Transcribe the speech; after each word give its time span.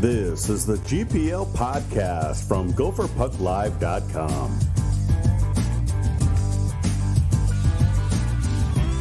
This 0.00 0.50
is 0.50 0.66
the 0.66 0.76
GPL 0.76 1.46
podcast 1.54 2.46
from 2.46 2.70
gopherpucklive.com. 2.74 4.58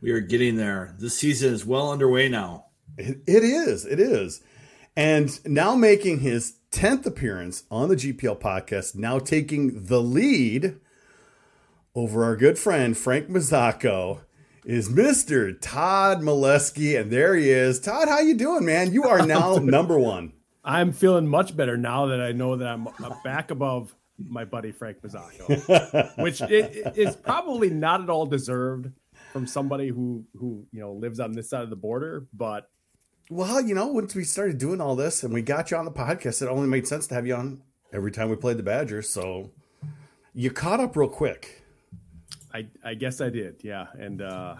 We 0.00 0.12
are 0.12 0.20
getting 0.20 0.56
there. 0.56 0.94
This 0.98 1.18
season 1.18 1.52
is 1.52 1.66
well 1.66 1.92
underway 1.92 2.30
now. 2.30 2.68
It, 2.96 3.18
it 3.26 3.44
is. 3.44 3.84
It 3.84 4.00
is. 4.00 4.40
And 4.96 5.38
now 5.44 5.74
making 5.74 6.20
his 6.20 6.54
10th 6.70 7.04
appearance 7.04 7.64
on 7.70 7.90
the 7.90 7.96
GPL 7.96 8.40
podcast, 8.40 8.94
now 8.94 9.18
taking 9.18 9.84
the 9.84 10.00
lead 10.00 10.76
over 11.94 12.24
our 12.24 12.36
good 12.36 12.58
friend 12.58 12.96
Frank 12.96 13.28
Mazzocco 13.28 14.20
is 14.64 14.88
Mr. 14.88 15.56
Todd 15.60 16.20
Milewski, 16.20 16.98
and 16.98 17.10
there 17.10 17.34
he 17.34 17.50
is. 17.50 17.80
Todd, 17.80 18.08
how 18.08 18.20
you 18.20 18.34
doing, 18.34 18.64
man? 18.64 18.92
You 18.92 19.04
are 19.04 19.24
now 19.26 19.56
number 19.56 19.98
one. 19.98 20.32
I'm 20.64 20.92
feeling 20.92 21.26
much 21.26 21.56
better 21.56 21.76
now 21.76 22.06
that 22.06 22.20
I 22.20 22.32
know 22.32 22.56
that 22.56 22.66
I'm 22.66 22.88
back 23.22 23.50
above 23.50 23.94
my 24.18 24.44
buddy 24.44 24.72
Frank 24.72 25.02
Mazzocco, 25.02 26.16
which 26.22 26.40
is 26.40 27.16
probably 27.16 27.68
not 27.68 28.02
at 28.02 28.08
all 28.08 28.24
deserved 28.24 28.90
from 29.32 29.46
somebody 29.46 29.88
who 29.88 30.24
who 30.38 30.64
you 30.72 30.80
know 30.80 30.92
lives 30.92 31.20
on 31.20 31.32
this 31.32 31.50
side 31.50 31.62
of 31.62 31.70
the 31.70 31.76
border. 31.76 32.26
But 32.32 32.70
well, 33.28 33.60
you 33.60 33.74
know, 33.74 33.88
once 33.88 34.14
we 34.14 34.24
started 34.24 34.58
doing 34.58 34.80
all 34.80 34.96
this 34.96 35.22
and 35.22 35.34
we 35.34 35.42
got 35.42 35.70
you 35.70 35.76
on 35.76 35.84
the 35.84 35.90
podcast, 35.90 36.40
it 36.40 36.48
only 36.48 36.68
made 36.68 36.86
sense 36.86 37.06
to 37.08 37.14
have 37.14 37.26
you 37.26 37.34
on 37.34 37.62
every 37.92 38.12
time 38.12 38.30
we 38.30 38.36
played 38.36 38.56
the 38.56 38.62
Badgers. 38.62 39.10
So 39.10 39.50
you 40.32 40.50
caught 40.50 40.80
up 40.80 40.96
real 40.96 41.08
quick. 41.08 41.63
I 42.54 42.68
I 42.84 42.94
guess 42.94 43.20
I 43.20 43.28
did, 43.28 43.62
yeah. 43.62 43.86
And 43.98 44.22
uh 44.22 44.56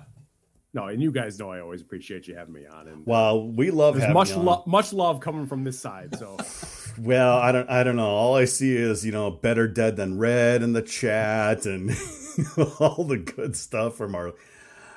no, 0.74 0.88
and 0.88 1.00
you 1.00 1.12
guys 1.12 1.38
know 1.38 1.52
I 1.52 1.60
always 1.60 1.80
appreciate 1.80 2.26
you 2.26 2.34
having 2.34 2.52
me 2.52 2.66
on. 2.66 2.88
And 2.88 3.06
well, 3.06 3.48
we 3.48 3.70
love 3.70 3.96
having 3.96 4.12
much 4.12 4.34
love, 4.34 4.66
much 4.66 4.92
love 4.92 5.20
coming 5.20 5.46
from 5.46 5.62
this 5.62 5.78
side. 5.78 6.18
So, 6.18 6.36
well, 6.98 7.38
I 7.38 7.52
don't, 7.52 7.70
I 7.70 7.84
don't 7.84 7.94
know. 7.94 8.08
All 8.08 8.34
I 8.34 8.44
see 8.44 8.76
is 8.76 9.06
you 9.06 9.12
know 9.12 9.30
better 9.30 9.68
dead 9.68 9.94
than 9.94 10.18
red 10.18 10.64
in 10.64 10.72
the 10.72 10.82
chat 10.82 11.64
and 11.64 11.90
all 12.80 13.04
the 13.04 13.18
good 13.18 13.54
stuff 13.54 13.96
from 13.96 14.16
our 14.16 14.32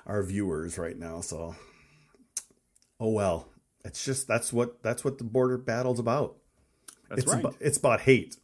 our 0.08 0.24
viewers 0.24 0.80
right 0.80 0.98
now. 0.98 1.22
So, 1.22 1.56
oh 3.00 3.12
well, 3.12 3.48
it's 3.86 4.04
just 4.04 4.28
that's 4.28 4.52
what 4.52 4.82
that's 4.82 5.06
what 5.06 5.20
the 5.20 5.24
border 5.24 5.60
battle's 5.60 6.00
about. 6.00 6.38
That's 7.08 7.22
it's 7.22 7.32
right. 7.32 7.40
About, 7.42 7.56
it's 7.60 7.78
about 7.78 8.02
hate 8.02 8.38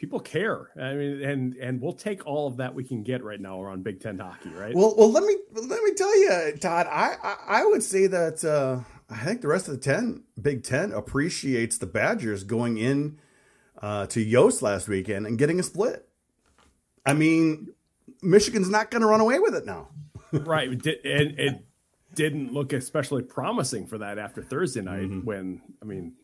people 0.00 0.18
care. 0.18 0.70
I 0.80 0.94
mean, 0.94 1.22
and 1.22 1.54
and 1.56 1.80
we'll 1.80 1.92
take 1.92 2.26
all 2.26 2.46
of 2.46 2.56
that 2.56 2.74
we 2.74 2.82
can 2.82 3.02
get 3.02 3.22
right 3.22 3.40
now 3.40 3.62
around 3.62 3.84
Big 3.84 4.00
Ten 4.00 4.18
hockey, 4.18 4.48
right? 4.48 4.74
Well, 4.74 4.94
well, 4.96 5.12
let 5.12 5.22
me 5.22 5.36
let 5.52 5.82
me 5.82 5.94
tell 5.94 6.18
you, 6.18 6.56
Todd. 6.58 6.86
I 6.90 7.16
I, 7.22 7.36
I 7.48 7.66
would 7.66 7.82
say 7.82 8.06
that 8.06 8.42
uh, 8.42 8.80
I 9.10 9.24
think 9.24 9.42
the 9.42 9.48
rest 9.48 9.68
of 9.68 9.74
the 9.74 9.80
ten 9.80 10.24
Big 10.40 10.64
Ten 10.64 10.92
appreciates 10.92 11.78
the 11.78 11.86
Badgers 11.86 12.44
going 12.44 12.78
in 12.78 13.18
uh, 13.82 14.06
to 14.06 14.20
Yost 14.20 14.62
last 14.62 14.88
weekend 14.88 15.26
and 15.26 15.38
getting 15.38 15.60
a 15.60 15.62
split. 15.62 16.08
I 17.04 17.12
mean, 17.12 17.68
Michigan's 18.22 18.70
not 18.70 18.90
going 18.90 19.02
to 19.02 19.08
run 19.08 19.20
away 19.20 19.38
with 19.38 19.54
it 19.54 19.66
now, 19.66 19.88
right? 20.32 20.68
And 20.68 20.80
it 20.84 21.64
didn't 22.14 22.52
look 22.52 22.72
especially 22.72 23.22
promising 23.22 23.86
for 23.86 23.98
that 23.98 24.18
after 24.18 24.42
Thursday 24.42 24.80
night 24.80 25.02
mm-hmm. 25.02 25.26
when 25.26 25.60
I 25.82 25.84
mean. 25.84 26.14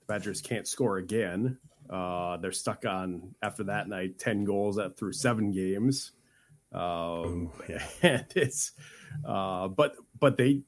the 0.00 0.06
Badgers 0.06 0.40
can't 0.40 0.66
score 0.66 0.96
again. 0.96 1.58
Uh, 1.90 2.36
they're 2.36 2.52
stuck 2.52 2.84
on 2.86 3.34
after 3.42 3.64
that 3.64 3.88
night 3.88 4.18
ten 4.18 4.44
goals 4.44 4.78
at 4.78 4.96
through 4.96 5.12
seven 5.12 5.50
games. 5.50 6.12
Um, 6.72 6.80
Ooh, 6.80 7.52
yeah. 7.68 7.86
and 8.02 8.26
it's 8.36 8.72
uh, 9.26 9.68
but 9.68 9.96
but 10.18 10.36
they, 10.36 10.62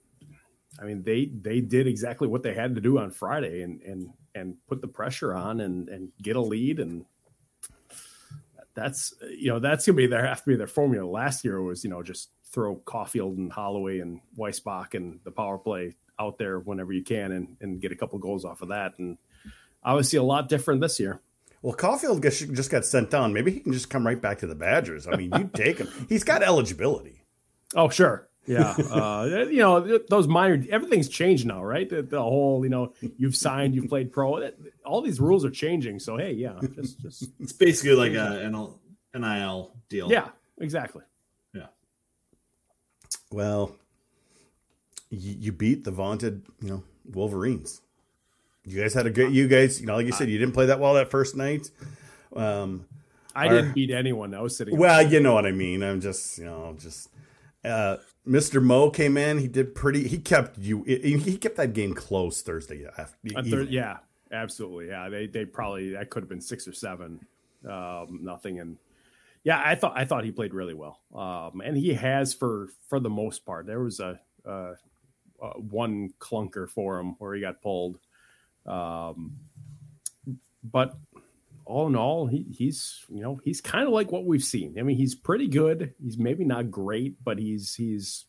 I 0.80 0.84
mean 0.84 1.02
they 1.02 1.26
they 1.26 1.60
did 1.60 1.86
exactly 1.86 2.26
what 2.26 2.42
they 2.42 2.54
had 2.54 2.74
to 2.74 2.80
do 2.80 2.98
on 2.98 3.10
Friday 3.10 3.62
and 3.62 3.80
and 3.82 4.10
and 4.34 4.56
put 4.66 4.80
the 4.80 4.88
pressure 4.88 5.34
on 5.34 5.60
and 5.60 5.88
and 5.88 6.08
get 6.20 6.36
a 6.36 6.40
lead 6.40 6.80
and 6.80 7.04
that's 8.74 9.14
you 9.30 9.48
know 9.48 9.58
that's 9.58 9.86
gonna 9.86 9.96
be 9.96 10.06
their 10.06 10.26
have 10.26 10.40
to 10.40 10.50
be 10.50 10.56
their 10.56 10.66
formula. 10.66 11.08
Last 11.08 11.44
year 11.44 11.62
was 11.62 11.84
you 11.84 11.90
know 11.90 12.02
just 12.02 12.30
throw 12.52 12.76
Caufield 12.76 13.36
and 13.36 13.52
Holloway 13.52 14.00
and 14.00 14.20
Weissbach 14.38 14.94
and 14.94 15.20
the 15.24 15.30
power 15.30 15.58
play 15.58 15.94
out 16.18 16.38
there 16.38 16.60
whenever 16.60 16.92
you 16.92 17.02
can 17.02 17.32
and, 17.32 17.56
and 17.60 17.80
get 17.80 17.92
a 17.92 17.96
couple 17.96 18.18
goals 18.18 18.44
off 18.44 18.60
of 18.62 18.68
that 18.68 18.98
and 18.98 19.16
obviously 19.84 20.18
a 20.18 20.22
lot 20.22 20.48
different 20.48 20.80
this 20.80 20.98
year. 21.00 21.20
Well, 21.62 21.74
Caufield 21.74 22.22
just 22.54 22.70
got 22.70 22.84
sent 22.84 23.10
down. 23.10 23.32
Maybe 23.32 23.52
he 23.52 23.60
can 23.60 23.72
just 23.72 23.88
come 23.88 24.04
right 24.04 24.20
back 24.20 24.38
to 24.38 24.48
the 24.48 24.54
Badgers. 24.54 25.06
I 25.06 25.16
mean, 25.16 25.32
you 25.36 25.50
take 25.54 25.78
him. 25.78 25.88
He's 26.08 26.24
got 26.24 26.42
eligibility. 26.42 27.22
Oh, 27.76 27.88
sure. 27.88 28.28
Yeah. 28.46 28.72
Uh, 28.72 29.46
you 29.48 29.58
know, 29.58 29.98
those 30.08 30.26
minor, 30.26 30.64
everything's 30.70 31.08
changed 31.08 31.46
now, 31.46 31.62
right? 31.62 31.88
The, 31.88 32.02
the, 32.02 32.20
whole, 32.20 32.64
you 32.64 32.70
know, 32.70 32.92
you've 33.16 33.36
signed, 33.36 33.76
you've 33.76 33.88
played 33.88 34.12
pro. 34.12 34.50
All 34.84 35.00
these 35.00 35.20
rules 35.20 35.44
are 35.44 35.50
changing. 35.50 36.00
So, 36.00 36.16
hey, 36.16 36.32
yeah, 36.32 36.58
just, 36.74 37.00
just. 37.00 37.30
It's 37.40 37.52
basically 37.52 37.94
like 37.94 38.14
a, 38.14 38.40
an 38.44 39.22
NIL 39.22 39.76
deal. 39.88 40.10
Yeah, 40.10 40.30
exactly. 40.58 41.02
Yeah. 41.54 41.66
Well, 43.30 43.76
you, 45.10 45.36
you 45.38 45.52
beat 45.52 45.84
the 45.84 45.92
vaunted, 45.92 46.42
you 46.60 46.68
know, 46.68 46.84
Wolverines. 47.12 47.80
You 48.64 48.80
guys 48.80 48.94
had 48.94 49.06
a 49.06 49.10
good. 49.10 49.32
You 49.32 49.48
guys, 49.48 49.80
you 49.80 49.86
know, 49.86 49.96
like 49.96 50.06
you 50.06 50.12
said, 50.12 50.28
you 50.28 50.38
didn't 50.38 50.54
play 50.54 50.66
that 50.66 50.78
well 50.78 50.94
that 50.94 51.10
first 51.10 51.36
night. 51.36 51.70
Um, 52.34 52.86
I 53.34 53.48
our, 53.48 53.54
didn't 53.54 53.74
beat 53.74 53.90
anyone. 53.90 54.34
I 54.34 54.40
was 54.40 54.56
sitting. 54.56 54.76
Well, 54.76 55.02
you 55.02 55.20
know 55.20 55.34
what 55.34 55.46
I 55.46 55.52
mean. 55.52 55.82
I'm 55.82 56.00
just, 56.00 56.38
you 56.38 56.44
know, 56.44 56.76
just. 56.78 57.08
Uh, 57.64 57.96
Mr. 58.26 58.62
Moe 58.62 58.90
came 58.90 59.16
in. 59.16 59.38
He 59.38 59.48
did 59.48 59.74
pretty. 59.74 60.06
He 60.06 60.18
kept 60.18 60.58
you. 60.58 60.82
He 60.84 61.36
kept 61.36 61.56
that 61.56 61.72
game 61.72 61.94
close 61.94 62.42
Thursday. 62.42 62.86
After, 62.96 63.62
yeah, 63.64 63.98
absolutely. 64.30 64.88
Yeah, 64.88 65.08
they 65.08 65.26
they 65.26 65.44
probably 65.44 65.90
that 65.90 66.10
could 66.10 66.22
have 66.22 66.28
been 66.28 66.40
six 66.40 66.68
or 66.68 66.72
seven, 66.72 67.20
um, 67.68 68.20
nothing. 68.22 68.60
And 68.60 68.78
yeah, 69.42 69.60
I 69.64 69.74
thought 69.74 69.94
I 69.96 70.04
thought 70.04 70.24
he 70.24 70.30
played 70.30 70.54
really 70.54 70.74
well. 70.74 71.00
Um, 71.14 71.60
and 71.64 71.76
he 71.76 71.94
has 71.94 72.32
for 72.32 72.68
for 72.88 73.00
the 73.00 73.10
most 73.10 73.44
part. 73.44 73.66
There 73.66 73.80
was 73.80 73.98
a, 73.98 74.20
a, 74.44 74.74
a 75.40 75.60
one 75.60 76.12
clunker 76.20 76.68
for 76.68 77.00
him 77.00 77.16
where 77.18 77.34
he 77.34 77.40
got 77.40 77.60
pulled. 77.60 77.98
Um, 78.66 79.38
but 80.62 80.96
all 81.64 81.86
in 81.86 81.96
all, 81.96 82.26
he, 82.26 82.46
he's 82.50 83.04
you 83.08 83.22
know 83.22 83.40
he's 83.44 83.60
kind 83.60 83.86
of 83.86 83.92
like 83.92 84.12
what 84.12 84.24
we've 84.24 84.44
seen. 84.44 84.78
I 84.78 84.82
mean, 84.82 84.96
he's 84.96 85.14
pretty 85.14 85.48
good. 85.48 85.94
He's 86.02 86.18
maybe 86.18 86.44
not 86.44 86.70
great, 86.70 87.22
but 87.24 87.38
he's 87.38 87.74
he's 87.74 88.26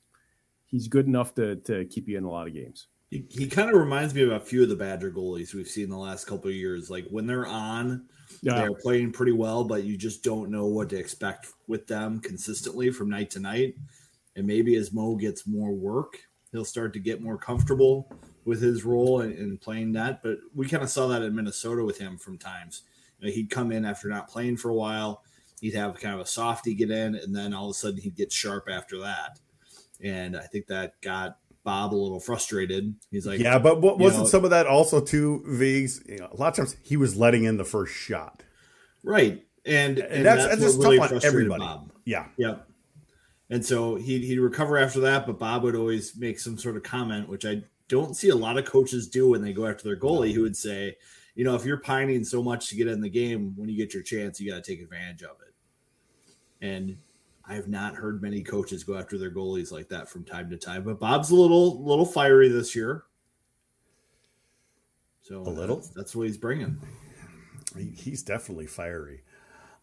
he's 0.66 0.88
good 0.88 1.08
enough 1.08 1.36
to 1.36 1.58
to 1.58 1.86
keep 1.86 2.08
you 2.08 2.18
in 2.18 2.24
a 2.24 2.30
lot 2.30 2.48
of 2.48 2.54
games. 2.54 2.88
He, 3.10 3.26
he 3.30 3.48
kind 3.48 3.70
of 3.70 3.76
reminds 3.76 4.16
me 4.16 4.24
of 4.24 4.32
a 4.32 4.40
few 4.40 4.64
of 4.64 4.70
the 4.70 4.76
Badger 4.76 5.12
goalies 5.12 5.54
we've 5.54 5.68
seen 5.68 5.90
the 5.90 5.98
last 5.98 6.26
couple 6.26 6.50
of 6.50 6.56
years. 6.56 6.90
Like 6.90 7.06
when 7.12 7.28
they're 7.28 7.46
on, 7.46 8.08
yeah. 8.42 8.56
they're 8.56 8.74
playing 8.74 9.12
pretty 9.12 9.34
well, 9.34 9.64
but 9.64 9.84
you 9.84 9.98
just 9.98 10.24
don't 10.24 10.50
know 10.50 10.66
what 10.66 10.90
to 10.90 10.98
expect 10.98 11.50
with 11.68 11.86
them 11.86 12.20
consistently 12.20 12.90
from 12.90 13.12
night 13.12 13.30
to 13.32 13.40
night. 13.40 13.76
And 14.36 14.48
maybe 14.48 14.76
as 14.78 14.94
Moe 14.94 15.16
gets 15.16 15.46
more 15.46 15.72
work, 15.72 16.18
he'll 16.52 16.66
start 16.66 16.92
to 16.94 17.00
get 17.00 17.22
more 17.22 17.38
comfortable 17.38 18.10
with 18.46 18.62
his 18.62 18.84
role 18.84 19.22
in, 19.22 19.32
in 19.34 19.58
playing 19.58 19.94
that. 19.94 20.22
But 20.24 20.38
we 20.54 20.68
kind 20.68 20.84
of 20.84 20.90
saw 20.90 21.08
that 21.08 21.22
in 21.22 21.36
Minnesota 21.36 21.84
with 21.84 21.98
him 21.98 22.18
from 22.18 22.38
times. 22.38 22.84
You 23.20 23.28
know, 23.28 23.34
he'd 23.34 23.50
come 23.50 23.72
in 23.72 23.86
after 23.86 24.10
not 24.10 24.30
playing 24.30 24.58
for 24.58 24.70
a 24.70 24.76
while. 24.76 25.24
He'd 25.62 25.76
have 25.76 25.98
kind 26.00 26.14
of 26.14 26.20
a 26.20 26.26
softy 26.26 26.76
get 26.76 26.92
in, 26.92 27.16
and 27.16 27.34
then 27.36 27.54
all 27.54 27.70
of 27.70 27.72
a 27.72 27.74
sudden 27.74 28.02
he'd 28.02 28.16
get 28.16 28.32
sharp 28.32 28.68
after 28.70 29.00
that. 29.00 29.40
And 30.02 30.36
I 30.36 30.44
think 30.44 30.68
that 30.68 31.00
got 31.02 31.38
Bob 31.64 31.94
a 31.94 31.96
little 31.96 32.20
frustrated. 32.20 32.96
He's 33.12 33.26
like, 33.26 33.40
"Yeah, 33.40 33.60
but 33.60 33.80
what, 33.80 33.98
wasn't 33.98 34.24
know, 34.24 34.30
some 34.30 34.44
of 34.44 34.50
that 34.50 34.68
also 34.68 35.00
too, 35.00 35.42
Vigs? 35.48 36.02
You 36.06 36.18
know, 36.18 36.28
a 36.32 36.36
lot 36.36 36.50
of 36.50 36.56
times 36.56 36.76
he 36.84 36.98
was 36.98 37.16
letting 37.16 37.46
in 37.46 37.56
the 37.56 37.64
first 37.64 37.94
shot, 37.94 38.44
right? 39.04 39.46
And, 39.66 40.00
and 40.00 40.26
that's, 40.26 40.44
that's, 40.44 40.60
that's 40.60 40.62
just 40.74 40.80
really 40.80 40.98
tough 40.98 41.14
on 41.14 41.22
everybody. 41.24 41.64
Bob. 41.64 41.94
Yeah, 42.04 42.26
yep. 42.36 42.68
And 43.50 43.66
so 43.66 43.96
he'd, 43.96 44.24
he'd 44.24 44.40
recover 44.40 44.78
after 44.78 45.00
that, 45.02 45.26
but 45.26 45.40
Bob 45.40 45.64
would 45.64 45.76
always 45.76 46.18
make 46.18 46.40
some 46.40 46.58
sort 46.58 46.76
of 46.76 46.84
comment, 46.84 47.30
which 47.30 47.46
I 47.46 47.62
don't 47.88 48.16
see 48.16 48.30
a 48.30 48.36
lot 48.36 48.58
of 48.58 48.66
coaches 48.66 49.08
do 49.08 49.30
when 49.30 49.42
they 49.42 49.54
go 49.54 49.68
after 49.68 49.84
their 49.84 50.00
goalie 50.00 50.34
who 50.34 50.42
would 50.42 50.58
say, 50.58 50.96
you 51.36 51.44
know, 51.44 51.56
if 51.56 51.66
you're 51.66 51.78
pining 51.78 52.24
so 52.24 52.44
much 52.44 52.70
to 52.70 52.76
get 52.76 52.88
in 52.88 53.02
the 53.02 53.10
game, 53.10 53.54
when 53.56 53.70
you 53.70 53.78
get 53.78 53.94
your 53.94 54.04
chance, 54.04 54.40
you 54.40 54.52
got 54.52 54.64
to 54.64 54.72
take 54.72 54.82
advantage 54.82 55.24
of 55.24 55.38
it. 55.48 55.54
And 56.66 56.98
I 57.46 57.56
have 57.56 57.68
not 57.68 57.96
heard 57.96 58.22
many 58.22 58.42
coaches 58.42 58.84
go 58.84 58.98
after 58.98 59.18
their 59.18 59.32
goalies 59.32 59.72
like 59.72 59.90
that 59.90 60.10
from 60.10 60.24
time 60.24 60.50
to 60.50 60.58
time. 60.58 60.84
But 60.84 61.00
Bob's 61.00 61.32
a 61.32 61.36
little 61.36 61.84
little 61.84 62.06
fiery 62.06 62.50
this 62.50 62.76
year. 62.76 63.04
So 65.22 65.42
a 65.42 65.44
little. 65.44 65.78
That's, 65.78 65.90
that's 65.90 66.16
what 66.16 66.28
he's 66.28 66.38
bringing. 66.38 66.78
He's 67.96 68.24
definitely 68.24 68.68
fiery. 68.68 69.24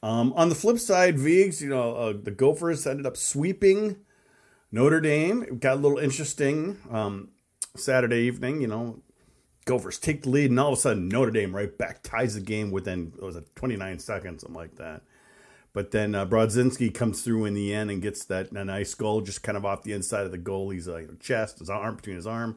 Um, 0.03 0.33
on 0.35 0.49
the 0.49 0.55
flip 0.55 0.79
side, 0.79 1.19
Vigs, 1.19 1.61
you 1.61 1.69
know, 1.69 1.95
uh, 1.95 2.13
the 2.23 2.31
Gophers 2.31 2.87
ended 2.87 3.05
up 3.05 3.17
sweeping 3.17 3.97
Notre 4.73 5.01
Dame. 5.01 5.43
It 5.43 5.61
got 5.61 5.75
a 5.75 5.81
little 5.81 5.99
interesting 5.99 6.79
um, 6.91 7.29
Saturday 7.77 8.23
evening. 8.23 8.61
You 8.61 8.69
know, 8.69 9.03
Gophers 9.65 9.99
take 9.99 10.23
the 10.23 10.31
lead, 10.31 10.51
and 10.51 10.59
all 10.59 10.73
of 10.73 10.79
a 10.79 10.81
sudden 10.81 11.09
Notre 11.09 11.31
Dame 11.31 11.55
right 11.55 11.77
back 11.77 12.03
ties 12.03 12.35
the 12.35 12.41
game 12.41 12.71
within 12.71 13.13
was 13.21 13.37
it 13.37 13.55
29 13.57 13.99
seconds, 13.99 14.43
something 14.43 14.57
like 14.57 14.77
that. 14.77 15.03
But 15.73 15.93
then 15.93 16.15
uh, 16.15 16.27
Brodzinski 16.27 16.93
comes 16.93 17.23
through 17.23 17.45
in 17.45 17.55
the 17.55 17.73
end 17.73 17.91
and 17.91 18.03
gets 18.03 18.25
that 18.25 18.51
a 18.51 18.65
nice 18.65 18.95
goal 18.95 19.21
just 19.21 19.43
kind 19.43 19.57
of 19.57 19.65
off 19.65 19.85
the 19.85 19.93
inside 19.93 20.27
of 20.27 20.33
the 20.33 20.39
goalie's 20.39 20.89
uh, 20.89 21.07
chest, 21.21 21.61
his 21.61 21.71
arm 21.71 21.97
between 21.97 22.17
his 22.17 22.27
arm. 22.27 22.57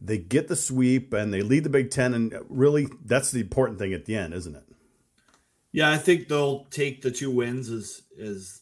They 0.00 0.18
get 0.18 0.48
the 0.48 0.56
sweep 0.56 1.14
and 1.14 1.32
they 1.32 1.40
lead 1.40 1.64
the 1.64 1.70
Big 1.70 1.90
Ten, 1.90 2.12
and 2.12 2.34
really 2.50 2.88
that's 3.04 3.30
the 3.30 3.40
important 3.40 3.78
thing 3.78 3.94
at 3.94 4.04
the 4.04 4.16
end, 4.16 4.34
isn't 4.34 4.54
it? 4.54 4.64
Yeah, 5.72 5.90
I 5.90 5.96
think 5.96 6.28
they'll 6.28 6.64
take 6.66 7.02
the 7.02 7.10
two 7.10 7.30
wins 7.30 7.70
as 7.70 8.02
as 8.20 8.60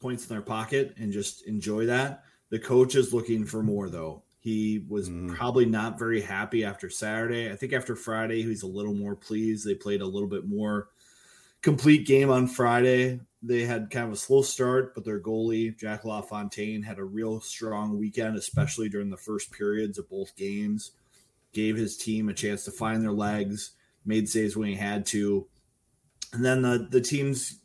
points 0.00 0.28
in 0.28 0.34
their 0.34 0.42
pocket 0.42 0.94
and 0.98 1.12
just 1.12 1.46
enjoy 1.46 1.86
that. 1.86 2.24
The 2.50 2.58
coach 2.58 2.94
is 2.94 3.12
looking 3.12 3.44
for 3.44 3.62
more 3.62 3.88
though. 3.88 4.22
He 4.42 4.84
was 4.88 5.08
mm. 5.08 5.32
probably 5.32 5.66
not 5.66 6.00
very 6.00 6.20
happy 6.20 6.64
after 6.64 6.90
Saturday. 6.90 7.52
I 7.52 7.54
think 7.54 7.72
after 7.72 7.94
Friday, 7.94 8.42
he's 8.42 8.64
a 8.64 8.66
little 8.66 8.92
more 8.92 9.14
pleased. 9.14 9.64
They 9.64 9.76
played 9.76 10.00
a 10.00 10.06
little 10.06 10.28
bit 10.28 10.48
more 10.48 10.88
complete 11.62 12.08
game 12.08 12.28
on 12.28 12.48
Friday. 12.48 13.20
They 13.40 13.60
had 13.60 13.88
kind 13.90 14.08
of 14.08 14.14
a 14.14 14.16
slow 14.16 14.42
start, 14.42 14.96
but 14.96 15.04
their 15.04 15.20
goalie, 15.20 15.78
Jack 15.78 16.04
LaFontaine, 16.04 16.82
had 16.82 16.98
a 16.98 17.04
real 17.04 17.40
strong 17.40 17.96
weekend, 17.96 18.36
especially 18.36 18.88
during 18.88 19.10
the 19.10 19.16
first 19.16 19.52
periods 19.52 19.96
of 19.96 20.10
both 20.10 20.34
games. 20.34 20.90
Gave 21.52 21.76
his 21.76 21.96
team 21.96 22.28
a 22.28 22.34
chance 22.34 22.64
to 22.64 22.72
find 22.72 23.00
their 23.00 23.12
legs, 23.12 23.76
made 24.04 24.28
saves 24.28 24.56
when 24.56 24.66
he 24.66 24.74
had 24.74 25.06
to. 25.06 25.46
And 26.32 26.44
then 26.44 26.62
the, 26.62 26.88
the 26.90 27.00
teams 27.00 27.60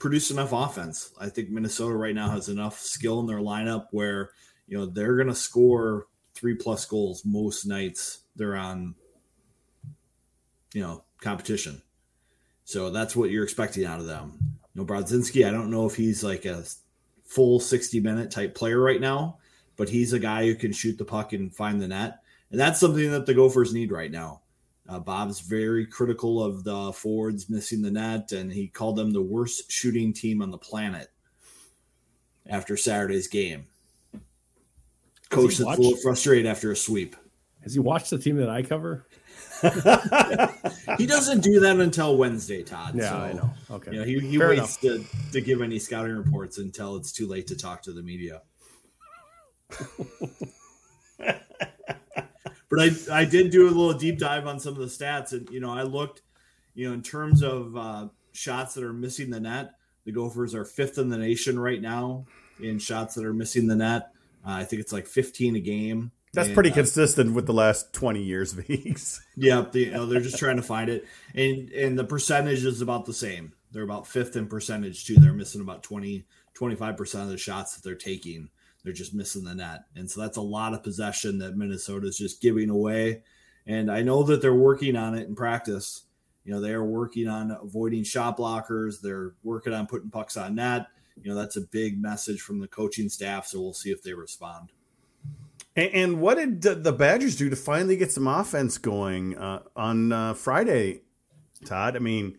produced 0.00 0.32
enough 0.32 0.52
offense. 0.52 1.12
I 1.20 1.28
think 1.28 1.50
Minnesota 1.50 1.94
right 1.94 2.14
now 2.14 2.28
has 2.28 2.48
enough 2.48 2.80
skill 2.80 3.20
in 3.20 3.26
their 3.26 3.38
lineup 3.38 3.86
where– 3.92 4.30
you 4.68 4.78
know 4.78 4.86
they're 4.86 5.16
going 5.16 5.28
to 5.28 5.34
score 5.34 6.06
three 6.34 6.54
plus 6.54 6.84
goals 6.84 7.24
most 7.24 7.66
nights 7.66 8.20
they're 8.36 8.56
on 8.56 8.94
you 10.72 10.82
know 10.82 11.02
competition. 11.20 11.82
So 12.64 12.90
that's 12.90 13.16
what 13.16 13.30
you're 13.30 13.44
expecting 13.44 13.84
out 13.84 14.00
of 14.00 14.06
them. 14.06 14.38
You 14.74 14.82
know 14.82 14.86
brodzinski 14.86 15.46
i 15.46 15.50
don't 15.50 15.70
know 15.70 15.86
if 15.86 15.96
he's 15.96 16.22
like 16.22 16.44
a 16.44 16.64
full 17.24 17.58
60 17.58 18.00
minute 18.00 18.30
type 18.30 18.54
player 18.54 18.80
right 18.80 19.00
now 19.00 19.38
but 19.78 19.88
he's 19.88 20.12
a 20.12 20.18
guy 20.18 20.44
who 20.44 20.54
can 20.54 20.72
shoot 20.72 20.98
the 20.98 21.04
puck 21.04 21.32
and 21.32 21.54
find 21.54 21.80
the 21.80 21.88
net. 21.88 22.18
And 22.50 22.60
that's 22.60 22.80
something 22.80 23.10
that 23.12 23.24
the 23.24 23.32
gophers 23.32 23.72
need 23.72 23.92
right 23.92 24.10
now. 24.10 24.42
Uh, 24.88 24.98
bob's 24.98 25.40
very 25.40 25.86
critical 25.86 26.42
of 26.42 26.64
the 26.64 26.92
forwards 26.92 27.48
missing 27.48 27.82
the 27.82 27.90
net 27.90 28.32
and 28.32 28.50
he 28.50 28.68
called 28.68 28.96
them 28.96 29.12
the 29.12 29.22
worst 29.22 29.70
shooting 29.70 30.12
team 30.12 30.42
on 30.42 30.50
the 30.50 30.58
planet 30.58 31.08
after 32.46 32.74
saturday's 32.74 33.28
game 33.28 33.66
coach 35.42 35.56
that's 35.56 35.66
watched, 35.66 35.78
a 35.78 35.82
little 35.82 35.98
frustrated 35.98 36.46
after 36.46 36.70
a 36.70 36.76
sweep. 36.76 37.16
Has 37.62 37.74
he 37.74 37.80
watched 37.80 38.10
the 38.10 38.18
team 38.18 38.36
that 38.36 38.48
I 38.48 38.62
cover? 38.62 39.06
he 40.98 41.06
doesn't 41.06 41.40
do 41.40 41.60
that 41.60 41.78
until 41.80 42.16
Wednesday, 42.16 42.62
Todd. 42.62 42.94
Yeah, 42.94 43.10
so, 43.10 43.16
I 43.16 43.32
know. 43.32 43.50
Okay. 43.70 43.92
You 43.92 43.98
know, 43.98 44.04
he, 44.04 44.20
he 44.20 44.38
waits 44.38 44.76
to, 44.78 45.04
to 45.32 45.40
give 45.40 45.62
any 45.62 45.78
scouting 45.78 46.16
reports 46.16 46.58
until 46.58 46.96
it's 46.96 47.12
too 47.12 47.26
late 47.26 47.48
to 47.48 47.56
talk 47.56 47.82
to 47.82 47.92
the 47.92 48.02
media. 48.02 48.42
but 51.18 52.78
I, 52.78 52.90
I 53.12 53.24
did 53.24 53.50
do 53.50 53.64
a 53.64 53.70
little 53.70 53.94
deep 53.94 54.18
dive 54.18 54.46
on 54.46 54.60
some 54.60 54.74
of 54.74 54.78
the 54.78 54.86
stats, 54.86 55.32
and 55.32 55.48
you 55.50 55.60
know, 55.60 55.70
I 55.70 55.82
looked, 55.82 56.22
you 56.74 56.88
know, 56.88 56.94
in 56.94 57.02
terms 57.02 57.42
of 57.42 57.76
uh, 57.76 58.08
shots 58.32 58.74
that 58.74 58.84
are 58.84 58.92
missing 58.92 59.30
the 59.30 59.40
net, 59.40 59.72
the 60.04 60.12
Gophers 60.12 60.54
are 60.54 60.64
fifth 60.64 60.98
in 60.98 61.08
the 61.08 61.18
nation 61.18 61.58
right 61.58 61.82
now 61.82 62.26
in 62.60 62.78
shots 62.78 63.14
that 63.16 63.24
are 63.24 63.34
missing 63.34 63.66
the 63.66 63.76
net. 63.76 64.12
Uh, 64.44 64.52
I 64.52 64.64
think 64.64 64.80
it's 64.80 64.92
like 64.92 65.06
15 65.06 65.56
a 65.56 65.60
game. 65.60 66.12
That's 66.32 66.48
and, 66.48 66.54
pretty 66.54 66.70
uh, 66.70 66.74
consistent 66.74 67.34
with 67.34 67.46
the 67.46 67.54
last 67.54 67.92
20 67.92 68.22
years 68.22 68.52
of 68.52 68.68
Eagles. 68.70 69.20
yeah, 69.36 69.64
the, 69.70 69.80
you 69.80 69.90
know, 69.92 70.06
they're 70.06 70.20
just 70.20 70.38
trying 70.38 70.56
to 70.56 70.62
find 70.62 70.90
it. 70.90 71.06
And 71.34 71.70
and 71.70 71.98
the 71.98 72.04
percentage 72.04 72.64
is 72.64 72.82
about 72.82 73.06
the 73.06 73.14
same. 73.14 73.52
They're 73.72 73.82
about 73.82 74.06
fifth 74.06 74.36
in 74.36 74.46
percentage 74.46 75.04
too. 75.04 75.16
They're 75.16 75.32
missing 75.32 75.60
about 75.60 75.82
20, 75.82 76.24
25% 76.54 77.22
of 77.22 77.28
the 77.28 77.38
shots 77.38 77.74
that 77.74 77.84
they're 77.84 77.94
taking. 77.94 78.48
They're 78.82 78.92
just 78.92 79.14
missing 79.14 79.44
the 79.44 79.54
net. 79.54 79.84
And 79.94 80.10
so 80.10 80.20
that's 80.20 80.38
a 80.38 80.42
lot 80.42 80.72
of 80.72 80.82
possession 80.82 81.38
that 81.38 81.56
Minnesota 81.56 82.06
is 82.06 82.16
just 82.16 82.40
giving 82.40 82.70
away. 82.70 83.22
And 83.66 83.90
I 83.90 84.02
know 84.02 84.22
that 84.22 84.40
they're 84.40 84.54
working 84.54 84.96
on 84.96 85.14
it 85.14 85.28
in 85.28 85.34
practice. 85.34 86.04
You 86.44 86.54
know, 86.54 86.60
they 86.60 86.72
are 86.72 86.84
working 86.84 87.28
on 87.28 87.50
avoiding 87.50 88.04
shot 88.04 88.38
blockers. 88.38 89.02
They're 89.02 89.34
working 89.42 89.74
on 89.74 89.86
putting 89.86 90.10
pucks 90.10 90.38
on 90.38 90.54
net 90.54 90.86
you 91.22 91.30
know 91.30 91.36
that's 91.36 91.56
a 91.56 91.60
big 91.60 92.00
message 92.00 92.40
from 92.40 92.60
the 92.60 92.68
coaching 92.68 93.08
staff. 93.08 93.46
So 93.46 93.60
we'll 93.60 93.74
see 93.74 93.90
if 93.90 94.02
they 94.02 94.14
respond. 94.14 94.72
And, 95.76 95.94
and 95.94 96.20
what 96.20 96.36
did 96.36 96.82
the 96.82 96.92
Badgers 96.92 97.36
do 97.36 97.48
to 97.50 97.56
finally 97.56 97.96
get 97.96 98.10
some 98.10 98.26
offense 98.26 98.78
going 98.78 99.38
uh, 99.38 99.62
on 99.76 100.12
uh, 100.12 100.34
Friday, 100.34 101.02
Todd? 101.64 101.94
I 101.94 102.00
mean, 102.00 102.38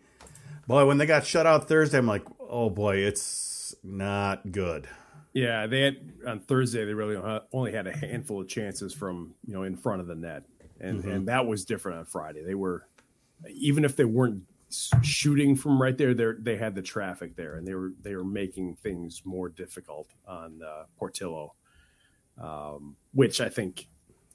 boy, 0.66 0.86
when 0.86 0.98
they 0.98 1.06
got 1.06 1.24
shut 1.24 1.46
out 1.46 1.66
Thursday, 1.66 1.98
I'm 1.98 2.06
like, 2.06 2.26
oh 2.38 2.68
boy, 2.68 2.96
it's 2.98 3.74
not 3.82 4.52
good. 4.52 4.88
Yeah, 5.32 5.66
they 5.66 5.80
had 5.82 5.96
on 6.26 6.40
Thursday. 6.40 6.84
They 6.84 6.94
really 6.94 7.16
only 7.52 7.72
had 7.72 7.86
a 7.86 7.96
handful 7.96 8.40
of 8.40 8.48
chances 8.48 8.92
from 8.92 9.34
you 9.46 9.54
know 9.54 9.62
in 9.62 9.76
front 9.76 10.00
of 10.00 10.06
the 10.06 10.16
net, 10.16 10.42
and 10.80 11.00
mm-hmm. 11.00 11.10
and 11.10 11.28
that 11.28 11.46
was 11.46 11.64
different 11.64 11.98
on 11.98 12.04
Friday. 12.04 12.42
They 12.44 12.56
were 12.56 12.86
even 13.48 13.84
if 13.84 13.96
they 13.96 14.04
weren't 14.04 14.42
shooting 15.02 15.56
from 15.56 15.80
right 15.80 15.96
there, 15.96 16.14
they 16.14 16.32
they 16.38 16.56
had 16.56 16.74
the 16.74 16.82
traffic 16.82 17.34
there, 17.36 17.56
and 17.56 17.66
they 17.66 17.74
were 17.74 17.92
they 18.02 18.14
were 18.14 18.24
making 18.24 18.76
things 18.76 19.22
more 19.24 19.48
difficult 19.48 20.08
on 20.26 20.60
uh, 20.62 20.84
Portillo, 20.96 21.54
um, 22.40 22.96
which 23.12 23.40
I 23.40 23.48
think, 23.48 23.88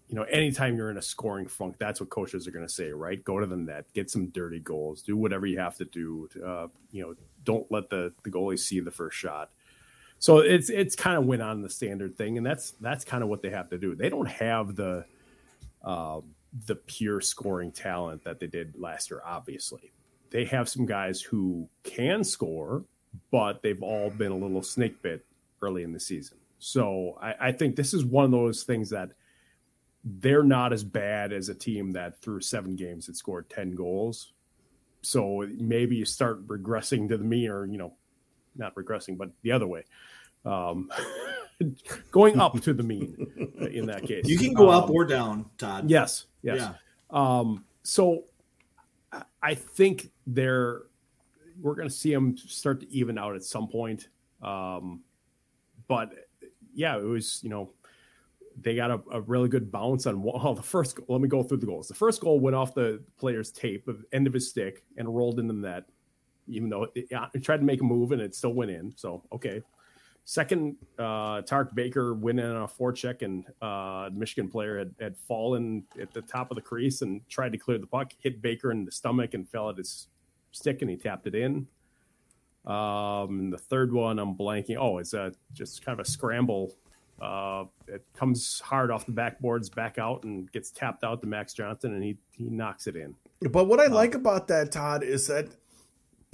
you 0.10 0.16
know, 0.16 0.24
anytime 0.24 0.76
you're 0.76 0.92
in 0.92 0.98
a 0.98 1.02
scoring 1.02 1.48
funk, 1.48 1.78
that's 1.80 2.00
what 2.00 2.10
coaches 2.10 2.48
are 2.48 2.52
going 2.52 2.68
to 2.68 2.74
say, 2.74 2.92
right? 2.92 3.24
Go 3.24 3.40
to 3.40 3.46
the 3.46 3.56
net, 3.56 3.86
get 3.94 4.12
some 4.12 4.28
dirty 4.28 4.60
goals, 4.60 5.02
do 5.02 5.16
whatever 5.16 5.46
you 5.46 5.60
have 5.60 5.78
to 5.78 5.86
do. 5.86 6.28
To, 6.34 6.46
uh, 6.46 6.68
you 6.92 7.02
know, 7.02 7.16
don't 7.44 7.70
let 7.72 7.90
the 7.90 8.14
the 8.24 8.30
goalie 8.30 8.60
see 8.60 8.80
the 8.82 8.92
first 8.92 9.18
shot. 9.18 9.52
So 10.20 10.40
it's 10.40 10.70
it's 10.70 10.96
kind 10.96 11.18
of 11.18 11.26
went 11.26 11.42
on 11.42 11.62
the 11.62 11.70
standard 11.70 12.18
thing, 12.18 12.38
and 12.38 12.46
that's 12.46 12.72
that's 12.82 13.06
kind 13.06 13.24
of 13.24 13.30
what 13.30 13.42
they 13.42 13.50
have 13.52 13.70
to 13.70 13.78
do. 13.78 13.96
They 13.96 14.10
don't 14.10 14.30
have 14.30 14.76
the 14.76 15.06
uh, 15.82 16.20
the 16.66 16.76
pure 16.76 17.22
scoring 17.22 17.72
talent 17.72 18.24
that 18.26 18.40
they 18.40 18.48
did 18.48 18.76
last 18.78 19.10
year, 19.10 19.22
obviously 19.26 19.94
they 20.36 20.44
have 20.44 20.68
some 20.68 20.86
guys 20.86 21.22
who 21.22 21.66
can 21.84 22.22
score, 22.22 22.84
but 23.32 23.64
they've 23.64 23.82
all 23.82 24.10
been 24.10 24.34
a 24.34 24.38
little 24.38 24.62
snake 24.62 25.02
bit 25.02 25.26
early 25.62 25.82
in 25.82 25.94
the 25.94 26.00
season. 26.00 26.38
So 26.60 27.18
I, 27.22 27.36
I, 27.40 27.52
think 27.54 27.78
this 27.78 27.94
is 27.94 28.04
one 28.04 28.26
of 28.26 28.32
those 28.32 28.64
things 28.64 28.90
that 28.90 29.12
they're 30.04 30.44
not 30.44 30.74
as 30.74 30.84
bad 30.84 31.32
as 31.32 31.48
a 31.48 31.56
team 31.56 31.94
that 31.94 32.20
through 32.20 32.42
seven 32.42 32.76
games 32.76 33.06
had 33.06 33.16
scored 33.16 33.50
10 33.50 33.76
goals. 33.76 34.34
So 35.04 35.48
maybe 35.58 35.96
you 35.96 36.04
start 36.04 36.46
regressing 36.48 37.08
to 37.10 37.18
the 37.18 37.24
mean 37.24 37.50
or, 37.50 37.66
you 37.66 37.78
know, 37.78 37.94
not 38.58 38.76
regressing, 38.76 39.18
but 39.18 39.30
the 39.42 39.54
other 39.54 39.68
way. 39.68 39.86
Um, 40.44 40.92
going 42.12 42.42
up 42.42 42.60
to 42.60 42.74
the 42.74 42.84
mean 42.84 43.56
in 43.72 43.86
that 43.86 44.04
case. 44.04 44.28
You 44.28 44.38
can 44.38 44.54
go 44.54 44.70
um, 44.70 44.84
up 44.84 44.90
or 44.90 45.06
down, 45.06 45.46
Todd. 45.58 45.90
Yes. 45.90 46.26
Yes. 46.42 46.60
Yeah. 46.60 46.74
Um, 47.10 47.64
so 47.84 48.26
I 49.42 49.56
think 49.56 50.12
they're 50.28 50.84
we're 51.62 51.76
going 51.76 51.88
to 51.88 51.94
see 51.94 52.14
them 52.14 52.38
start 52.38 52.82
to 52.82 52.92
even 52.92 53.18
out 53.18 53.36
at 53.36 53.44
some 53.44 53.68
point. 53.68 54.10
Um, 54.42 55.02
but 55.88 56.14
yeah, 56.74 56.98
it 56.98 57.04
was 57.04 57.40
you 57.44 57.50
know 57.50 57.72
they 58.62 58.76
got 58.76 58.92
a, 58.92 59.02
a, 59.12 59.22
really 59.22 59.50
good 59.50 59.72
bounce 59.72 60.06
on 60.06 60.22
well, 60.24 60.54
the 60.54 60.64
first. 60.64 61.00
Let 61.08 61.22
me 61.22 61.28
go 61.28 61.44
through 61.44 61.58
the 61.58 61.66
goals. 61.66 61.88
The 61.88 61.94
first 61.94 62.22
goal 62.22 62.40
went 62.40 62.56
off 62.56 62.74
the 62.74 63.02
player's 63.18 63.52
tape, 63.52 63.88
of 63.88 64.04
end 64.12 64.28
of 64.28 64.34
his 64.34 64.50
stick, 64.50 64.84
and 64.98 65.14
rolled 65.14 65.40
into 65.40 65.54
the 65.54 65.60
net. 65.60 65.84
Even 66.48 66.70
though 66.70 66.88
it, 66.94 67.08
it 67.34 67.44
tried 67.44 67.58
to 67.58 67.64
make 67.64 67.82
a 67.82 67.84
move 67.84 68.12
and 68.12 68.22
it 68.22 68.36
still 68.36 68.54
went 68.54 68.72
in. 68.72 68.94
So 68.96 69.24
okay, 69.34 69.62
Second, 70.28 70.76
uh, 70.98 71.44
Tarek 71.44 71.76
Baker 71.76 72.16
went 72.16 72.40
in 72.40 72.48
on 72.48 72.64
a 72.64 72.68
forecheck, 72.68 73.22
and 73.22 73.46
uh, 73.62 74.10
the 74.10 74.16
Michigan 74.16 74.50
player 74.50 74.80
had, 74.80 74.96
had 75.00 75.16
fallen 75.16 75.84
at 76.02 76.12
the 76.14 76.22
top 76.24 76.50
of 76.50 76.56
the 76.56 76.62
crease 76.62 77.04
and 77.04 77.22
tried 77.30 77.52
to 77.52 77.60
clear 77.60 77.78
the 77.78 77.86
puck, 77.86 78.12
hit 78.20 78.42
Baker 78.42 78.72
in 78.72 78.86
the 78.86 78.92
stomach, 78.92 79.36
and 79.36 79.48
fell 79.48 79.70
at 79.70 79.78
his 79.78 80.08
stick, 80.52 80.82
and 80.82 80.90
he 80.90 80.98
tapped 80.98 81.28
it 81.28 81.36
in. 81.36 81.68
Um, 82.66 83.52
the 83.52 83.60
third 83.60 83.94
one, 83.94 84.18
I'm 84.18 84.36
blanking. 84.36 84.78
Oh, 84.78 84.98
it's 84.98 85.14
a, 85.14 85.32
just 85.54 85.86
kind 85.86 86.00
of 86.00 86.04
a 86.04 86.10
scramble. 86.10 86.74
Uh, 87.22 87.66
it 87.88 88.04
comes 88.16 88.60
hard 88.62 88.90
off 88.90 89.06
the 89.06 89.12
backboards, 89.12 89.74
back 89.74 90.00
out, 90.00 90.24
and 90.24 90.52
gets 90.52 90.72
tapped 90.72 91.04
out 91.04 91.22
to 91.22 91.28
Max 91.28 91.54
Johnson, 91.54 91.94
and 91.94 92.04
he 92.04 92.18
he 92.32 92.46
knocks 92.46 92.88
it 92.88 92.96
in. 92.96 93.16
But 93.52 93.66
what 93.66 93.80
I 93.80 93.86
like 93.86 94.16
about 94.16 94.48
that, 94.48 94.72
Todd, 94.72 95.04
is 95.04 95.28
that 95.28 95.50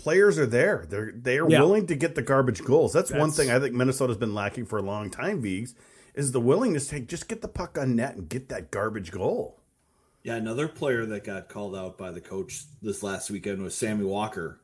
players 0.01 0.39
are 0.39 0.45
there. 0.45 0.85
They're 0.89 1.11
they 1.15 1.37
are 1.37 1.49
yeah. 1.49 1.59
willing 1.59 1.87
to 1.87 1.95
get 1.95 2.15
the 2.15 2.21
garbage 2.21 2.63
goals. 2.63 2.93
That's, 2.93 3.09
That's, 3.09 3.19
one 3.19 3.31
thing 3.31 3.51
I 3.51 3.59
think 3.59 3.73
Minnesota's 3.73 4.17
been 4.17 4.33
lacking 4.33 4.65
for 4.65 4.79
a 4.79 4.81
long 4.81 5.09
time. 5.09 5.41
Vigs 5.41 5.75
is 6.13 6.31
the 6.31 6.41
willingness 6.41 6.87
to 6.87 6.99
just 6.99 7.27
get 7.27 7.41
the 7.41 7.47
puck 7.47 7.77
on 7.77 7.95
net 7.95 8.15
and 8.15 8.27
get 8.27 8.49
that 8.49 8.71
garbage 8.71 9.11
goal. 9.11 9.61
Yeah, 10.23 10.35
another 10.35 10.67
player 10.67 11.05
that 11.05 11.23
got 11.23 11.49
called 11.49 11.75
out 11.75 11.97
by 11.97 12.11
the 12.11 12.21
coach 12.21 12.63
this 12.81 13.01
last 13.01 13.31
weekend 13.31 13.61
was 13.61 13.75
Sammy 13.75 14.05
Walker. 14.05 14.59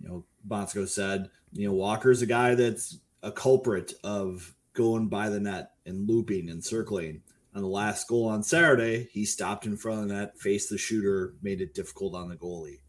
You 0.00 0.08
know, 0.08 0.24
Motzko 0.48 0.88
said, 0.88 1.30
you 1.52 1.68
know, 1.68 1.74
Walker's 1.74 2.22
a 2.22 2.26
guy 2.26 2.54
that's 2.54 2.98
a 3.22 3.30
culprit 3.30 3.94
of 4.02 4.54
going 4.72 5.08
by 5.08 5.28
the 5.28 5.38
net 5.38 5.72
and 5.86 6.08
looping 6.08 6.48
and 6.50 6.64
circling. 6.64 7.22
On 7.54 7.62
the 7.62 7.68
last 7.68 8.08
goal 8.08 8.26
on 8.26 8.42
Saturday, 8.42 9.08
he 9.12 9.24
stopped 9.24 9.64
in 9.64 9.76
front 9.76 10.02
of 10.02 10.08
the 10.08 10.14
net, 10.14 10.38
faced 10.38 10.70
the 10.70 10.78
shooter, 10.78 11.34
made 11.40 11.60
it 11.60 11.74
difficult 11.74 12.16
on 12.16 12.28
the 12.28 12.34
goalie. 12.34 12.80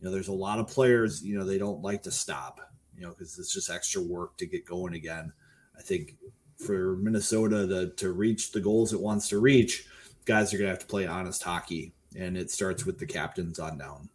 You 0.00 0.06
know, 0.06 0.10
there's 0.12 0.28
a 0.28 0.32
lot 0.32 0.58
of 0.58 0.68
players, 0.68 1.22
you 1.22 1.38
know, 1.38 1.44
they 1.44 1.58
don't 1.58 1.82
like 1.82 2.02
to 2.04 2.10
stop, 2.10 2.60
you 2.96 3.02
know, 3.02 3.10
because 3.10 3.38
it's 3.38 3.52
just 3.52 3.70
extra 3.70 4.00
work 4.00 4.36
to 4.38 4.46
get 4.46 4.64
going 4.64 4.94
again. 4.94 5.32
I 5.76 5.82
think 5.82 6.16
for 6.56 6.96
Minnesota 6.96 7.66
to, 7.66 7.90
to 7.96 8.12
reach 8.12 8.52
the 8.52 8.60
goals 8.60 8.92
it 8.92 9.00
wants 9.00 9.28
to 9.28 9.38
reach, 9.38 9.86
guys 10.24 10.52
are 10.52 10.58
going 10.58 10.66
to 10.66 10.72
have 10.72 10.80
to 10.80 10.86
play 10.86 11.06
honest 11.06 11.42
hockey, 11.42 11.94
and 12.16 12.36
it 12.36 12.50
starts 12.50 12.84
with 12.84 12.98
the 12.98 13.06
captains 13.06 13.58
on 13.58 13.78
down. 13.78 14.08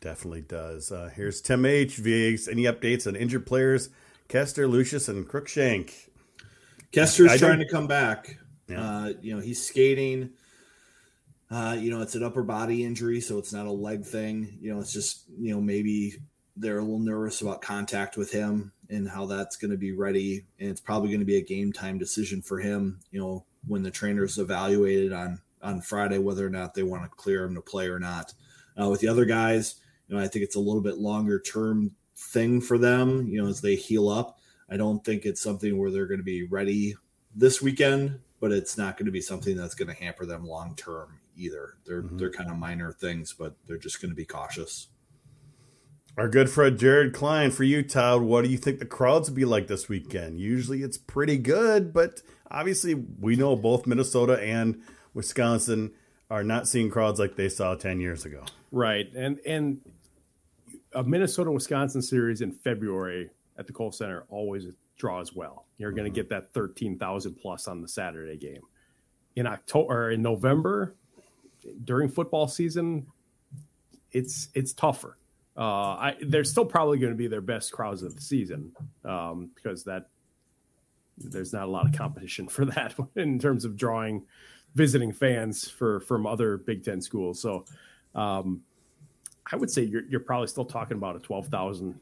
Definitely 0.00 0.42
does. 0.42 0.90
Uh, 0.90 1.10
here's 1.14 1.40
Tim 1.40 1.64
H. 1.64 1.96
Vigs. 1.96 2.48
Any 2.48 2.64
updates 2.64 3.06
on 3.06 3.14
injured 3.14 3.46
players? 3.46 3.90
Koster, 4.28 4.66
Lucius, 4.66 5.08
and 5.08 5.28
Cruikshank. 5.28 6.08
Koster's 6.92 7.38
trying 7.38 7.60
to 7.60 7.68
come 7.68 7.86
back. 7.86 8.38
Yeah. 8.68 8.82
Uh, 8.82 9.12
you 9.20 9.34
know, 9.34 9.40
he's 9.40 9.64
skating. 9.64 10.30
Uh, 11.52 11.74
you 11.74 11.90
know, 11.90 12.00
it's 12.00 12.14
an 12.14 12.22
upper 12.22 12.42
body 12.42 12.82
injury, 12.82 13.20
so 13.20 13.36
it's 13.36 13.52
not 13.52 13.66
a 13.66 13.70
leg 13.70 14.06
thing. 14.06 14.56
You 14.62 14.72
know, 14.72 14.80
it's 14.80 14.92
just, 14.92 15.24
you 15.38 15.52
know, 15.52 15.60
maybe 15.60 16.14
they're 16.56 16.78
a 16.78 16.82
little 16.82 16.98
nervous 16.98 17.42
about 17.42 17.60
contact 17.60 18.16
with 18.16 18.32
him 18.32 18.72
and 18.88 19.06
how 19.06 19.26
that's 19.26 19.56
going 19.56 19.70
to 19.70 19.76
be 19.76 19.92
ready. 19.92 20.46
And 20.58 20.70
it's 20.70 20.80
probably 20.80 21.10
going 21.10 21.20
to 21.20 21.26
be 21.26 21.36
a 21.36 21.44
game 21.44 21.70
time 21.70 21.98
decision 21.98 22.40
for 22.40 22.58
him. 22.58 23.00
You 23.10 23.20
know, 23.20 23.44
when 23.66 23.82
the 23.82 23.90
trainer's 23.90 24.38
evaluated 24.38 25.12
on 25.12 25.42
on 25.60 25.82
Friday 25.82 26.18
whether 26.18 26.44
or 26.44 26.50
not 26.50 26.72
they 26.72 26.82
want 26.82 27.04
to 27.04 27.10
clear 27.10 27.44
him 27.44 27.54
to 27.54 27.60
play 27.60 27.86
or 27.86 28.00
not. 28.00 28.32
Uh, 28.80 28.88
with 28.88 29.00
the 29.00 29.08
other 29.08 29.26
guys, 29.26 29.76
you 30.08 30.16
know, 30.16 30.22
I 30.22 30.28
think 30.28 30.44
it's 30.44 30.56
a 30.56 30.60
little 30.60 30.80
bit 30.80 30.96
longer 30.96 31.38
term 31.38 31.94
thing 32.16 32.62
for 32.62 32.78
them. 32.78 33.28
You 33.28 33.42
know, 33.42 33.48
as 33.48 33.60
they 33.60 33.76
heal 33.76 34.08
up, 34.08 34.38
I 34.70 34.78
don't 34.78 35.04
think 35.04 35.26
it's 35.26 35.42
something 35.42 35.76
where 35.76 35.90
they're 35.90 36.06
going 36.06 36.18
to 36.18 36.24
be 36.24 36.44
ready 36.44 36.96
this 37.36 37.60
weekend, 37.60 38.20
but 38.40 38.52
it's 38.52 38.78
not 38.78 38.96
going 38.96 39.06
to 39.06 39.12
be 39.12 39.20
something 39.20 39.54
that's 39.54 39.74
going 39.74 39.94
to 39.94 40.02
hamper 40.02 40.24
them 40.24 40.46
long 40.46 40.74
term 40.76 41.18
either. 41.36 41.74
They're 41.86 42.02
mm-hmm. 42.02 42.18
they're 42.18 42.30
kind 42.30 42.50
of 42.50 42.56
minor 42.56 42.92
things, 42.92 43.34
but 43.36 43.54
they're 43.66 43.78
just 43.78 44.00
going 44.00 44.10
to 44.10 44.16
be 44.16 44.24
cautious. 44.24 44.88
Our 46.18 46.28
good 46.28 46.50
friend 46.50 46.78
Jared 46.78 47.14
Klein 47.14 47.50
for 47.50 47.64
you, 47.64 47.82
Todd. 47.82 48.20
What 48.22 48.44
do 48.44 48.50
you 48.50 48.58
think 48.58 48.78
the 48.78 48.86
crowds 48.86 49.30
will 49.30 49.36
be 49.36 49.46
like 49.46 49.66
this 49.66 49.88
weekend? 49.88 50.40
Usually 50.40 50.82
it's 50.82 50.98
pretty 50.98 51.38
good, 51.38 51.94
but 51.94 52.20
obviously 52.50 52.94
we 52.94 53.34
know 53.34 53.56
both 53.56 53.86
Minnesota 53.86 54.38
and 54.38 54.82
Wisconsin 55.14 55.92
are 56.30 56.44
not 56.44 56.68
seeing 56.68 56.90
crowds 56.90 57.18
like 57.18 57.36
they 57.36 57.48
saw 57.48 57.74
10 57.74 57.98
years 57.98 58.26
ago. 58.26 58.44
Right. 58.70 59.10
And 59.14 59.38
and 59.46 59.80
a 60.94 61.02
Minnesota 61.02 61.50
Wisconsin 61.50 62.02
series 62.02 62.42
in 62.42 62.52
February 62.52 63.30
at 63.58 63.66
the 63.66 63.72
Kohl 63.72 63.92
Center 63.92 64.24
always 64.28 64.66
draws 64.98 65.34
well. 65.34 65.66
You're 65.78 65.92
going 65.92 66.12
to 66.12 66.14
get 66.14 66.28
that 66.28 66.52
13,000 66.52 67.34
plus 67.34 67.66
on 67.68 67.80
the 67.80 67.88
Saturday 67.88 68.36
game. 68.36 68.60
In 69.34 69.46
October 69.46 70.06
or 70.06 70.10
in 70.10 70.20
November 70.20 70.94
during 71.84 72.08
football 72.08 72.48
season, 72.48 73.06
it's 74.12 74.48
it's 74.54 74.72
tougher 74.72 75.16
uh, 75.56 75.60
I, 75.60 76.16
they're 76.22 76.44
still 76.44 76.64
probably 76.64 76.98
going 76.98 77.12
to 77.12 77.16
be 77.16 77.26
their 77.26 77.42
best 77.42 77.72
crowds 77.72 78.02
of 78.02 78.14
the 78.14 78.22
season 78.22 78.72
um, 79.04 79.50
because 79.54 79.84
that 79.84 80.08
there's 81.18 81.52
not 81.52 81.64
a 81.64 81.70
lot 81.70 81.86
of 81.86 81.96
competition 81.96 82.48
for 82.48 82.64
that 82.66 82.94
in 83.16 83.38
terms 83.38 83.64
of 83.64 83.76
drawing 83.76 84.24
visiting 84.74 85.12
fans 85.12 85.68
for 85.68 86.00
from 86.00 86.26
other 86.26 86.56
Big 86.56 86.84
Ten 86.84 87.02
schools. 87.02 87.40
So 87.40 87.66
um, 88.14 88.62
I 89.50 89.56
would 89.56 89.70
say 89.70 89.82
you're, 89.82 90.04
you're 90.08 90.20
probably 90.20 90.46
still 90.46 90.64
talking 90.64 90.96
about 90.96 91.16
a 91.16 91.18
twelve 91.18 91.48
thousand 91.48 92.00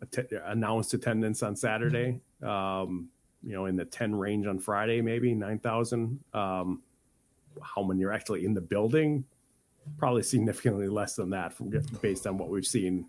att- 0.00 0.30
announced 0.44 0.94
attendance 0.94 1.42
on 1.42 1.56
Saturday. 1.56 2.20
Um, 2.40 3.08
you 3.42 3.52
know, 3.52 3.66
in 3.66 3.74
the 3.74 3.84
ten 3.84 4.14
range 4.14 4.46
on 4.46 4.60
Friday, 4.60 5.00
maybe 5.00 5.34
nine 5.34 5.58
thousand. 5.58 6.20
Um, 6.32 6.82
how 7.62 7.82
many 7.82 8.04
are 8.04 8.12
actually 8.12 8.44
in 8.44 8.54
the 8.54 8.60
building? 8.60 9.24
probably 9.98 10.22
significantly 10.22 10.88
less 10.88 11.14
than 11.14 11.30
that 11.30 11.52
from 11.52 11.70
based 12.00 12.26
on 12.26 12.38
what 12.38 12.48
we've 12.48 12.66
seen 12.66 13.06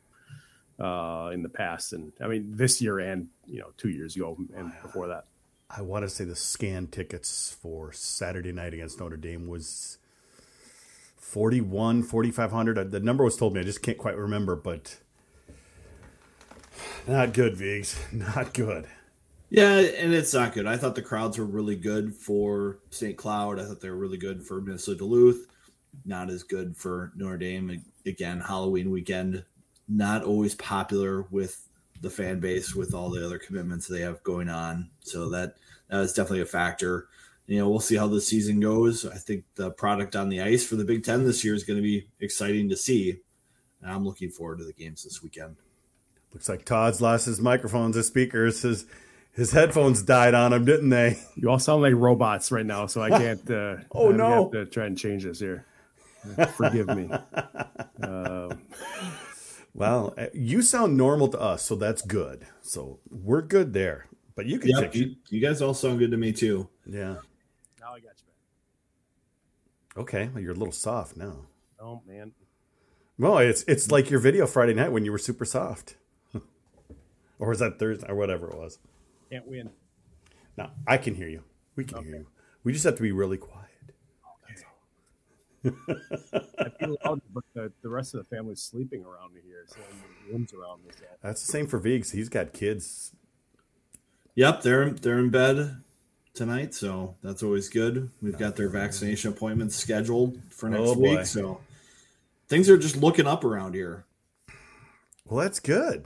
uh, 0.79 1.29
in 1.33 1.41
the 1.41 1.49
past. 1.49 1.93
And 1.93 2.11
I 2.21 2.27
mean, 2.27 2.55
this 2.55 2.81
year 2.81 2.99
and 2.99 3.27
you 3.45 3.59
know, 3.59 3.69
two 3.77 3.89
years 3.89 4.15
ago 4.15 4.37
and 4.55 4.71
before 4.81 5.07
that. 5.07 5.25
I 5.69 5.81
want 5.81 6.03
to 6.03 6.09
say 6.09 6.23
the 6.23 6.35
scan 6.35 6.87
tickets 6.87 7.55
for 7.61 7.91
Saturday 7.91 8.53
night 8.53 8.73
against 8.73 8.99
Notre 8.99 9.17
Dame 9.17 9.47
was 9.47 9.97
41, 11.17 12.03
4,500. 12.03 12.91
The 12.91 12.99
number 13.01 13.25
was 13.25 13.35
told 13.35 13.53
me. 13.53 13.59
I 13.59 13.63
just 13.63 13.81
can't 13.81 13.97
quite 13.97 14.15
remember, 14.15 14.55
but 14.55 14.97
not 17.05 17.33
good, 17.33 17.57
Vigs. 17.57 17.99
Not 18.13 18.53
good. 18.53 18.87
Yeah, 19.49 19.77
and 19.77 20.13
it's 20.13 20.33
not 20.33 20.53
good. 20.53 20.67
I 20.67 20.77
thought 20.77 20.95
the 20.95 21.01
crowds 21.01 21.37
were 21.37 21.45
really 21.45 21.75
good 21.75 22.13
for 22.13 22.79
St. 22.89 23.15
Cloud. 23.15 23.59
I 23.59 23.65
thought 23.65 23.79
they 23.79 23.89
were 23.89 23.95
really 23.95 24.17
good 24.17 24.45
for 24.45 24.59
Minnesota 24.59 24.97
Duluth 24.97 25.47
not 26.05 26.29
as 26.29 26.43
good 26.43 26.75
for 26.75 27.11
Notre 27.15 27.37
Dame. 27.37 27.83
Again, 28.05 28.39
Halloween 28.39 28.91
weekend, 28.91 29.43
not 29.87 30.23
always 30.23 30.55
popular 30.55 31.23
with 31.23 31.67
the 32.01 32.09
fan 32.09 32.39
base 32.39 32.75
with 32.75 32.93
all 32.93 33.09
the 33.09 33.25
other 33.25 33.39
commitments 33.39 33.87
they 33.87 34.01
have 34.01 34.23
going 34.23 34.49
on. 34.49 34.89
So 35.01 35.29
that 35.29 35.55
that 35.89 36.01
is 36.01 36.13
definitely 36.13 36.41
a 36.41 36.45
factor. 36.45 37.07
You 37.47 37.59
know, 37.59 37.69
we'll 37.69 37.79
see 37.79 37.95
how 37.95 38.07
the 38.07 38.21
season 38.21 38.59
goes. 38.59 39.05
I 39.05 39.17
think 39.17 39.45
the 39.55 39.71
product 39.71 40.15
on 40.15 40.29
the 40.29 40.41
ice 40.41 40.65
for 40.65 40.75
the 40.75 40.83
Big 40.83 41.03
Ten 41.03 41.23
this 41.23 41.43
year 41.43 41.55
is 41.55 41.63
going 41.63 41.77
to 41.77 41.83
be 41.83 42.07
exciting 42.19 42.69
to 42.69 42.75
see. 42.75 43.19
And 43.81 43.91
I'm 43.91 44.03
looking 44.03 44.29
forward 44.29 44.59
to 44.59 44.65
the 44.65 44.73
games 44.73 45.03
this 45.03 45.23
weekend. 45.23 45.55
Looks 46.33 46.49
like 46.49 46.65
Todd's 46.65 47.01
lost 47.01 47.25
his 47.25 47.39
microphones, 47.39 47.95
his 47.95 48.07
speakers, 48.07 48.61
his 48.61 48.85
his 49.37 49.51
headphones 49.51 50.01
died 50.01 50.33
on 50.33 50.51
him, 50.51 50.65
didn't 50.65 50.89
they? 50.89 51.19
You 51.35 51.51
all 51.51 51.59
sound 51.59 51.83
like 51.83 51.93
robots 51.93 52.51
right 52.51 52.65
now, 52.65 52.87
so 52.87 53.01
I 53.01 53.09
can't. 53.21 53.49
Uh, 53.49 53.77
oh 53.91 54.11
I 54.11 54.17
no! 54.17 54.43
Have 54.43 54.51
to 54.51 54.65
try 54.65 54.87
and 54.87 54.97
change 54.97 55.23
this 55.23 55.39
here. 55.39 55.65
Forgive 56.57 56.87
me. 56.87 57.09
Um, 57.99 58.61
well, 59.73 60.13
uh, 60.19 60.27
you 60.31 60.61
sound 60.61 60.95
normal 60.95 61.29
to 61.29 61.39
us, 61.39 61.63
so 61.63 61.75
that's 61.75 62.03
good. 62.03 62.45
So 62.61 62.99
we're 63.09 63.41
good 63.41 63.73
there. 63.73 64.05
But 64.35 64.45
you 64.45 64.59
can 64.59 64.69
yep, 64.69 64.93
you, 64.93 65.15
you, 65.29 65.41
guys 65.41 65.63
all 65.63 65.73
sound 65.73 65.97
good 65.97 66.11
to 66.11 66.17
me 66.17 66.31
too. 66.31 66.69
Yeah. 66.85 67.15
Now 67.81 67.93
I 67.93 67.99
got 67.99 68.13
you 68.19 68.27
back. 69.95 70.03
Okay, 70.03 70.29
well, 70.31 70.43
you're 70.43 70.53
a 70.53 70.55
little 70.55 70.71
soft 70.71 71.17
now. 71.17 71.47
Oh 71.79 72.03
man. 72.07 72.33
Well, 73.17 73.39
it's 73.39 73.63
it's 73.63 73.89
like 73.89 74.11
your 74.11 74.19
video 74.19 74.45
Friday 74.45 74.75
night 74.75 74.91
when 74.91 75.03
you 75.03 75.11
were 75.11 75.17
super 75.17 75.43
soft. 75.43 75.95
or 77.39 77.49
was 77.49 77.57
that 77.57 77.79
Thursday 77.79 78.07
or 78.07 78.15
whatever 78.15 78.47
it 78.47 78.57
was? 78.57 78.77
Can't 79.29 79.47
win. 79.47 79.69
No, 80.57 80.69
I 80.87 80.97
can 80.97 81.15
hear 81.15 81.27
you. 81.27 81.43
We 81.75 81.83
can 81.83 81.97
okay. 81.99 82.07
hear 82.07 82.15
you. 82.17 82.27
We 82.63 82.73
just 82.73 82.85
have 82.85 82.95
to 82.95 83.01
be 83.01 83.11
really 83.11 83.37
quiet. 83.37 83.67
I 85.65 86.69
feel 86.79 86.97
loud, 87.03 87.21
but 87.33 87.43
the, 87.53 87.71
the 87.81 87.89
rest 87.89 88.13
of 88.13 88.19
the 88.19 88.35
family's 88.35 88.61
sleeping 88.61 89.03
around 89.03 89.33
me 89.33 89.41
here, 89.45 89.65
so 89.67 89.77
the 90.27 90.33
rooms 90.33 90.53
around 90.53 90.83
me. 90.83 90.91
That's 91.21 91.45
the 91.45 91.51
same 91.51 91.67
for 91.67 91.77
Vigs. 91.77 92.11
He's 92.11 92.29
got 92.29 92.53
kids. 92.53 93.13
Yep, 94.35 94.61
they're 94.61 94.91
they're 94.91 95.19
in 95.19 95.29
bed 95.29 95.81
tonight, 96.33 96.73
so 96.73 97.15
that's 97.23 97.43
always 97.43 97.69
good. 97.69 98.11
We've 98.21 98.37
got 98.37 98.55
their 98.55 98.69
vaccination 98.69 99.31
appointments 99.31 99.75
scheduled 99.75 100.39
for 100.49 100.69
next 100.69 100.89
oh, 100.89 100.93
week, 100.93 101.25
so 101.25 101.59
things 102.47 102.69
are 102.69 102.77
just 102.77 102.97
looking 102.97 103.27
up 103.27 103.43
around 103.43 103.73
here. 103.73 104.05
Well, 105.25 105.43
that's 105.43 105.59
good. 105.59 106.05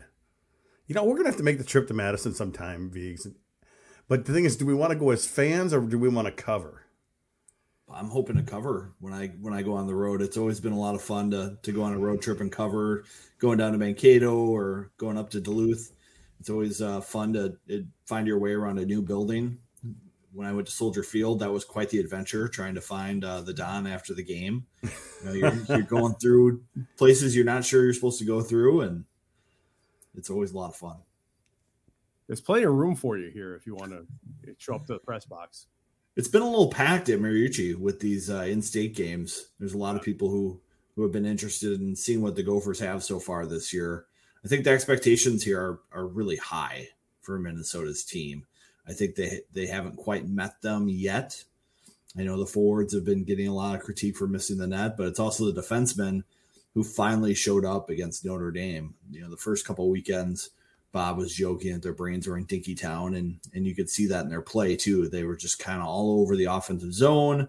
You 0.91 0.95
know, 0.95 1.05
we're 1.05 1.15
gonna 1.15 1.29
have 1.29 1.37
to 1.37 1.43
make 1.43 1.57
the 1.57 1.63
trip 1.63 1.87
to 1.87 1.93
Madison 1.93 2.33
sometime, 2.33 2.89
Vigs. 2.89 3.25
But 4.09 4.25
the 4.25 4.33
thing 4.33 4.43
is, 4.43 4.57
do 4.57 4.65
we 4.65 4.73
want 4.73 4.91
to 4.91 4.99
go 4.99 5.11
as 5.11 5.25
fans 5.25 5.73
or 5.73 5.79
do 5.79 5.97
we 5.97 6.09
want 6.09 6.25
to 6.25 6.33
cover? 6.33 6.85
I'm 7.89 8.09
hoping 8.09 8.35
to 8.35 8.43
cover 8.43 8.91
when 8.99 9.13
I 9.13 9.27
when 9.39 9.53
I 9.53 9.61
go 9.61 9.75
on 9.75 9.87
the 9.87 9.95
road. 9.95 10.21
It's 10.21 10.35
always 10.35 10.59
been 10.59 10.73
a 10.73 10.77
lot 10.77 10.95
of 10.95 11.01
fun 11.01 11.31
to 11.31 11.57
to 11.63 11.71
go 11.71 11.83
on 11.83 11.93
a 11.93 11.97
road 11.97 12.21
trip 12.21 12.41
and 12.41 12.51
cover, 12.51 13.05
going 13.39 13.57
down 13.57 13.71
to 13.71 13.77
Mankato 13.77 14.35
or 14.35 14.91
going 14.97 15.17
up 15.17 15.29
to 15.29 15.39
Duluth. 15.39 15.93
It's 16.41 16.49
always 16.49 16.81
uh, 16.81 16.99
fun 16.99 17.31
to 17.33 17.55
it, 17.67 17.85
find 18.05 18.27
your 18.27 18.39
way 18.39 18.51
around 18.51 18.77
a 18.77 18.85
new 18.85 19.01
building. 19.01 19.59
When 20.33 20.45
I 20.45 20.51
went 20.51 20.67
to 20.67 20.73
Soldier 20.73 21.03
Field, 21.03 21.39
that 21.39 21.53
was 21.53 21.63
quite 21.63 21.89
the 21.89 21.99
adventure 21.99 22.49
trying 22.49 22.75
to 22.75 22.81
find 22.81 23.23
uh, 23.23 23.39
the 23.39 23.53
Don 23.53 23.87
after 23.87 24.13
the 24.13 24.23
game. 24.23 24.65
You 24.83 24.89
know, 25.23 25.31
you're, 25.31 25.53
you're 25.69 25.83
going 25.83 26.15
through 26.15 26.63
places 26.97 27.33
you're 27.33 27.45
not 27.45 27.63
sure 27.63 27.81
you're 27.81 27.93
supposed 27.93 28.19
to 28.19 28.25
go 28.25 28.41
through, 28.41 28.81
and 28.81 29.05
it's 30.15 30.29
always 30.29 30.51
a 30.51 30.57
lot 30.57 30.69
of 30.69 30.75
fun. 30.75 30.97
There's 32.27 32.41
plenty 32.41 32.63
of 32.63 32.73
room 32.73 32.95
for 32.95 33.17
you 33.17 33.29
here 33.29 33.55
if 33.55 33.67
you 33.67 33.75
want 33.75 33.91
to 33.91 34.05
show 34.57 34.75
up 34.75 34.85
to 34.87 34.93
the 34.93 34.99
press 34.99 35.25
box 35.25 35.67
it's 36.15 36.27
been 36.27 36.41
a 36.41 36.49
little 36.49 36.69
packed 36.69 37.09
at 37.09 37.19
Mariucci 37.19 37.75
with 37.75 37.99
these 37.99 38.29
uh, 38.29 38.41
in-state 38.41 38.95
games. 38.95 39.49
There's 39.59 39.73
a 39.73 39.77
lot 39.77 39.95
of 39.95 40.01
people 40.01 40.29
who 40.29 40.59
who 40.95 41.03
have 41.03 41.11
been 41.13 41.25
interested 41.25 41.79
in 41.79 41.95
seeing 41.95 42.21
what 42.21 42.35
the 42.35 42.43
Gophers 42.43 42.79
have 42.81 43.01
so 43.01 43.17
far 43.17 43.45
this 43.45 43.71
year. 43.71 44.05
I 44.43 44.49
think 44.49 44.65
the 44.65 44.71
expectations 44.71 45.41
here 45.41 45.61
are, 45.61 45.79
are 45.93 46.05
really 46.05 46.35
high 46.35 46.89
for 47.21 47.39
Minnesota's 47.39 48.03
team. 48.03 48.45
I 48.85 48.93
think 48.93 49.15
they 49.15 49.41
they 49.53 49.67
haven't 49.67 49.95
quite 49.95 50.27
met 50.27 50.61
them 50.61 50.89
yet. 50.89 51.43
I 52.17 52.23
know 52.23 52.37
the 52.37 52.45
forwards 52.45 52.93
have 52.93 53.05
been 53.05 53.23
getting 53.23 53.47
a 53.47 53.53
lot 53.53 53.75
of 53.75 53.81
critique 53.81 54.17
for 54.17 54.27
missing 54.27 54.57
the 54.57 54.67
net, 54.67 54.97
but 54.97 55.07
it's 55.07 55.19
also 55.19 55.49
the 55.49 55.61
defensemen 55.61 56.23
who 56.73 56.83
finally 56.83 57.33
showed 57.33 57.65
up 57.65 57.89
against 57.89 58.25
Notre 58.25 58.51
Dame. 58.51 58.93
You 59.09 59.21
know, 59.21 59.29
the 59.29 59.37
first 59.37 59.65
couple 59.65 59.89
weekends, 59.89 60.51
Bob 60.91 61.17
was 61.17 61.35
joking 61.35 61.73
that 61.73 61.81
their 61.81 61.93
brains 61.93 62.27
were 62.27 62.37
in 62.37 62.45
Dinkytown, 62.45 63.17
and 63.17 63.39
and 63.53 63.65
you 63.65 63.75
could 63.75 63.89
see 63.89 64.07
that 64.07 64.23
in 64.23 64.29
their 64.29 64.41
play 64.41 64.75
too. 64.75 65.07
They 65.07 65.23
were 65.23 65.35
just 65.35 65.59
kind 65.59 65.81
of 65.81 65.87
all 65.87 66.21
over 66.21 66.35
the 66.35 66.45
offensive 66.45 66.93
zone, 66.93 67.47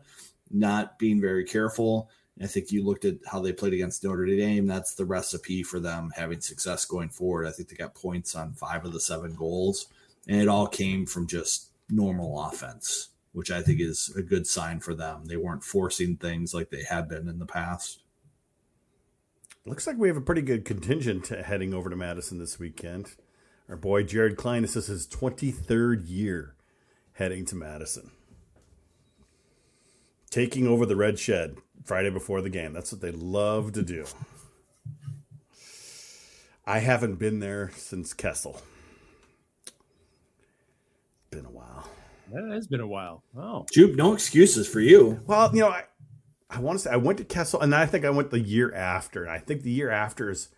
not 0.50 0.98
being 0.98 1.20
very 1.20 1.44
careful. 1.44 2.10
I 2.40 2.46
think 2.46 2.72
you 2.72 2.84
looked 2.84 3.04
at 3.04 3.16
how 3.26 3.40
they 3.40 3.52
played 3.52 3.74
against 3.74 4.02
Notre 4.02 4.26
Dame. 4.26 4.66
That's 4.66 4.94
the 4.94 5.04
recipe 5.04 5.62
for 5.62 5.78
them 5.80 6.10
having 6.16 6.40
success 6.40 6.84
going 6.84 7.10
forward. 7.10 7.46
I 7.46 7.50
think 7.50 7.68
they 7.68 7.76
got 7.76 7.94
points 7.94 8.34
on 8.34 8.54
five 8.54 8.84
of 8.84 8.92
the 8.92 9.00
seven 9.00 9.34
goals, 9.34 9.86
and 10.26 10.40
it 10.40 10.48
all 10.48 10.66
came 10.66 11.04
from 11.06 11.26
just 11.26 11.68
normal 11.90 12.42
offense, 12.42 13.10
which 13.32 13.50
I 13.50 13.62
think 13.62 13.80
is 13.80 14.12
a 14.16 14.22
good 14.22 14.46
sign 14.46 14.80
for 14.80 14.94
them. 14.94 15.26
They 15.26 15.36
weren't 15.36 15.62
forcing 15.64 16.16
things 16.16 16.54
like 16.54 16.70
they 16.70 16.84
had 16.84 17.08
been 17.08 17.28
in 17.28 17.38
the 17.38 17.46
past. 17.46 18.01
Looks 19.64 19.86
like 19.86 19.96
we 19.96 20.08
have 20.08 20.16
a 20.16 20.22
pretty 20.22 20.42
good 20.42 20.64
contingent 20.64 21.28
heading 21.28 21.72
over 21.72 21.88
to 21.88 21.94
Madison 21.94 22.38
this 22.38 22.58
weekend. 22.58 23.14
Our 23.68 23.76
boy 23.76 24.02
Jared 24.02 24.36
Klein, 24.36 24.62
this 24.62 24.74
is 24.74 24.88
his 24.88 25.06
23rd 25.06 26.02
year 26.08 26.56
heading 27.12 27.44
to 27.46 27.54
Madison. 27.54 28.10
Taking 30.30 30.66
over 30.66 30.84
the 30.84 30.96
Red 30.96 31.18
Shed 31.18 31.58
Friday 31.84 32.10
before 32.10 32.40
the 32.40 32.50
game. 32.50 32.72
That's 32.72 32.90
what 32.90 33.02
they 33.02 33.12
love 33.12 33.72
to 33.74 33.82
do. 33.82 34.04
I 36.66 36.80
haven't 36.80 37.20
been 37.20 37.38
there 37.38 37.70
since 37.76 38.12
Kessel. 38.12 38.60
Been 41.30 41.46
a 41.46 41.50
while. 41.50 41.88
That 42.32 42.50
has 42.52 42.66
been 42.66 42.80
a 42.80 42.86
while. 42.86 43.22
Oh, 43.36 43.66
Jupe, 43.72 43.94
no 43.94 44.12
excuses 44.12 44.66
for 44.66 44.80
you. 44.80 45.20
Well, 45.26 45.54
you 45.54 45.60
know, 45.60 45.68
I, 45.68 45.84
I 46.52 46.60
want 46.60 46.78
to 46.78 46.84
say 46.84 46.90
I 46.90 46.96
went 46.96 47.18
to 47.18 47.24
Kessel, 47.24 47.60
and 47.60 47.74
I 47.74 47.86
think 47.86 48.04
I 48.04 48.10
went 48.10 48.30
the 48.30 48.38
year 48.38 48.74
after. 48.74 49.22
And 49.22 49.32
I 49.32 49.38
think 49.38 49.62
the 49.62 49.70
year 49.70 49.90
after 49.90 50.30
is, 50.30 50.48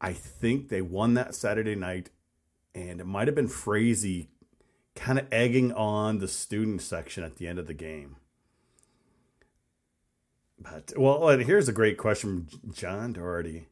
I 0.00 0.12
think 0.12 0.68
they 0.68 0.82
won 0.82 1.14
that 1.14 1.34
Saturday 1.34 1.74
night, 1.74 2.10
and 2.74 3.00
it 3.00 3.06
might 3.06 3.26
have 3.26 3.34
been 3.34 3.48
Frazee 3.48 4.28
kind 4.94 5.18
of 5.18 5.26
egging 5.32 5.72
on 5.72 6.18
the 6.18 6.28
student 6.28 6.82
section 6.82 7.24
at 7.24 7.36
the 7.36 7.48
end 7.48 7.58
of 7.58 7.66
the 7.66 7.74
game. 7.74 8.16
But 10.58 10.92
well, 10.96 11.26
here's 11.38 11.68
a 11.68 11.72
great 11.72 11.96
question 11.96 12.46
from 12.46 12.72
John 12.72 13.14
Doherty. 13.14 13.68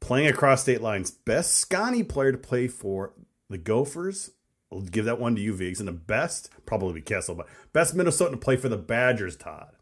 Playing 0.00 0.26
across 0.28 0.62
state 0.62 0.82
lines, 0.82 1.10
best 1.12 1.54
Scotty 1.54 2.02
player 2.02 2.32
to 2.32 2.38
play 2.38 2.66
for 2.68 3.14
the 3.48 3.56
Gophers. 3.56 4.30
I'll 4.70 4.80
give 4.80 5.04
that 5.04 5.20
one 5.20 5.36
to 5.36 5.40
you, 5.40 5.54
Viggs. 5.54 5.78
And 5.78 5.88
the 5.88 5.92
best, 5.92 6.50
probably 6.66 6.94
be 6.94 7.00
Kessel, 7.00 7.36
but 7.36 7.46
best 7.72 7.96
Minnesotan 7.96 8.32
to 8.32 8.36
play 8.36 8.56
for 8.56 8.68
the 8.68 8.76
Badgers, 8.76 9.36
Todd. 9.36 9.76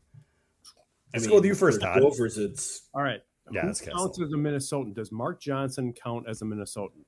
Let's 1.13 1.25
I 1.25 1.27
mean, 1.27 1.31
go 1.31 1.35
with 1.37 1.45
you 1.45 1.55
first, 1.55 1.81
Todd. 1.81 2.01
Gophers, 2.01 2.39
it's 2.39 2.89
all 2.95 3.03
right. 3.03 3.21
Yeah, 3.51 3.63
Who 3.63 3.69
it's 3.71 3.81
counts 3.81 4.21
as 4.21 4.33
a 4.33 4.37
Minnesotan. 4.37 4.95
Does 4.95 5.13
Mark 5.13 5.41
Johnson 5.41 5.93
count 5.93 6.27
as 6.29 6.43
a 6.43 6.45
Minnesotan? 6.45 7.05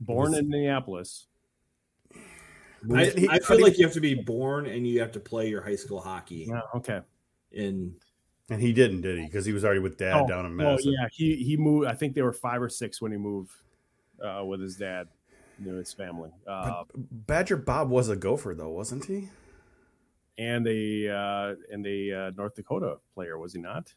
Born 0.00 0.34
in 0.34 0.48
Minneapolis. 0.48 1.28
I, 2.94 3.12
I, 3.30 3.38
feel 3.38 3.60
like 3.62 3.78
you 3.78 3.84
have 3.84 3.94
to 3.94 4.00
be 4.00 4.14
born 4.14 4.66
and 4.66 4.86
you 4.86 5.00
have 5.00 5.12
to 5.12 5.20
play 5.20 5.48
your 5.48 5.62
high 5.62 5.76
school 5.76 6.00
hockey. 6.00 6.46
Yeah, 6.48 6.60
okay 6.74 7.00
in 7.56 7.94
and 8.48 8.62
he 8.62 8.72
didn't, 8.72 9.00
did 9.00 9.18
he? 9.18 9.24
Because 9.24 9.44
he 9.44 9.52
was 9.52 9.64
already 9.64 9.80
with 9.80 9.98
dad 9.98 10.20
oh, 10.20 10.26
down 10.28 10.46
in 10.46 10.54
Madison. 10.54 10.94
Oh 10.96 11.02
yeah, 11.02 11.08
he 11.12 11.34
he 11.42 11.56
moved. 11.56 11.88
I 11.88 11.94
think 11.94 12.14
they 12.14 12.22
were 12.22 12.32
five 12.32 12.62
or 12.62 12.68
six 12.68 13.02
when 13.02 13.10
he 13.10 13.18
moved 13.18 13.50
uh, 14.24 14.44
with 14.44 14.60
his 14.60 14.76
dad, 14.76 15.08
you 15.58 15.72
know, 15.72 15.78
his 15.78 15.92
family. 15.92 16.30
Uh, 16.46 16.84
Badger 16.94 17.56
Bob 17.56 17.90
was 17.90 18.08
a 18.08 18.14
Gopher 18.14 18.54
though, 18.54 18.70
wasn't 18.70 19.06
he? 19.06 19.30
And 20.38 20.66
a 20.66 21.08
uh, 21.08 21.54
and 21.72 21.86
a 21.86 22.12
uh, 22.12 22.30
North 22.36 22.54
Dakota 22.56 22.98
player 23.14 23.38
was 23.38 23.54
he 23.54 23.60
not? 23.60 23.94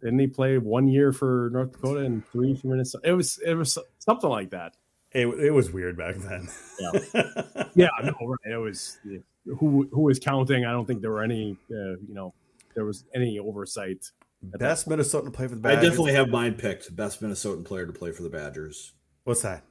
Didn't 0.00 0.18
he 0.20 0.28
play 0.28 0.58
one 0.58 0.86
year 0.86 1.12
for 1.12 1.50
North 1.52 1.72
Dakota 1.72 2.00
and 2.00 2.26
three 2.28 2.54
for 2.54 2.68
Minnesota? 2.68 3.08
It 3.08 3.12
was 3.12 3.38
it 3.44 3.54
was 3.54 3.76
something 3.98 4.30
like 4.30 4.50
that. 4.50 4.76
It, 5.10 5.26
it 5.26 5.50
was 5.50 5.70
weird 5.72 5.96
back 5.98 6.16
then. 6.16 6.48
Yeah, 6.80 6.90
yeah, 7.74 7.88
no, 8.02 8.14
right. 8.26 8.52
It 8.52 8.56
was 8.56 8.98
who 9.44 9.88
who 9.92 10.02
was 10.02 10.18
counting. 10.18 10.64
I 10.64 10.70
don't 10.70 10.86
think 10.86 11.02
there 11.02 11.10
were 11.10 11.22
any, 11.22 11.56
uh, 11.70 11.98
you 12.06 12.14
know, 12.14 12.32
there 12.74 12.84
was 12.84 13.04
any 13.14 13.38
oversight. 13.38 14.10
Best 14.42 14.88
Minnesotan 14.88 15.26
to 15.26 15.30
play 15.30 15.46
for 15.46 15.54
the 15.54 15.60
Badgers. 15.60 15.78
I 15.78 15.82
definitely 15.88 16.14
have 16.14 16.28
mine 16.28 16.54
picked. 16.54 16.94
Best 16.94 17.22
Minnesotan 17.22 17.64
player 17.64 17.86
to 17.86 17.92
play 17.92 18.10
for 18.10 18.22
the 18.22 18.30
Badgers. 18.30 18.92
What's 19.24 19.42
that? 19.42 19.62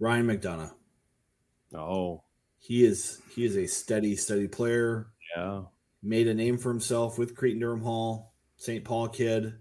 Ryan 0.00 0.26
McDonagh. 0.26 0.72
Oh, 1.74 2.22
he 2.58 2.84
is 2.84 3.20
he 3.34 3.44
is 3.44 3.56
a 3.56 3.66
steady, 3.66 4.16
steady 4.16 4.48
player. 4.48 5.06
Yeah, 5.36 5.62
made 6.02 6.28
a 6.28 6.34
name 6.34 6.56
for 6.56 6.70
himself 6.70 7.18
with 7.18 7.36
Cretin-Derham 7.36 7.82
Hall, 7.82 8.32
St. 8.56 8.84
Paul 8.84 9.08
kid. 9.08 9.54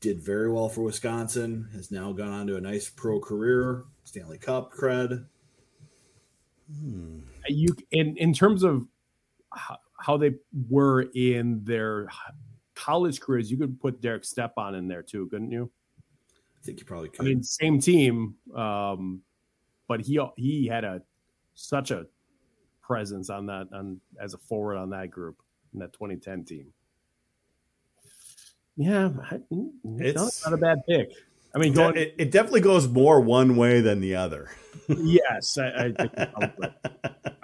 Did 0.00 0.22
very 0.22 0.50
well 0.50 0.68
for 0.68 0.82
Wisconsin. 0.82 1.68
Has 1.74 1.90
now 1.90 2.12
gone 2.12 2.32
on 2.32 2.46
to 2.48 2.56
a 2.56 2.60
nice 2.60 2.90
pro 2.90 3.20
career, 3.20 3.84
Stanley 4.04 4.38
Cup 4.38 4.72
cred. 4.72 5.26
Hmm. 6.70 7.20
You 7.48 7.74
in 7.90 8.16
in 8.16 8.32
terms 8.32 8.62
of 8.64 8.86
how 9.98 10.16
they 10.16 10.34
were 10.68 11.02
in 11.14 11.64
their 11.64 12.08
college 12.74 13.20
careers, 13.20 13.50
you 13.50 13.56
could 13.56 13.80
put 13.80 14.00
Derek 14.00 14.24
Stepan 14.24 14.74
in 14.74 14.88
there 14.88 15.02
too, 15.02 15.26
couldn't 15.28 15.50
you? 15.50 15.70
I 16.58 16.64
think 16.64 16.80
you 16.80 16.86
probably 16.86 17.08
could. 17.10 17.22
I 17.22 17.24
mean, 17.24 17.42
same 17.42 17.78
team, 17.78 18.36
um, 18.54 19.22
but 19.88 20.00
he 20.00 20.20
he 20.36 20.66
had 20.66 20.84
a 20.84 21.02
such 21.54 21.90
a 21.90 22.06
presence 22.86 23.30
on 23.30 23.46
that 23.46 23.68
on 23.72 24.00
as 24.20 24.34
a 24.34 24.38
forward 24.38 24.76
on 24.76 24.90
that 24.90 25.10
group 25.10 25.36
in 25.72 25.80
that 25.80 25.92
2010 25.92 26.44
team. 26.44 26.72
Yeah, 28.76 29.10
it's 29.98 30.44
not, 30.44 30.50
not 30.50 30.58
a 30.58 30.60
bad 30.60 30.78
pick. 30.88 31.12
I 31.54 31.58
mean, 31.58 31.72
going, 31.72 31.96
it, 31.96 32.16
it, 32.18 32.30
definitely 32.32 32.62
goes 32.62 32.88
more 32.88 33.20
one 33.20 33.54
way 33.54 33.80
than 33.80 34.00
the 34.00 34.16
other. 34.16 34.50
yes, 34.88 35.56
I, 35.56 35.94
I. 35.96 36.70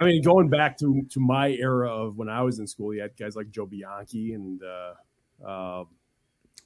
I 0.01 0.05
mean, 0.05 0.21
going 0.21 0.49
back 0.49 0.77
to 0.79 1.05
to 1.11 1.19
my 1.21 1.51
era 1.51 1.89
of 1.89 2.17
when 2.17 2.27
I 2.27 2.41
was 2.41 2.59
in 2.59 2.67
school, 2.67 2.93
you 2.93 3.01
had 3.01 3.15
guys 3.17 3.37
like 3.37 3.49
Joe 3.51 3.65
Bianchi 3.65 4.33
and 4.33 4.61
uh, 4.61 5.47
uh, 5.47 5.83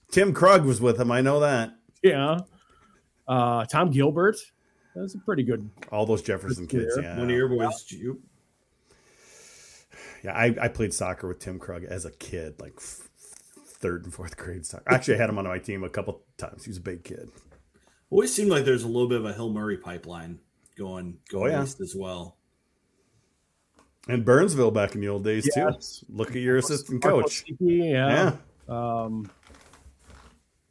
Tim 0.10 0.34
Krug 0.34 0.66
was 0.66 0.82
with 0.82 1.00
him. 1.00 1.12
I 1.12 1.22
know 1.22 1.42
that. 1.42 1.76
Yeah, 2.02 2.40
uh, 3.28 3.66
Tom 3.66 3.92
Gilbert. 3.92 4.38
That's 4.96 5.14
a 5.14 5.20
pretty 5.20 5.44
good. 5.44 5.70
All 5.92 6.08
those 6.08 6.24
Jefferson 6.24 6.66
kids. 6.66 6.98
Yeah, 7.00 7.20
one 7.20 7.30
of 7.30 7.36
your 7.36 7.50
boys. 7.50 7.86
You. 10.26 10.32
Yeah, 10.32 10.38
I, 10.38 10.66
I 10.66 10.68
played 10.68 10.94
soccer 10.94 11.28
with 11.28 11.40
Tim 11.40 11.60
Krug 11.60 11.84
as 11.84 12.06
a 12.06 12.12
kid, 12.12 12.60
like 12.60 12.80
third 12.80 14.04
and 14.04 14.14
fourth 14.14 14.38
grade 14.38 14.66
soccer. 14.66 14.92
Actually, 14.92 15.16
I 15.16 15.18
had 15.18 15.30
him 15.30 15.38
on 15.38 15.46
my 15.46 15.60
team 15.60 15.84
a 15.84 15.90
couple 15.90 16.22
times. 16.38 16.66
He 16.66 16.70
was 16.70 16.78
a 16.78 16.82
big 16.82 17.04
kid. 17.04 17.30
Always 18.10 18.34
seemed 18.34 18.50
like 18.50 18.66
there's 18.66 18.84
a 18.84 18.88
little 18.88 19.10
bit 19.10 19.20
of 19.20 19.26
a 19.26 19.34
Hill 19.34 19.52
Murray 19.52 19.78
pipeline 19.78 20.40
going 20.78 21.18
going 21.30 21.54
oh, 21.54 21.58
yeah. 21.58 21.64
east 21.64 21.82
as 21.82 21.96
well. 21.96 22.38
And 24.08 24.24
Burnsville 24.24 24.72
back 24.72 24.94
in 24.96 25.02
the 25.02 25.08
old 25.08 25.24
days 25.24 25.50
yes. 25.56 26.00
too. 26.00 26.06
Look 26.10 26.30
at 26.30 26.38
your 26.38 26.58
assistant 26.58 27.02
coach. 27.02 27.44
Yeah. 27.60 28.34
Yeah. 28.70 29.04
Um, 29.04 29.30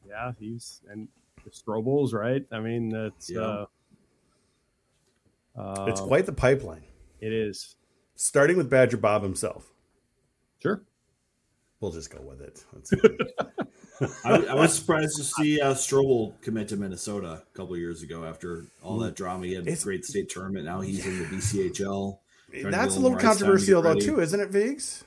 yeah, 0.07 0.33
he's 0.39 0.81
and 0.89 1.09
the 1.45 1.51
Strobels, 1.51 2.13
right? 2.13 2.45
I 2.53 2.61
mean, 2.61 2.89
that's 2.89 3.31
yeah. 3.31 3.41
uh, 3.41 3.67
uh, 5.57 5.87
it's 5.89 6.01
quite 6.01 6.27
the 6.27 6.33
pipeline. 6.33 6.85
It 7.21 7.33
is. 7.33 7.77
Starting 8.17 8.57
with 8.57 8.71
Badger 8.71 8.97
Bob 8.97 9.23
himself. 9.23 9.71
Sure. 10.63 10.83
We'll 11.81 11.93
just 11.93 12.11
go 12.11 12.21
with 12.23 12.41
it. 12.41 12.65
I, 14.25 14.31
I, 14.47 14.55
was 14.55 14.75
surprised 14.75 15.17
to 15.19 15.25
see 15.25 15.61
uh, 15.61 15.75
Strobel 15.75 16.33
commit 16.41 16.69
to 16.69 16.77
Minnesota 16.77 17.43
a 17.43 17.57
couple 17.57 17.77
years 17.77 18.03
ago 18.03 18.25
after 18.25 18.65
all 18.83 18.99
that 18.99 19.15
drama. 19.15 19.47
He 19.47 19.55
had 19.55 19.67
a 19.69 19.77
great 19.77 20.05
state 20.05 20.29
tournament. 20.29 20.65
Now 20.65 20.81
he's 20.81 21.07
in 21.07 21.19
the 21.19 21.25
BCHL. 21.27 22.19
That's 22.71 22.97
a 22.97 23.01
little 23.01 23.19
controversial 23.19 23.83
though, 23.83 23.95
too, 23.95 24.21
isn't 24.21 24.41
it, 24.41 24.51
Viggs? 24.51 25.05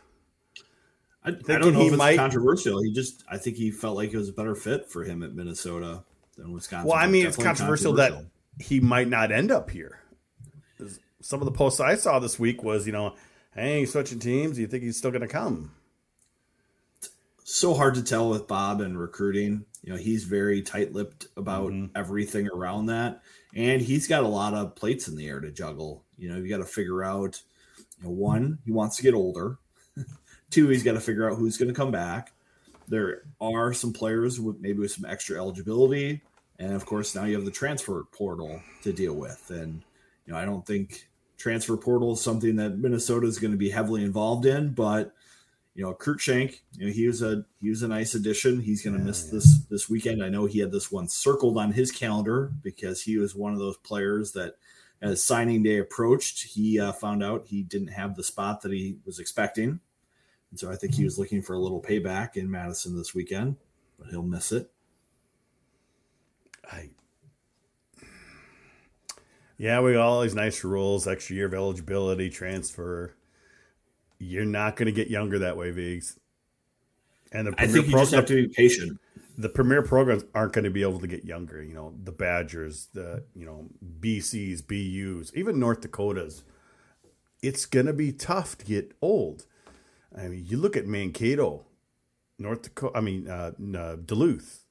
I, 1.24 1.30
I 1.30 1.32
don't 1.32 1.74
know 1.74 1.80
he 1.80 1.88
if 1.88 1.93
it's 1.93 1.98
might... 1.98 2.17
controversial. 2.17 2.82
He 2.82 2.93
just, 2.93 3.24
I 3.30 3.38
think 3.38 3.58
he 3.58 3.72
felt 3.72 3.98
like 3.98 4.13
it 4.13 4.17
was 4.17 4.30
a 4.30 4.34
better 4.34 4.56
fit 4.56 4.89
for 4.89 5.04
him 5.04 5.24
at 5.24 5.34
Minnesota 5.34 6.04
than 6.38 6.54
Wisconsin. 6.54 6.88
Well, 6.88 6.98
I 6.98 7.08
mean, 7.08 7.26
it's 7.26 7.36
controversial, 7.36 7.93
controversial 7.96 8.22
that 8.22 8.63
he 8.63 8.80
might 8.80 9.10
not 9.10 9.32
end 9.32 9.52
up 9.52 9.70
here. 9.70 10.00
Some 11.21 11.41
of 11.41 11.45
the 11.45 11.51
posts 11.51 11.80
I 11.80 11.95
saw 11.95 12.19
this 12.19 12.39
week 12.39 12.63
was, 12.63 12.86
you 12.86 12.93
know, 12.93 13.15
hey, 13.56 13.86
switching 13.86 14.19
teams. 14.19 14.56
Do 14.56 14.62
you 14.62 14.67
think 14.67 14.84
he's 14.84 14.97
still 14.97 15.12
going 15.12 15.21
to 15.21 15.27
come? 15.27 15.71
so 17.49 17.73
hard 17.73 17.95
to 17.95 18.03
tell 18.03 18.30
with 18.30 18.45
Bob 18.45 18.82
and 18.82 18.99
recruiting. 18.99 19.65
You 19.82 19.93
know, 19.93 19.97
he's 19.97 20.25
very 20.25 20.62
tight-lipped 20.62 21.27
about 21.38 21.71
mm-hmm. 21.71 21.97
everything 21.97 22.49
around 22.49 22.88
that, 22.88 23.21
and 23.56 23.82
he's 23.82 24.06
got 24.06 24.23
a 24.23 24.27
lot 24.27 24.53
of 24.53 24.75
plates 24.75 25.08
in 25.08 25.15
the 25.15 25.30
air 25.30 25.39
to 25.39 25.49
juggle. 25.49 26.03
You 26.17 26.30
know, 26.30 26.38
you 26.38 26.49
got 26.49 26.58
to 26.58 26.65
figure 26.65 27.06
out. 27.06 27.41
You 27.99 28.03
know, 28.03 28.12
one, 28.12 28.60
he 28.65 28.73
wants 28.73 28.97
to 28.97 29.03
get 29.03 29.13
older. 29.13 29.60
Two, 30.49 30.67
he's 30.67 30.84
got 30.84 30.93
to 30.93 30.99
figure 30.99 31.30
out 31.30 31.38
who's 31.38 31.58
going 31.58 31.69
to 31.69 31.73
come 31.73 31.89
back. 31.89 32.34
There 32.89 33.23
are 33.39 33.73
some 33.73 33.93
players 33.93 34.41
with 34.41 34.60
maybe 34.60 34.80
with 34.80 34.91
some 34.91 35.06
extra 35.06 35.38
eligibility, 35.38 36.21
And 36.60 36.73
of 36.73 36.86
course, 36.86 37.15
now 37.15 37.23
you 37.23 37.36
have 37.36 37.45
the 37.45 37.51
transfer 37.51 38.03
portal 38.12 38.62
to 38.84 38.91
deal 38.91 39.13
with. 39.13 39.49
And, 39.49 39.84
you 40.27 40.33
know, 40.33 40.39
I 40.39 40.45
don't 40.45 40.65
think 40.65 41.07
transfer 41.37 41.77
portal 41.77 42.13
is 42.13 42.21
something 42.21 42.57
that 42.57 42.77
Minnesota 42.77 43.25
is 43.25 43.39
going 43.39 43.51
to 43.51 43.57
be 43.57 43.69
heavily 43.69 44.03
involved 44.03 44.45
in, 44.45 44.73
but 44.73 45.13
you 45.73 45.83
know, 45.83 45.93
Cruikshank, 45.93 46.61
you 46.75 46.87
know, 46.87 46.91
he 46.91 47.07
was 47.07 47.21
a 47.21 47.45
he 47.61 47.69
was 47.69 47.83
a 47.83 47.87
nice 47.87 48.15
addition. 48.15 48.59
He's 48.59 48.83
going 48.83 48.95
to 48.95 48.99
yeah, 48.99 49.05
miss 49.05 49.25
yeah. 49.25 49.31
this 49.33 49.59
this 49.69 49.89
weekend. 49.89 50.23
I 50.23 50.29
know 50.29 50.45
he 50.45 50.59
had 50.59 50.71
this 50.71 50.91
one 50.91 51.07
circled 51.07 51.57
on 51.57 51.71
his 51.71 51.91
calendar 51.91 52.51
because 52.61 53.03
he 53.03 53.17
was 53.17 53.35
one 53.35 53.53
of 53.53 53.59
those 53.59 53.77
players 53.77 54.33
that, 54.33 54.55
as 55.01 55.23
signing 55.23 55.61
day 55.61 55.77
approached, 55.77 56.43
he 56.43 56.79
uh, 56.79 56.91
found 56.91 57.23
out 57.23 57.45
he 57.47 57.61
didn't 57.61 57.89
have 57.89 58.15
the 58.15 58.23
spot 58.23 58.61
that 58.61 58.71
he 58.71 58.97
was 59.05 59.19
expecting, 59.19 59.79
and 60.49 60.59
so 60.59 60.71
I 60.71 60.75
think 60.75 60.95
he 60.95 61.03
was 61.03 61.19
looking 61.19 61.43
for 61.43 61.53
a 61.53 61.59
little 61.59 61.81
payback 61.81 62.35
in 62.35 62.49
Madison 62.49 62.97
this 62.97 63.13
weekend, 63.13 63.57
but 63.99 64.09
he'll 64.09 64.23
miss 64.23 64.51
it. 64.51 64.71
I 66.69 66.89
yeah, 69.58 69.80
we 69.82 69.93
got 69.93 70.02
all 70.02 70.22
these 70.22 70.36
nice 70.36 70.63
rules, 70.63 71.08
extra 71.08 71.36
year 71.36 71.48
of 71.48 71.54
eligibility, 71.54 72.30
transfer 72.30 73.13
you're 74.20 74.46
not 74.46 74.76
going 74.76 74.88
to 74.88 74.91
get 74.91 75.10
younger 75.10 75.39
that 75.39 75.58
way, 75.58 75.72
Vigs. 75.72 76.20
And 77.32 77.48
the 77.48 77.54
I 77.58 77.67
think 77.67 77.88
you 77.88 77.91
pro- 77.91 78.02
just 78.02 78.13
have 78.13 78.26
to 78.28 78.36
be 78.36 78.48
patient. 78.48 79.00
The 79.38 79.50
premier 79.50 79.84
programs 79.84 80.24
aren't 80.34 80.54
going 80.54 80.63
to 80.63 80.72
be 80.72 80.82
able 80.82 81.00
to 81.00 81.08
get 81.08 81.24
younger. 81.26 81.62
You 81.62 81.74
know, 81.76 81.93
the 82.04 82.12
Badgers, 82.12 82.88
the 82.93 83.24
you 83.36 83.46
know 83.46 83.67
BCs, 84.00 84.65
BUs, 84.65 85.32
even 85.36 85.60
North 85.60 85.82
Dakotas. 85.82 86.43
It's 87.43 87.65
going 87.65 87.86
to 87.86 87.93
be 87.93 88.12
tough 88.12 88.58
to 88.58 88.65
get 88.65 88.93
old. 89.02 89.46
I 90.17 90.28
mean, 90.28 90.46
you 90.48 90.58
look 90.58 90.76
at 90.76 90.88
Mankato, 90.88 91.65
North 92.39 92.63
Dakota. 92.63 92.98
I 92.98 93.02
mean, 93.02 93.30
uh, 93.30 93.52
uh 93.78 93.98
Duluth. 93.98 94.63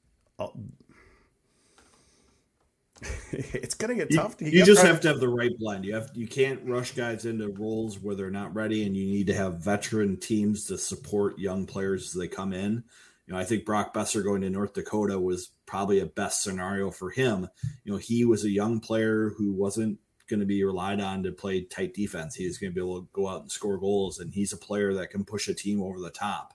It's 3.31 3.75
gonna 3.75 3.95
get 3.95 4.13
tough. 4.13 4.35
You, 4.39 4.49
you 4.49 4.65
just 4.65 4.83
have 4.83 5.01
to 5.01 5.09
have 5.09 5.19
the 5.19 5.29
right 5.29 5.51
blend. 5.59 5.85
You 5.85 5.95
have 5.95 6.09
you 6.13 6.27
can't 6.27 6.61
rush 6.63 6.91
guys 6.93 7.25
into 7.25 7.49
roles 7.49 7.99
where 7.99 8.15
they're 8.15 8.31
not 8.31 8.55
ready, 8.55 8.85
and 8.85 8.95
you 8.95 9.05
need 9.05 9.27
to 9.27 9.33
have 9.33 9.59
veteran 9.59 10.17
teams 10.17 10.65
to 10.65 10.77
support 10.77 11.37
young 11.37 11.65
players 11.65 12.07
as 12.07 12.13
they 12.13 12.27
come 12.27 12.53
in. 12.53 12.83
You 13.25 13.33
know, 13.33 13.39
I 13.39 13.43
think 13.43 13.65
Brock 13.65 13.93
Boeser 13.93 14.23
going 14.23 14.41
to 14.41 14.49
North 14.49 14.73
Dakota 14.73 15.19
was 15.19 15.51
probably 15.65 15.99
a 15.99 16.05
best 16.05 16.43
scenario 16.43 16.91
for 16.91 17.09
him. 17.09 17.49
You 17.83 17.93
know, 17.93 17.97
he 17.97 18.23
was 18.23 18.45
a 18.45 18.49
young 18.49 18.79
player 18.79 19.33
who 19.37 19.51
wasn't 19.53 19.99
going 20.29 20.39
to 20.39 20.45
be 20.45 20.63
relied 20.63 21.01
on 21.01 21.23
to 21.23 21.31
play 21.31 21.61
tight 21.61 21.93
defense. 21.93 22.35
He's 22.35 22.57
going 22.57 22.71
to 22.71 22.75
be 22.75 22.81
able 22.81 23.01
to 23.01 23.07
go 23.11 23.27
out 23.27 23.41
and 23.41 23.51
score 23.51 23.77
goals, 23.77 24.19
and 24.19 24.33
he's 24.33 24.53
a 24.53 24.57
player 24.57 24.93
that 24.93 25.09
can 25.09 25.25
push 25.25 25.47
a 25.47 25.53
team 25.53 25.81
over 25.81 25.99
the 25.99 26.09
top. 26.09 26.53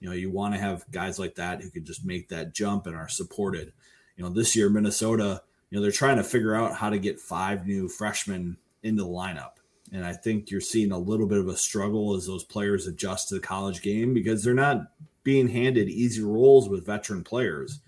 You 0.00 0.08
know, 0.08 0.14
you 0.14 0.30
want 0.30 0.54
to 0.54 0.60
have 0.60 0.90
guys 0.90 1.18
like 1.18 1.36
that 1.36 1.60
who 1.62 1.70
can 1.70 1.84
just 1.84 2.04
make 2.04 2.28
that 2.30 2.54
jump 2.54 2.86
and 2.86 2.96
are 2.96 3.08
supported. 3.08 3.72
You 4.16 4.24
know, 4.24 4.30
this 4.30 4.56
year 4.56 4.68
Minnesota 4.68 5.42
you 5.70 5.78
know, 5.78 5.82
they're 5.82 5.92
trying 5.92 6.16
to 6.16 6.24
figure 6.24 6.54
out 6.54 6.74
how 6.74 6.90
to 6.90 6.98
get 6.98 7.20
five 7.20 7.66
new 7.66 7.88
freshmen 7.88 8.56
into 8.82 9.04
the 9.04 9.08
lineup. 9.08 9.52
And 9.92 10.04
I 10.04 10.12
think 10.12 10.50
you're 10.50 10.60
seeing 10.60 10.92
a 10.92 10.98
little 10.98 11.26
bit 11.26 11.38
of 11.38 11.48
a 11.48 11.56
struggle 11.56 12.14
as 12.14 12.26
those 12.26 12.44
players 12.44 12.86
adjust 12.86 13.28
to 13.28 13.36
the 13.36 13.40
college 13.40 13.82
game 13.82 14.12
because 14.12 14.42
they're 14.42 14.54
not 14.54 14.92
being 15.22 15.48
handed 15.48 15.88
easy 15.88 16.22
roles 16.22 16.68
with 16.68 16.86
veteran 16.86 17.24
players. 17.24 17.80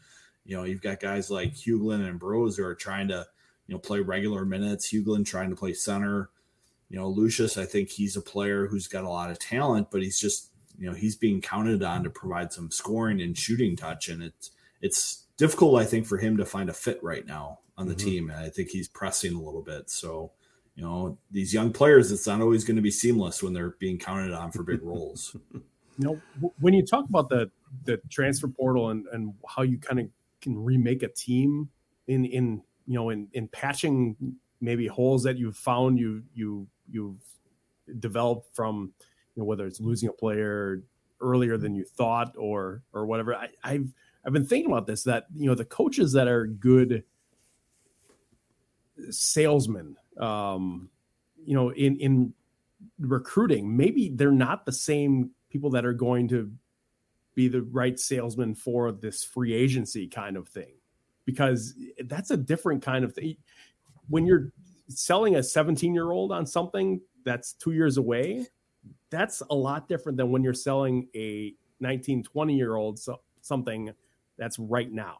You 0.44 0.56
know, 0.56 0.64
you've 0.64 0.82
got 0.82 1.00
guys 1.00 1.30
like 1.30 1.54
Huglen 1.54 2.06
and 2.08 2.20
Broz 2.20 2.56
who 2.56 2.64
are 2.64 2.74
trying 2.74 3.08
to, 3.08 3.26
you 3.66 3.74
know, 3.74 3.78
play 3.78 4.00
regular 4.00 4.44
minutes. 4.44 4.92
Huglen 4.92 5.24
trying 5.24 5.50
to 5.50 5.56
play 5.56 5.72
center. 5.72 6.30
You 6.88 6.98
know, 6.98 7.08
Lucius, 7.08 7.56
I 7.56 7.64
think 7.64 7.88
he's 7.88 8.16
a 8.16 8.20
player 8.20 8.66
who's 8.66 8.88
got 8.88 9.04
a 9.04 9.08
lot 9.08 9.30
of 9.30 9.38
talent, 9.38 9.90
but 9.90 10.02
he's 10.02 10.20
just, 10.20 10.50
you 10.78 10.88
know, 10.88 10.94
he's 10.94 11.16
being 11.16 11.40
counted 11.40 11.82
on 11.82 12.04
to 12.04 12.10
provide 12.10 12.52
some 12.52 12.70
scoring 12.70 13.20
and 13.20 13.38
shooting 13.38 13.76
touch. 13.76 14.08
And 14.08 14.22
it's 14.22 14.50
it's 14.80 15.24
difficult, 15.36 15.80
I 15.80 15.84
think, 15.84 16.06
for 16.06 16.18
him 16.18 16.36
to 16.36 16.44
find 16.44 16.68
a 16.68 16.74
fit 16.74 17.02
right 17.02 17.26
now 17.26 17.60
on 17.76 17.88
the 17.88 17.94
mm-hmm. 17.94 18.06
team. 18.06 18.30
And 18.30 18.38
I 18.38 18.48
think 18.48 18.70
he's 18.70 18.88
pressing 18.88 19.34
a 19.34 19.40
little 19.40 19.62
bit. 19.62 19.90
So, 19.90 20.32
you 20.74 20.84
know, 20.84 21.18
these 21.30 21.52
young 21.52 21.72
players, 21.72 22.10
it's 22.12 22.26
not 22.26 22.40
always 22.40 22.64
going 22.64 22.76
to 22.76 22.82
be 22.82 22.90
seamless 22.90 23.42
when 23.42 23.52
they're 23.52 23.76
being 23.78 23.98
counted 23.98 24.32
on 24.32 24.52
for 24.52 24.62
big 24.62 24.82
roles. 24.82 25.36
You 25.52 25.62
know, 25.98 26.20
when 26.60 26.74
you 26.74 26.84
talk 26.84 27.04
about 27.08 27.28
the 27.28 27.50
the 27.84 28.00
transfer 28.10 28.48
portal 28.48 28.90
and, 28.90 29.06
and 29.12 29.34
how 29.48 29.62
you 29.62 29.78
kind 29.78 30.00
of 30.00 30.08
can 30.40 30.62
remake 30.62 31.02
a 31.02 31.08
team 31.08 31.70
in 32.06 32.24
in 32.24 32.62
you 32.86 32.94
know 32.94 33.10
in 33.10 33.28
in 33.32 33.48
patching 33.48 34.16
maybe 34.60 34.86
holes 34.86 35.22
that 35.22 35.38
you've 35.38 35.56
found 35.56 35.98
you 35.98 36.22
you 36.34 36.66
you've 36.90 37.22
developed 37.98 38.54
from 38.54 38.92
you 39.34 39.42
know 39.42 39.44
whether 39.44 39.66
it's 39.66 39.80
losing 39.80 40.08
a 40.08 40.12
player 40.12 40.82
earlier 41.20 41.56
than 41.56 41.74
you 41.74 41.84
thought 41.84 42.34
or 42.36 42.82
or 42.92 43.06
whatever 43.06 43.34
I, 43.34 43.48
I've 43.62 43.92
I've 44.24 44.32
been 44.32 44.46
thinking 44.46 44.70
about 44.70 44.86
this 44.86 45.04
that 45.04 45.26
you 45.34 45.46
know 45.46 45.54
the 45.54 45.64
coaches 45.64 46.12
that 46.12 46.28
are 46.28 46.46
good 46.46 47.04
salesmen, 49.10 49.96
um, 50.18 50.90
you 51.44 51.54
know, 51.54 51.70
in 51.70 51.98
in 51.98 52.34
recruiting, 52.98 53.76
maybe 53.76 54.10
they're 54.14 54.30
not 54.30 54.64
the 54.66 54.72
same 54.72 55.30
people 55.50 55.70
that 55.70 55.84
are 55.84 55.92
going 55.92 56.28
to 56.28 56.50
be 57.34 57.48
the 57.48 57.62
right 57.62 57.98
salesman 57.98 58.54
for 58.54 58.92
this 58.92 59.24
free 59.24 59.54
agency 59.54 60.06
kind 60.06 60.36
of 60.36 60.48
thing, 60.48 60.74
because 61.24 61.74
that's 62.04 62.30
a 62.30 62.36
different 62.36 62.82
kind 62.82 63.04
of 63.04 63.14
thing. 63.14 63.36
When 64.08 64.26
you're 64.26 64.52
selling 64.88 65.36
a 65.36 65.42
17 65.42 65.94
year 65.94 66.10
old 66.10 66.32
on 66.32 66.46
something 66.46 67.00
that's 67.24 67.54
two 67.54 67.72
years 67.72 67.96
away, 67.96 68.46
that's 69.10 69.42
a 69.50 69.54
lot 69.54 69.88
different 69.88 70.18
than 70.18 70.30
when 70.30 70.42
you're 70.42 70.54
selling 70.54 71.08
a 71.14 71.54
19, 71.80 72.22
20 72.22 72.56
year 72.56 72.76
old 72.76 72.98
so, 72.98 73.20
something 73.40 73.92
that's 74.36 74.58
right 74.58 74.90
now 74.90 75.18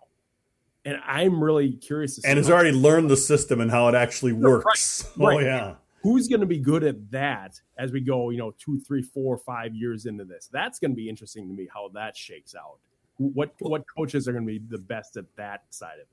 and 0.85 0.99
I'm 1.07 1.43
really 1.43 1.73
curious. 1.73 2.23
and 2.25 2.37
has 2.37 2.51
already 2.51 2.73
learned 2.73 3.11
the 3.11 3.17
system 3.17 3.61
and 3.61 3.71
how 3.71 3.89
it 3.89 3.95
actually 3.95 4.33
works. 4.33 5.11
Right, 5.17 5.25
oh 5.35 5.37
right. 5.37 5.45
yeah. 5.45 5.75
Who's 6.03 6.27
going 6.27 6.41
to 6.41 6.47
be 6.47 6.59
good 6.59 6.83
at 6.83 7.11
that 7.13 7.61
as 7.79 7.93
we 7.93 8.01
go, 8.01 8.31
you 8.31 8.39
know, 8.39 8.53
two, 8.59 8.81
three, 8.81 9.03
four, 9.03 9.39
five 9.39 9.73
years 9.73 10.07
into 10.07 10.25
this? 10.25 10.49
That's 10.53 10.81
going 10.81 10.91
to 10.91 10.97
be 10.97 11.09
interesting 11.09 11.47
to 11.47 11.55
me 11.55 11.69
how 11.73 11.91
that 11.95 12.17
shakes 12.17 12.57
out. 12.57 12.79
What 13.19 13.53
what 13.61 13.85
coaches 13.97 14.27
are 14.27 14.33
going 14.33 14.45
to 14.45 14.53
be 14.53 14.61
the 14.69 14.79
best 14.79 15.17
at 15.17 15.27
that 15.37 15.63
side 15.71 15.95
of 15.95 16.01
it? 16.01 16.09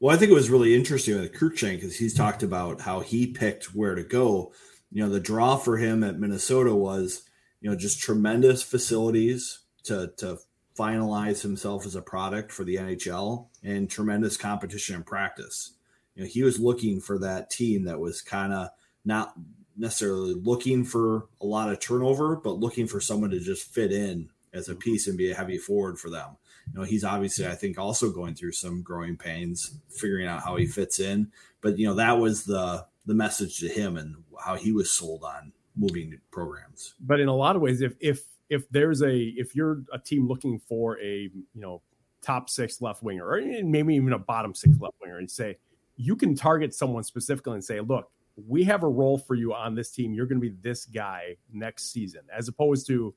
Well, 0.00 0.14
I 0.14 0.18
think 0.18 0.30
it 0.30 0.34
was 0.34 0.50
really 0.50 0.74
interesting 0.74 1.18
with 1.18 1.32
Cruikshank 1.32 1.76
because 1.76 1.96
he's 1.96 2.14
talked 2.14 2.42
about 2.42 2.80
how 2.80 3.00
he 3.00 3.28
picked 3.28 3.74
where 3.74 3.94
to 3.94 4.02
go. 4.02 4.52
You 4.90 5.04
know, 5.04 5.08
the 5.08 5.20
draw 5.20 5.56
for 5.56 5.76
him 5.76 6.02
at 6.02 6.18
Minnesota 6.18 6.74
was, 6.74 7.22
you 7.60 7.70
know, 7.70 7.76
just 7.76 8.00
tremendous 8.00 8.62
facilities 8.62 9.60
to 9.84 10.12
to 10.18 10.38
finalize 10.78 11.42
himself 11.42 11.86
as 11.86 11.94
a 11.94 12.02
product 12.02 12.52
for 12.52 12.64
the 12.64 12.76
NHL 12.76 13.46
and 13.62 13.88
tremendous 13.88 14.36
competition 14.36 14.96
in 14.96 15.02
practice. 15.02 15.72
You 16.14 16.22
know, 16.22 16.28
he 16.28 16.42
was 16.42 16.60
looking 16.60 17.00
for 17.00 17.18
that 17.18 17.50
team 17.50 17.84
that 17.84 18.00
was 18.00 18.22
kind 18.22 18.52
of 18.52 18.68
not 19.04 19.34
necessarily 19.76 20.34
looking 20.34 20.84
for 20.84 21.26
a 21.40 21.46
lot 21.46 21.70
of 21.70 21.80
turnover, 21.80 22.36
but 22.36 22.58
looking 22.58 22.86
for 22.86 23.00
someone 23.00 23.30
to 23.30 23.40
just 23.40 23.72
fit 23.72 23.92
in 23.92 24.30
as 24.52 24.68
a 24.68 24.72
mm-hmm. 24.72 24.80
piece 24.80 25.06
and 25.06 25.18
be 25.18 25.30
a 25.30 25.34
heavy 25.34 25.58
forward 25.58 25.98
for 25.98 26.10
them. 26.10 26.36
You 26.72 26.80
know, 26.80 26.84
he's 26.84 27.04
obviously, 27.04 27.46
I 27.46 27.54
think, 27.54 27.78
also 27.78 28.10
going 28.10 28.34
through 28.34 28.52
some 28.52 28.82
growing 28.82 29.16
pains, 29.16 29.78
figuring 29.88 30.26
out 30.26 30.42
how 30.42 30.56
he 30.56 30.66
fits 30.66 30.98
in. 30.98 31.30
But 31.60 31.78
you 31.78 31.86
know, 31.86 31.94
that 31.94 32.18
was 32.18 32.44
the 32.44 32.86
the 33.04 33.14
message 33.14 33.60
to 33.60 33.68
him 33.68 33.96
and 33.96 34.16
how 34.40 34.56
he 34.56 34.72
was 34.72 34.90
sold 34.90 35.22
on 35.22 35.52
moving 35.76 36.18
programs. 36.32 36.94
But 37.00 37.20
in 37.20 37.28
a 37.28 37.34
lot 37.34 37.54
of 37.54 37.62
ways, 37.62 37.80
if 37.80 37.94
if 38.00 38.24
if 38.48 38.68
there's 38.70 39.02
a 39.02 39.16
if 39.16 39.54
you're 39.54 39.82
a 39.92 39.98
team 39.98 40.28
looking 40.28 40.58
for 40.58 40.98
a 41.00 41.30
you 41.32 41.60
know 41.60 41.82
top 42.22 42.48
six 42.50 42.80
left 42.80 43.02
winger 43.02 43.26
or 43.26 43.40
maybe 43.62 43.94
even 43.94 44.12
a 44.12 44.18
bottom 44.18 44.54
six 44.54 44.78
left 44.80 44.94
winger 45.00 45.18
and 45.18 45.30
say 45.30 45.56
you 45.96 46.16
can 46.16 46.34
target 46.34 46.74
someone 46.74 47.04
specifically 47.04 47.54
and 47.54 47.64
say 47.64 47.80
look 47.80 48.10
we 48.46 48.64
have 48.64 48.82
a 48.82 48.88
role 48.88 49.18
for 49.18 49.34
you 49.34 49.54
on 49.54 49.74
this 49.74 49.90
team. 49.90 50.12
You're 50.12 50.26
going 50.26 50.40
to 50.40 50.50
be 50.50 50.56
this 50.60 50.84
guy 50.84 51.36
next 51.52 51.90
season 51.90 52.22
as 52.34 52.48
opposed 52.48 52.86
to 52.88 53.14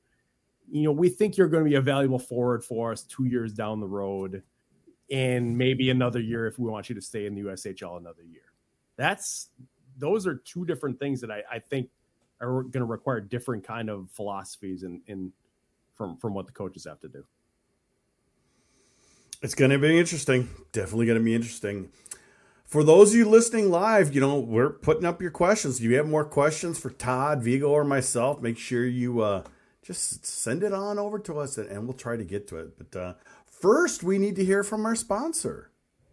you 0.70 0.82
know 0.82 0.92
we 0.92 1.08
think 1.08 1.36
you're 1.36 1.48
going 1.48 1.64
to 1.64 1.68
be 1.68 1.76
a 1.76 1.80
valuable 1.80 2.18
forward 2.18 2.64
for 2.64 2.92
us 2.92 3.02
two 3.02 3.24
years 3.24 3.52
down 3.52 3.80
the 3.80 3.86
road 3.86 4.42
and 5.10 5.56
maybe 5.56 5.90
another 5.90 6.20
year 6.20 6.46
if 6.46 6.58
we 6.58 6.70
want 6.70 6.88
you 6.88 6.94
to 6.94 7.00
stay 7.00 7.26
in 7.26 7.34
the 7.34 7.42
USHL 7.42 7.98
another 7.98 8.22
year. 8.22 8.52
That's 8.96 9.48
those 9.98 10.26
are 10.26 10.36
two 10.36 10.64
different 10.64 10.98
things 10.98 11.20
that 11.20 11.30
I, 11.30 11.42
I 11.50 11.58
think 11.58 11.90
are 12.40 12.62
going 12.62 12.80
to 12.80 12.84
require 12.84 13.20
different 13.20 13.64
kind 13.64 13.90
of 13.90 14.10
philosophies 14.10 14.82
in, 14.82 15.02
in 15.06 15.32
from 15.94 16.16
from 16.16 16.34
what 16.34 16.46
the 16.46 16.52
coaches 16.52 16.86
have 16.86 17.00
to 17.00 17.08
do. 17.08 17.24
It's 19.42 19.54
going 19.54 19.70
to 19.70 19.78
be 19.78 19.98
interesting. 19.98 20.48
Definitely 20.72 21.06
going 21.06 21.18
to 21.18 21.24
be 21.24 21.34
interesting. 21.34 21.90
For 22.64 22.84
those 22.84 23.10
of 23.10 23.16
you 23.16 23.28
listening 23.28 23.70
live, 23.70 24.14
you 24.14 24.20
know, 24.20 24.38
we're 24.38 24.70
putting 24.70 25.04
up 25.04 25.20
your 25.20 25.32
questions. 25.32 25.78
If 25.78 25.84
you 25.84 25.96
have 25.96 26.06
more 26.06 26.24
questions 26.24 26.78
for 26.78 26.90
Todd, 26.90 27.42
Vigo, 27.42 27.70
or 27.70 27.82
myself, 27.82 28.40
make 28.40 28.58
sure 28.58 28.86
you 28.86 29.22
uh, 29.22 29.42
just 29.82 30.24
send 30.24 30.62
it 30.62 30.72
on 30.72 30.98
over 30.98 31.18
to 31.18 31.40
us 31.40 31.58
and 31.58 31.84
we'll 31.84 31.96
try 31.96 32.16
to 32.16 32.22
get 32.22 32.46
to 32.48 32.58
it. 32.58 32.78
But 32.78 33.00
uh, 33.00 33.14
first, 33.44 34.04
we 34.04 34.18
need 34.18 34.36
to 34.36 34.44
hear 34.44 34.62
from 34.62 34.86
our 34.86 34.94
sponsor. 34.94 35.72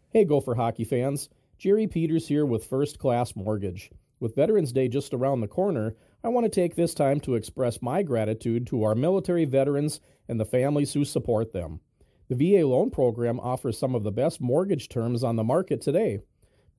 Hey, 0.09 0.25
Gopher 0.25 0.55
hockey 0.55 0.83
fans. 0.83 1.29
Jerry 1.59 1.85
Peters 1.85 2.27
here 2.27 2.45
with 2.45 2.65
First 2.65 2.97
Class 2.97 3.35
Mortgage. 3.35 3.91
With 4.19 4.35
Veterans 4.35 4.71
Day 4.71 4.87
just 4.87 5.13
around 5.13 5.41
the 5.41 5.47
corner, 5.47 5.95
I 6.23 6.29
want 6.29 6.45
to 6.45 6.49
take 6.49 6.75
this 6.75 6.95
time 6.95 7.19
to 7.21 7.35
express 7.35 7.79
my 7.79 8.01
gratitude 8.01 8.65
to 8.67 8.83
our 8.83 8.95
military 8.95 9.45
veterans 9.45 9.99
and 10.27 10.39
the 10.39 10.45
families 10.45 10.93
who 10.93 11.05
support 11.05 11.53
them. 11.53 11.79
The 12.27 12.35
VA 12.35 12.65
loan 12.65 12.89
program 12.89 13.39
offers 13.39 13.77
some 13.77 13.93
of 13.93 14.03
the 14.03 14.11
best 14.11 14.41
mortgage 14.41 14.89
terms 14.89 15.23
on 15.23 15.35
the 15.35 15.43
market 15.43 15.79
today. 15.79 16.19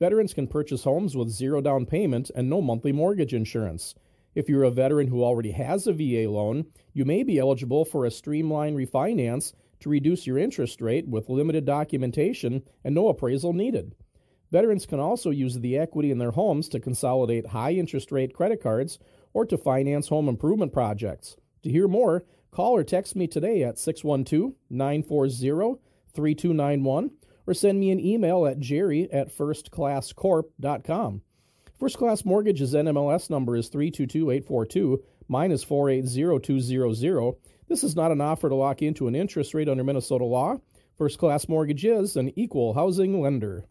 Veterans 0.01 0.35
can 0.35 0.49
purchase 0.49 0.83
homes 0.83 1.17
with 1.17 1.31
zero 1.31 1.61
down 1.61 1.87
payment 1.87 2.33
and 2.35 2.51
no 2.51 2.61
monthly 2.61 2.91
mortgage 2.91 3.33
insurance. 3.33 3.95
If 4.35 4.49
you're 4.49 4.65
a 4.65 4.71
veteran 4.71 5.07
who 5.07 5.23
already 5.23 5.53
has 5.53 5.87
a 5.87 5.93
VA 5.93 6.29
loan, 6.29 6.67
you 6.93 7.05
may 7.05 7.23
be 7.23 7.39
eligible 7.39 7.85
for 7.85 8.05
a 8.05 8.11
streamlined 8.11 8.77
refinance 8.77 9.53
to 9.81 9.89
reduce 9.89 10.27
your 10.27 10.39
interest 10.39 10.81
rate 10.81 11.07
with 11.07 11.29
limited 11.29 11.65
documentation 11.65 12.63
and 12.85 12.93
no 12.93 13.09
appraisal 13.09 13.53
needed. 13.53 13.95
Veterans 14.51 14.87
can 14.87 14.99
also 14.99 15.31
use 15.31 15.59
the 15.59 15.79
equity 15.79 16.11
in 16.11 16.19
their 16.19 16.31
homes 16.31 16.69
to 16.71 16.81
consolidate 16.81 17.47
high 17.49 17.73
interest 17.73 18.11
rate 18.11 18.35
credit 18.35 18.63
cards 18.63 18.99
or 19.39 19.47
to 19.47 19.57
finance 19.57 20.09
home 20.09 20.29
improvement 20.29 20.73
projects. 20.73 21.37
To 21.63 21.71
hear 21.71 21.87
more, 21.87 22.25
call 22.51 22.73
or 22.73 22.83
text 22.83 23.15
me 23.15 23.29
today 23.29 23.63
at 23.63 23.79
612 23.79 24.55
940 24.69 25.79
3291 26.13 27.11
or 27.47 27.55
send 27.55 27.79
me 27.79 27.93
an 27.93 28.01
email 28.01 28.49
at 28.49 28.59
jerry 28.59 29.09
at 29.13 29.33
firstclasscorp.com. 29.33 31.23
First 31.79 31.99
Class 31.99 32.25
Mortgage's 32.25 32.75
NMLS 32.75 33.31
number 33.31 33.55
is 33.55 33.69
322842, 33.69 35.05
mine 35.29 35.53
is 35.53 35.63
480200. 35.63 37.35
This 37.69 37.85
is 37.85 37.95
not 37.95 38.11
an 38.11 38.21
offer 38.21 38.49
to 38.49 38.57
lock 38.57 38.83
into 38.83 39.07
an 39.07 39.15
interest 39.15 39.55
rate 39.55 39.69
under 39.69 39.85
Minnesota 39.85 40.25
law. 40.25 40.57
First 40.97 41.21
Class 41.21 41.49
Mortgage 41.49 41.85
is 41.85 42.17
an 42.17 42.37
equal 42.37 42.75
housing 42.75 43.23
lender. 43.23 43.67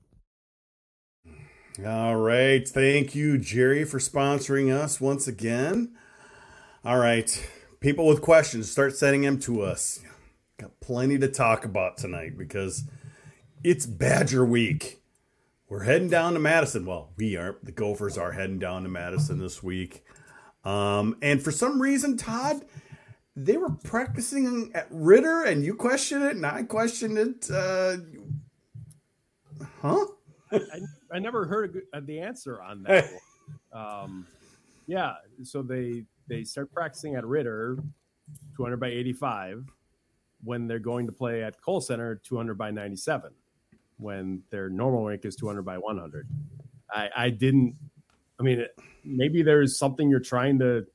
All 1.85 2.15
right. 2.15 2.67
Thank 2.67 3.13
you, 3.13 3.37
Jerry, 3.37 3.83
for 3.83 3.99
sponsoring 3.99 4.73
us 4.73 4.99
once 4.99 5.27
again. 5.27 5.95
All 6.83 6.97
right. 6.97 7.47
People 7.79 8.07
with 8.07 8.21
questions, 8.21 8.71
start 8.71 8.95
sending 8.95 9.21
them 9.21 9.37
to 9.41 9.61
us. 9.61 9.99
Got 10.57 10.79
plenty 10.79 11.19
to 11.19 11.27
talk 11.27 11.65
about 11.65 11.97
tonight 11.97 12.35
because 12.35 12.85
it's 13.63 13.85
Badger 13.85 14.43
Week. 14.43 15.03
We're 15.69 15.83
heading 15.83 16.09
down 16.09 16.33
to 16.33 16.39
Madison. 16.39 16.83
Well, 16.83 17.11
we 17.15 17.35
are. 17.35 17.57
The 17.61 17.71
Gophers 17.71 18.17
are 18.17 18.31
heading 18.31 18.57
down 18.57 18.81
to 18.81 18.89
Madison 18.89 19.37
this 19.37 19.61
week. 19.61 20.03
Um, 20.65 21.15
and 21.21 21.43
for 21.43 21.51
some 21.51 21.79
reason, 21.79 22.17
Todd, 22.17 22.65
they 23.35 23.55
were 23.55 23.69
practicing 23.69 24.71
at 24.73 24.87
Ritter, 24.89 25.43
and 25.43 25.63
you 25.63 25.75
questioned 25.75 26.23
it, 26.23 26.37
and 26.37 26.45
I 26.45 26.63
questioned 26.63 27.19
it. 27.19 27.51
Uh, 27.51 27.97
huh? 29.83 30.07
I, 30.51 30.81
I 31.11 31.19
never 31.19 31.45
heard 31.45 31.81
the 32.03 32.19
answer 32.19 32.61
on 32.61 32.83
that. 32.83 33.09
um, 33.73 34.27
yeah, 34.87 35.15
so 35.43 35.61
they 35.61 36.03
they 36.27 36.43
start 36.43 36.73
practicing 36.73 37.15
at 37.15 37.25
Ritter, 37.25 37.77
200 38.55 38.77
by 38.77 38.87
85, 38.87 39.65
when 40.43 40.67
they're 40.67 40.79
going 40.79 41.05
to 41.05 41.11
play 41.11 41.43
at 41.43 41.61
Kohl 41.61 41.81
Center, 41.81 42.15
200 42.15 42.57
by 42.57 42.71
97, 42.71 43.31
when 43.97 44.43
their 44.49 44.69
normal 44.69 45.05
rank 45.05 45.25
is 45.25 45.35
200 45.35 45.63
by 45.63 45.77
100. 45.77 46.27
I, 46.91 47.09
I 47.15 47.29
didn't. 47.29 47.75
I 48.39 48.43
mean, 48.43 48.65
maybe 49.03 49.41
there's 49.41 49.77
something 49.77 50.09
you're 50.09 50.19
trying 50.19 50.59
to 50.59 50.85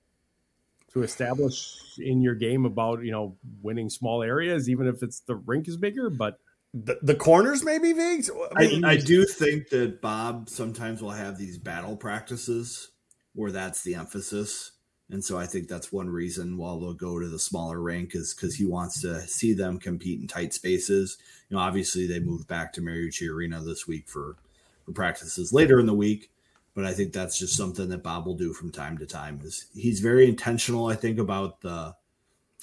to 0.93 1.03
establish 1.03 1.99
in 1.99 2.21
your 2.21 2.35
game 2.35 2.67
about 2.67 3.03
you 3.03 3.11
know 3.11 3.37
winning 3.62 3.91
small 3.91 4.23
areas, 4.23 4.69
even 4.69 4.87
if 4.87 5.03
it's 5.03 5.21
the 5.21 5.35
rink 5.35 5.69
is 5.69 5.77
bigger, 5.77 6.11
but 6.11 6.38
the, 6.75 6.99
the 7.03 7.15
corners 7.15 7.65
maybe 7.65 7.93
Vigs? 7.93 8.31
I, 8.57 8.67
mean, 8.67 8.85
I, 8.85 8.93
I, 8.93 8.97
do 8.97 9.25
think 9.25 9.69
that 9.71 10.01
Bob 10.01 10.49
sometimes 10.49 11.03
will 11.03 11.11
have 11.11 11.39
these 11.39 11.59
battle 11.59 11.97
practices 11.97 12.91
where 13.35 13.53
that's 13.53 13.83
the 13.83 13.95
emphasis. 13.95 14.73
And 15.11 15.23
so 15.23 15.39
I 15.39 15.47
think 15.47 15.69
that's 15.69 15.93
one 15.93 16.09
reason 16.09 16.57
why 16.57 16.71
they'll 16.71 16.95
go 16.95 17.19
to 17.19 17.29
the 17.29 17.39
smaller 17.39 17.81
rink 17.81 18.15
is 18.15 18.33
because 18.33 18.55
he 18.55 18.65
wants 18.65 19.03
to 19.03 19.21
see 19.29 19.53
them 19.53 19.79
compete 19.79 20.21
in 20.21 20.27
tight 20.27 20.55
spaces. 20.55 21.19
You 21.49 21.57
know, 21.57 21.63
obviously 21.63 22.07
they 22.07 22.21
moved 22.21 22.49
back 22.49 22.73
to 22.75 22.81
Mariucci 22.81 23.29
Arena 23.29 23.61
this 23.61 23.87
week 23.87 24.09
for, 24.09 24.37
for 24.87 24.93
practices 24.93 25.53
later 25.53 25.79
in 25.79 25.87
the 25.87 25.93
week, 25.93 26.31
but 26.75 26.87
I 26.87 26.95
think 26.95 27.13
that's 27.13 27.39
just 27.39 27.57
something 27.57 27.91
that 27.91 28.03
Bob 28.03 28.27
will 28.27 28.37
do 28.37 28.55
from 28.55 28.73
time 28.73 28.97
to 28.99 29.07
time. 29.07 29.41
Is 29.45 29.67
he's 29.75 30.01
very 30.01 30.27
intentional, 30.27 30.87
I 30.87 30.95
think, 30.95 31.19
about 31.19 31.61
the 31.61 31.95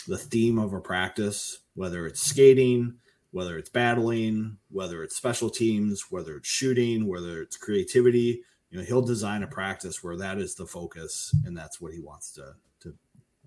the 0.07 0.17
theme 0.17 0.57
of 0.57 0.73
a 0.73 0.79
practice, 0.79 1.59
whether 1.75 2.07
it's 2.07 2.21
skating, 2.21 2.95
whether 3.31 3.57
it's 3.57 3.69
battling, 3.69 4.57
whether 4.69 5.03
it's 5.03 5.15
special 5.15 5.49
teams, 5.49 6.05
whether 6.09 6.37
it's 6.37 6.49
shooting, 6.49 7.07
whether 7.07 7.41
it's 7.41 7.57
creativity. 7.57 8.41
You 8.69 8.79
know, 8.79 8.83
he'll 8.83 9.01
design 9.01 9.43
a 9.43 9.47
practice 9.47 10.03
where 10.03 10.17
that 10.17 10.37
is 10.37 10.55
the 10.55 10.65
focus, 10.65 11.35
and 11.45 11.57
that's 11.57 11.81
what 11.81 11.93
he 11.93 11.99
wants 11.99 12.31
to 12.33 12.53
to 12.81 12.95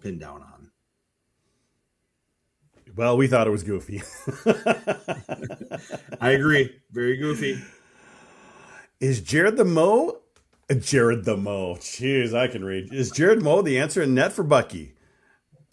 pin 0.00 0.18
down 0.18 0.42
on. 0.42 0.70
Well, 2.94 3.16
we 3.16 3.26
thought 3.26 3.46
it 3.46 3.50
was 3.50 3.62
goofy. 3.62 4.02
I 6.20 6.32
agree. 6.32 6.76
Very 6.90 7.16
goofy. 7.16 7.62
Is 9.00 9.20
Jared 9.20 9.56
the 9.56 9.64
Mo? 9.64 10.18
Jared 10.78 11.24
the 11.24 11.36
Mo. 11.36 11.76
Jeez, 11.76 12.34
I 12.34 12.48
can 12.48 12.64
read. 12.64 12.92
Is 12.92 13.10
Jared 13.10 13.42
Moe 13.42 13.62
the 13.62 13.78
answer 13.78 14.02
in 14.02 14.14
net 14.14 14.32
for 14.32 14.42
Bucky? 14.42 14.94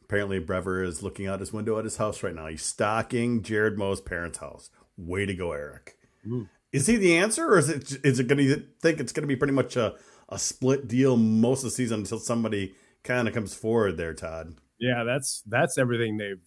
Apparently, 0.09 0.39
Brever 0.39 0.83
is 0.83 1.03
looking 1.03 1.27
out 1.27 1.39
his 1.39 1.53
window 1.53 1.77
at 1.77 1.83
his 1.83 1.97
house 1.97 2.23
right 2.23 2.33
now. 2.33 2.47
He's 2.47 2.65
stalking 2.65 3.43
Jared 3.43 3.77
Moe's 3.77 4.01
parents' 4.01 4.39
house. 4.39 4.71
Way 4.97 5.27
to 5.27 5.35
go, 5.35 5.51
Eric. 5.51 5.97
Ooh. 6.25 6.49
Is 6.73 6.87
he 6.87 6.95
the 6.95 7.15
answer, 7.15 7.47
or 7.47 7.59
is 7.59 7.69
it 7.69 8.03
is 8.03 8.19
it 8.19 8.27
going 8.27 8.39
to 8.39 8.63
think 8.81 8.99
it's 8.99 9.11
going 9.11 9.21
to 9.21 9.27
be 9.27 9.35
pretty 9.35 9.53
much 9.53 9.75
a, 9.75 9.93
a 10.27 10.39
split 10.39 10.87
deal 10.87 11.15
most 11.15 11.59
of 11.59 11.65
the 11.65 11.69
season 11.69 11.99
until 11.99 12.17
somebody 12.17 12.73
kind 13.03 13.27
of 13.27 13.35
comes 13.35 13.53
forward 13.53 13.97
there, 13.97 14.15
Todd? 14.15 14.55
Yeah, 14.79 15.03
that's 15.03 15.43
that's 15.45 15.77
everything 15.77 16.17
they've 16.17 16.41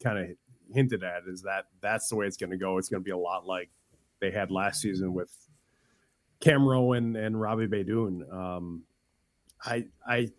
kind 0.00 0.18
of 0.18 0.36
hinted 0.72 1.02
at 1.02 1.22
is 1.26 1.42
that 1.42 1.64
that's 1.80 2.08
the 2.08 2.14
way 2.14 2.26
it's 2.26 2.36
going 2.36 2.50
to 2.50 2.56
go. 2.56 2.78
It's 2.78 2.88
going 2.88 3.02
to 3.02 3.04
be 3.04 3.10
a 3.10 3.18
lot 3.18 3.44
like 3.46 3.68
they 4.20 4.30
had 4.30 4.52
last 4.52 4.80
season 4.80 5.12
with 5.12 5.32
Cam 6.38 6.64
Rowe 6.64 6.92
and 6.92 7.16
and 7.16 7.40
Robbie 7.40 7.66
Beydoun. 7.66 8.32
Um, 8.32 8.84
I 9.64 9.86
I 10.06 10.30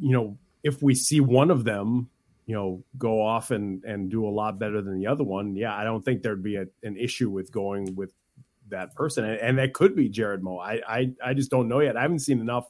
you 0.00 0.12
know 0.12 0.38
if 0.62 0.82
we 0.82 0.94
see 0.94 1.20
one 1.20 1.50
of 1.50 1.64
them 1.64 2.08
you 2.46 2.54
know 2.54 2.82
go 2.98 3.22
off 3.22 3.50
and 3.50 3.82
and 3.84 4.10
do 4.10 4.26
a 4.26 4.28
lot 4.28 4.58
better 4.58 4.82
than 4.82 4.98
the 4.98 5.06
other 5.06 5.24
one 5.24 5.56
yeah 5.56 5.74
i 5.74 5.84
don't 5.84 6.04
think 6.04 6.22
there'd 6.22 6.42
be 6.42 6.56
a, 6.56 6.66
an 6.82 6.96
issue 6.96 7.30
with 7.30 7.50
going 7.50 7.94
with 7.94 8.12
that 8.68 8.94
person. 8.94 9.24
And, 9.24 9.38
and, 9.40 9.58
that 9.58 9.74
could 9.74 9.94
be 9.94 10.08
jared 10.08 10.42
moe 10.42 10.58
I, 10.58 10.80
I 10.86 11.10
i 11.24 11.34
just 11.34 11.50
don't 11.50 11.68
know 11.68 11.80
yet. 11.80 11.96
I 11.96 12.02
haven't 12.02 12.20
seen 12.20 12.40
enough 12.40 12.66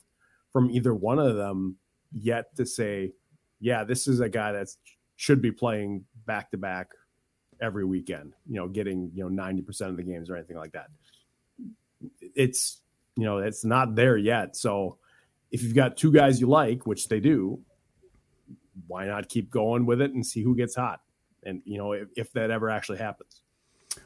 from 0.52 0.70
either 0.70 0.94
one 0.94 1.18
of 1.18 1.36
them 1.36 1.76
yet 2.12 2.54
to 2.56 2.66
say 2.66 3.12
yeah 3.60 3.84
this 3.84 4.06
is 4.06 4.20
a 4.20 4.28
guy 4.28 4.52
that 4.52 4.68
should 5.16 5.42
be 5.42 5.50
playing 5.50 6.04
back 6.26 6.50
to 6.50 6.56
back 6.56 6.88
every 7.60 7.84
weekend 7.84 8.34
you 8.48 8.56
know 8.56 8.68
getting 8.68 9.10
you 9.14 9.28
know 9.28 9.42
90% 9.42 9.88
of 9.88 9.96
the 9.96 10.02
games 10.02 10.30
or 10.30 10.36
anything 10.36 10.56
like 10.56 10.72
that. 10.72 10.88
It's 12.20 12.80
you 13.16 13.24
know 13.24 13.38
it's 13.38 13.64
not 13.64 13.94
there 13.94 14.16
yet. 14.16 14.56
So 14.56 14.98
if 15.50 15.62
you've 15.62 15.74
got 15.74 15.96
two 15.96 16.12
guys 16.12 16.40
you 16.40 16.48
like 16.48 16.86
which 16.86 17.08
they 17.08 17.20
do 17.20 17.60
why 18.86 19.06
not 19.06 19.28
keep 19.28 19.50
going 19.50 19.86
with 19.86 20.00
it 20.00 20.12
and 20.12 20.24
see 20.24 20.42
who 20.42 20.56
gets 20.56 20.74
hot? 20.74 21.00
And 21.44 21.62
you 21.64 21.78
know, 21.78 21.92
if, 21.92 22.08
if 22.16 22.32
that 22.32 22.50
ever 22.50 22.70
actually 22.70 22.98
happens. 22.98 23.42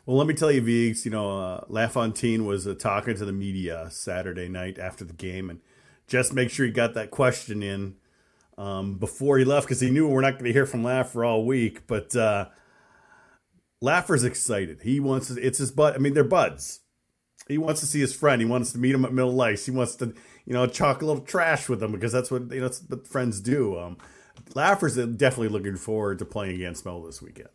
Well, 0.04 0.16
let 0.16 0.26
me 0.26 0.35
tell 0.35 0.52
you, 0.52 0.61
Viggs. 0.61 1.04
You 1.04 1.11
know, 1.11 1.38
uh, 1.40 1.64
Lafontaine 1.68 2.44
was 2.44 2.66
uh, 2.66 2.74
talking 2.74 3.16
to 3.16 3.24
the 3.24 3.33
media 3.33 3.88
Saturday 3.90 4.48
night 4.48 4.78
after 4.78 5.04
the 5.04 5.12
game, 5.12 5.50
and 5.50 5.61
just 6.07 6.33
make 6.33 6.50
sure 6.50 6.66
he 6.66 6.72
got 6.72 6.94
that 6.94 7.11
question 7.11 7.62
in 7.62 7.96
um, 8.59 8.94
before 8.94 9.38
he 9.38 9.44
left 9.44 9.66
because 9.66 9.81
he 9.81 9.90
knew 9.90 10.09
we're 10.09 10.20
not 10.20 10.33
going 10.33 10.44
to 10.44 10.52
hear 10.52 10.66
from 10.66 10.83
Laugh 10.83 11.11
for 11.11 11.24
all 11.24 11.46
week. 11.46 11.87
But 11.87 12.14
uh, 12.16 12.48
Laffer's 13.81 14.24
excited. 14.24 14.81
He 14.83 15.00
wants 15.00 15.28
to, 15.28 15.40
it's 15.40 15.59
his 15.59 15.70
bud. 15.70 15.94
I 15.94 15.98
mean, 15.98 16.14
they're 16.14 16.24
buds. 16.24 16.81
He 17.46 17.57
wants 17.57 17.81
to 17.81 17.87
see 17.87 18.00
his 18.00 18.14
friend. 18.14 18.42
He 18.42 18.48
wants 18.48 18.72
to 18.72 18.78
meet 18.78 18.94
him 18.94 19.04
at 19.04 19.12
Middle 19.12 19.40
Ice. 19.40 19.64
He 19.64 19.70
wants 19.72 19.96
to, 19.96 20.12
you 20.44 20.52
know, 20.52 20.66
chalk 20.66 21.00
a 21.00 21.07
little 21.07 21.22
trash 21.22 21.68
with 21.68 21.83
him 21.83 21.92
because 21.92 22.12
that's 22.12 22.31
what 22.31 22.50
you 22.50 22.61
know. 22.61 22.68
That's 22.68 22.83
what 22.83 23.07
friends 23.07 23.40
do. 23.40 23.78
Um, 23.78 23.96
Laughers 24.55 24.97
definitely 24.97 25.49
looking 25.49 25.77
forward 25.77 26.19
to 26.19 26.25
playing 26.25 26.57
against 26.57 26.85
Mel 26.85 27.03
this 27.03 27.23
weekend. 27.23 27.49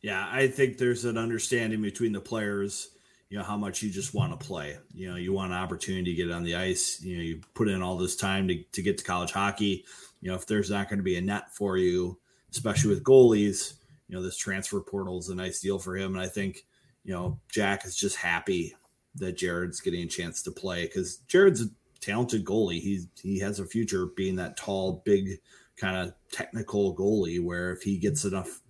Yeah, 0.00 0.28
I 0.30 0.48
think 0.48 0.78
there's 0.78 1.04
an 1.04 1.18
understanding 1.18 1.82
between 1.82 2.12
the 2.12 2.20
players, 2.20 2.90
you 3.30 3.38
know, 3.38 3.44
how 3.44 3.56
much 3.56 3.82
you 3.82 3.90
just 3.90 4.14
want 4.14 4.38
to 4.38 4.46
play. 4.46 4.76
You 4.94 5.10
know, 5.10 5.16
you 5.16 5.32
want 5.32 5.52
an 5.52 5.58
opportunity 5.58 6.04
to 6.04 6.14
get 6.14 6.30
on 6.30 6.44
the 6.44 6.54
ice. 6.54 7.02
You 7.02 7.16
know, 7.16 7.22
you 7.22 7.40
put 7.54 7.68
in 7.68 7.82
all 7.82 7.96
this 7.96 8.16
time 8.16 8.48
to, 8.48 8.62
to 8.62 8.82
get 8.82 8.98
to 8.98 9.04
college 9.04 9.32
hockey. 9.32 9.84
You 10.20 10.30
know, 10.30 10.36
if 10.36 10.46
there's 10.46 10.70
not 10.70 10.88
going 10.88 10.98
to 10.98 11.04
be 11.04 11.16
a 11.16 11.20
net 11.20 11.54
for 11.54 11.76
you, 11.76 12.18
especially 12.50 12.90
with 12.90 13.02
goalies, 13.02 13.74
you 14.08 14.16
know, 14.16 14.22
this 14.22 14.36
transfer 14.36 14.80
portal 14.80 15.18
is 15.18 15.28
a 15.28 15.34
nice 15.34 15.60
deal 15.60 15.78
for 15.78 15.96
him. 15.96 16.14
And 16.14 16.24
I 16.24 16.28
think, 16.28 16.64
you 17.04 17.12
know, 17.12 17.38
Jack 17.50 17.84
is 17.84 17.96
just 17.96 18.16
happy 18.16 18.74
that 19.16 19.36
Jared's 19.36 19.80
getting 19.80 20.02
a 20.02 20.06
chance 20.06 20.42
to 20.42 20.50
play 20.50 20.84
because 20.84 21.18
Jared's 21.28 21.62
a 21.62 21.66
talented 22.00 22.44
goalie. 22.44 22.80
He's 22.80 23.08
he 23.20 23.38
has 23.40 23.58
a 23.58 23.66
future 23.66 24.06
being 24.06 24.36
that 24.36 24.56
tall, 24.56 25.02
big 25.04 25.40
kind 25.78 25.96
of 25.96 26.14
technical 26.30 26.94
goalie 26.94 27.42
where 27.42 27.72
if 27.72 27.82
he 27.82 27.98
gets 27.98 28.24
enough 28.24 28.60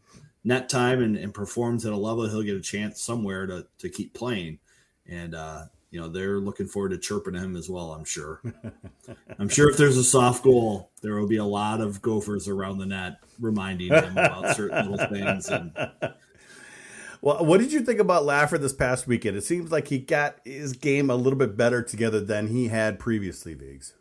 net 0.45 0.69
time 0.69 1.03
and, 1.03 1.17
and, 1.17 1.35
performs 1.35 1.85
at 1.85 1.93
a 1.93 1.97
level, 1.97 2.29
he'll 2.29 2.43
get 2.43 2.57
a 2.57 2.61
chance 2.61 3.03
somewhere 3.03 3.47
to, 3.47 3.67
to 3.79 3.89
keep 3.89 4.15
playing. 4.15 4.59
And, 5.07 5.35
uh, 5.35 5.65
you 5.91 6.01
know, 6.01 6.09
they're 6.09 6.39
looking 6.39 6.67
forward 6.67 6.91
to 6.91 6.99
chirping 6.99 7.35
him 7.35 7.57
as 7.57 7.69
well, 7.69 7.93
I'm 7.93 8.05
sure. 8.05 8.43
I'm 9.39 9.49
sure 9.49 9.71
if 9.71 9.77
there's 9.77 9.97
a 9.97 10.05
soft 10.05 10.45
goal, 10.45 10.91
there 11.03 11.15
will 11.17 11.27
be 11.27 11.39
a 11.39 11.45
lot 11.45 11.81
of 11.81 12.03
gophers 12.03 12.47
around 12.47 12.79
the 12.79 12.87
net 12.87 13.19
reminding 13.41 13.93
him 13.93 14.13
about 14.13 14.55
certain 14.55 14.91
little 14.91 15.07
things. 15.13 15.49
And... 15.49 15.73
Well, 17.21 17.45
what 17.45 17.59
did 17.59 17.73
you 17.73 17.81
think 17.81 18.01
about 18.01 18.25
Laffer 18.25 18.61
this 18.61 18.75
past 18.75 19.07
weekend? 19.07 19.37
It 19.37 19.45
seems 19.45 19.73
like 19.73 19.89
he 19.89 19.99
got 19.99 20.39
his 20.45 20.75
game 20.75 21.09
a 21.11 21.17
little 21.17 21.39
bit 21.39 21.57
better 21.57 21.83
together 21.83 22.21
than 22.21 22.49
he 22.49 22.69
had 22.69 22.99
previously, 22.99 23.55
Viggs. 23.55 23.95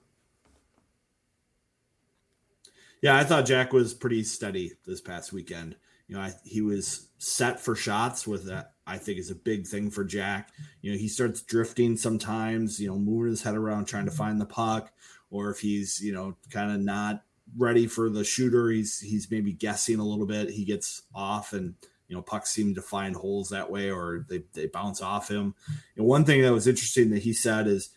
Yeah, 3.01 3.17
I 3.17 3.23
thought 3.23 3.45
Jack 3.45 3.73
was 3.73 3.93
pretty 3.93 4.23
steady 4.23 4.73
this 4.85 5.01
past 5.01 5.31
weekend. 5.31 5.75
You 6.07 6.15
know, 6.15 6.21
I, 6.21 6.33
he 6.45 6.61
was 6.61 7.09
set 7.17 7.59
for 7.59 7.75
shots 7.75 8.25
with 8.25 8.45
that. 8.47 8.73
I 8.85 8.97
think 8.97 9.19
is 9.19 9.31
a 9.31 9.35
big 9.35 9.67
thing 9.67 9.91
for 9.91 10.05
Jack. 10.05 10.51
You 10.81 10.91
know, 10.91 10.97
he 10.97 11.07
starts 11.07 11.41
drifting 11.41 11.97
sometimes. 11.97 12.79
You 12.79 12.89
know, 12.89 12.97
moving 12.97 13.31
his 13.31 13.43
head 13.43 13.55
around 13.55 13.85
trying 13.85 14.05
to 14.05 14.11
mm-hmm. 14.11 14.17
find 14.17 14.41
the 14.41 14.45
puck, 14.45 14.91
or 15.29 15.51
if 15.51 15.59
he's 15.59 16.01
you 16.01 16.13
know 16.13 16.35
kind 16.49 16.71
of 16.71 16.79
not 16.79 17.23
ready 17.57 17.87
for 17.87 18.09
the 18.09 18.23
shooter, 18.23 18.69
he's 18.69 18.99
he's 18.99 19.29
maybe 19.29 19.51
guessing 19.51 19.99
a 19.99 20.05
little 20.05 20.25
bit. 20.25 20.49
He 20.49 20.63
gets 20.63 21.03
off 21.13 21.53
and 21.53 21.75
you 22.07 22.15
know 22.15 22.21
pucks 22.21 22.51
seem 22.51 22.75
to 22.75 22.81
find 22.81 23.15
holes 23.15 23.49
that 23.49 23.69
way 23.69 23.91
or 23.91 24.25
they, 24.29 24.43
they 24.53 24.67
bounce 24.67 25.01
off 25.01 25.29
him 25.29 25.53
and 25.95 26.05
one 26.05 26.25
thing 26.25 26.41
that 26.41 26.53
was 26.53 26.67
interesting 26.67 27.09
that 27.11 27.23
he 27.23 27.33
said 27.33 27.67
is 27.67 27.89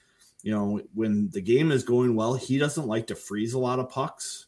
you 0.42 0.52
know 0.52 0.80
when 0.94 1.30
the 1.30 1.40
game 1.40 1.70
is 1.70 1.84
going 1.84 2.14
well 2.14 2.34
he 2.34 2.58
doesn't 2.58 2.88
like 2.88 3.06
to 3.06 3.14
freeze 3.14 3.54
a 3.54 3.58
lot 3.58 3.78
of 3.78 3.88
pucks 3.88 4.46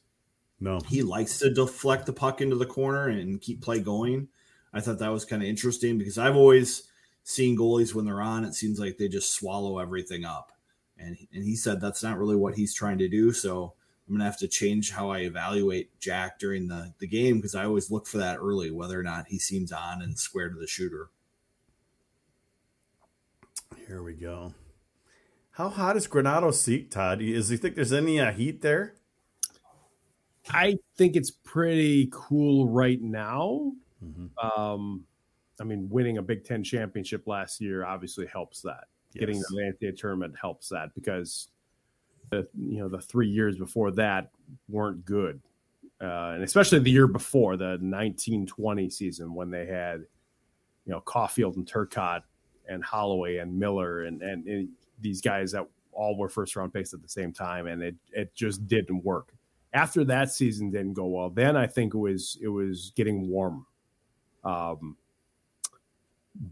no. 0.62 0.79
He 0.88 1.03
likes 1.03 1.40
to 1.40 1.51
deflect 1.53 2.07
the 2.07 2.12
puck 2.12 2.40
into 2.40 2.55
the 2.55 2.66
corner 2.66 3.09
and 3.09 3.40
keep 3.40 3.61
play 3.61 3.81
going. 3.81 4.29
I 4.72 4.81
thought 4.81 5.01
that 5.01 5.12
was 5.12 5.25
kind 5.25 5.42
of 5.42 5.48
interesting 5.48 5.98
because 5.98 6.18
I've 6.18 6.37
always 6.37 6.85
seen 7.25 7.59
goalies 7.59 7.94
when 7.94 8.05
they're 8.05 8.22
on, 8.22 8.44
it 8.44 8.55
seems 8.55 8.79
like 8.79 8.96
they 8.96 9.09
just 9.09 9.35
swallow 9.35 9.81
everything 9.81 10.25
up. 10.25 10.53
And, 10.96 11.16
and 11.35 11.42
he 11.42 11.57
said 11.57 11.81
that's 11.81 12.05
not 12.05 12.16
really 12.16 12.37
what 12.37 12.55
he's 12.55 12.72
trying 12.72 12.98
to 12.98 13.09
do. 13.09 13.33
So 13.33 13.75
I'm 14.07 14.14
going 14.14 14.20
to 14.20 14.25
have 14.25 14.38
to 14.38 14.46
change 14.46 14.92
how 14.92 15.11
I 15.11 15.20
evaluate 15.20 15.98
Jack 15.98 16.38
during 16.38 16.68
the, 16.68 16.94
the 17.01 17.09
game 17.09 17.37
because 17.37 17.57
I 17.57 17.64
always 17.64 17.90
look 17.90 18.07
for 18.07 18.18
that 18.18 18.38
early, 18.38 18.70
whether 18.70 18.98
or 18.98 19.03
not 19.03 19.27
he 19.29 19.40
seems 19.40 19.72
on 19.72 20.01
and 20.01 20.16
square 20.16 20.48
to 20.48 20.55
the 20.55 20.68
shooter. 20.68 21.09
Here 23.88 24.01
we 24.01 24.12
go. 24.12 24.55
How 25.53 25.68
hot 25.70 25.96
is 25.96 26.07
Granato 26.07 26.55
seat, 26.55 26.92
Todd? 26.92 27.20
Is 27.20 27.48
he 27.48 27.57
think 27.57 27.75
there's 27.75 27.92
any 27.92 28.20
uh, 28.20 28.31
heat 28.31 28.62
there? 28.62 28.94
I 30.51 30.77
think 30.97 31.17
it's 31.17 31.31
pretty 31.31 32.09
cool 32.11 32.69
right 32.69 33.01
now. 33.01 33.73
Mm-hmm. 34.05 34.61
Um, 34.61 35.05
I 35.61 35.65
mean, 35.65 35.89
winning 35.89 36.19
a 36.19 36.23
Big 36.23 36.45
Ten 36.45 36.65
championship 36.65 37.27
last 37.27 37.61
year 37.61 37.85
obviously 37.85 38.27
helps 38.27 38.63
that. 38.63 38.85
Yes. 39.13 39.21
Getting 39.21 39.41
the 39.41 39.75
NCAA 39.81 39.97
tournament 39.97 40.35
helps 40.41 40.69
that 40.71 40.95
because 40.95 41.49
the 42.31 42.49
you 42.59 42.79
know 42.79 42.89
the 42.89 43.01
three 43.01 43.29
years 43.29 43.57
before 43.57 43.91
that 43.93 44.31
weren't 44.69 45.05
good, 45.05 45.41
uh, 46.01 46.33
and 46.35 46.43
especially 46.43 46.79
the 46.79 46.91
year 46.91 47.07
before 47.07 47.57
the 47.57 47.79
1920 47.81 48.89
season 48.91 49.35
when 49.35 49.51
they 49.51 49.67
had 49.67 50.01
you 50.87 50.93
know 50.93 51.01
Caufield 51.03 51.57
and 51.57 51.67
Turcotte 51.67 52.23
and 52.69 52.83
Holloway 52.83 53.39
and 53.39 53.59
Miller 53.59 54.05
and, 54.05 54.23
and, 54.23 54.47
and 54.47 54.69
these 55.01 55.21
guys 55.21 55.53
that 55.53 55.67
all 55.93 56.17
were 56.17 56.29
first 56.29 56.57
round 56.57 56.73
picks 56.73 56.95
at 56.95 57.03
the 57.03 57.09
same 57.09 57.33
time, 57.33 57.67
and 57.67 57.83
it 57.83 57.95
it 58.13 58.35
just 58.35 58.67
didn't 58.67 59.05
work 59.05 59.35
after 59.75 60.05
that 60.05 60.31
season 60.31 60.71
didn't 60.71 60.95
go 60.95 61.07
well, 61.07 61.31
then 61.31 61.57
I 61.57 61.67
think 61.67 61.95
it 61.95 61.99
was 61.99 62.39
it 62.43 62.49
was 62.49 62.93
getting 62.97 63.29
warm. 63.29 63.67
Um, 64.45 64.97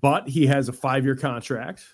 but 0.01 0.29
he 0.29 0.47
has 0.47 0.69
a 0.69 0.73
five 0.73 1.05
year 1.05 1.17
contract 1.17 1.85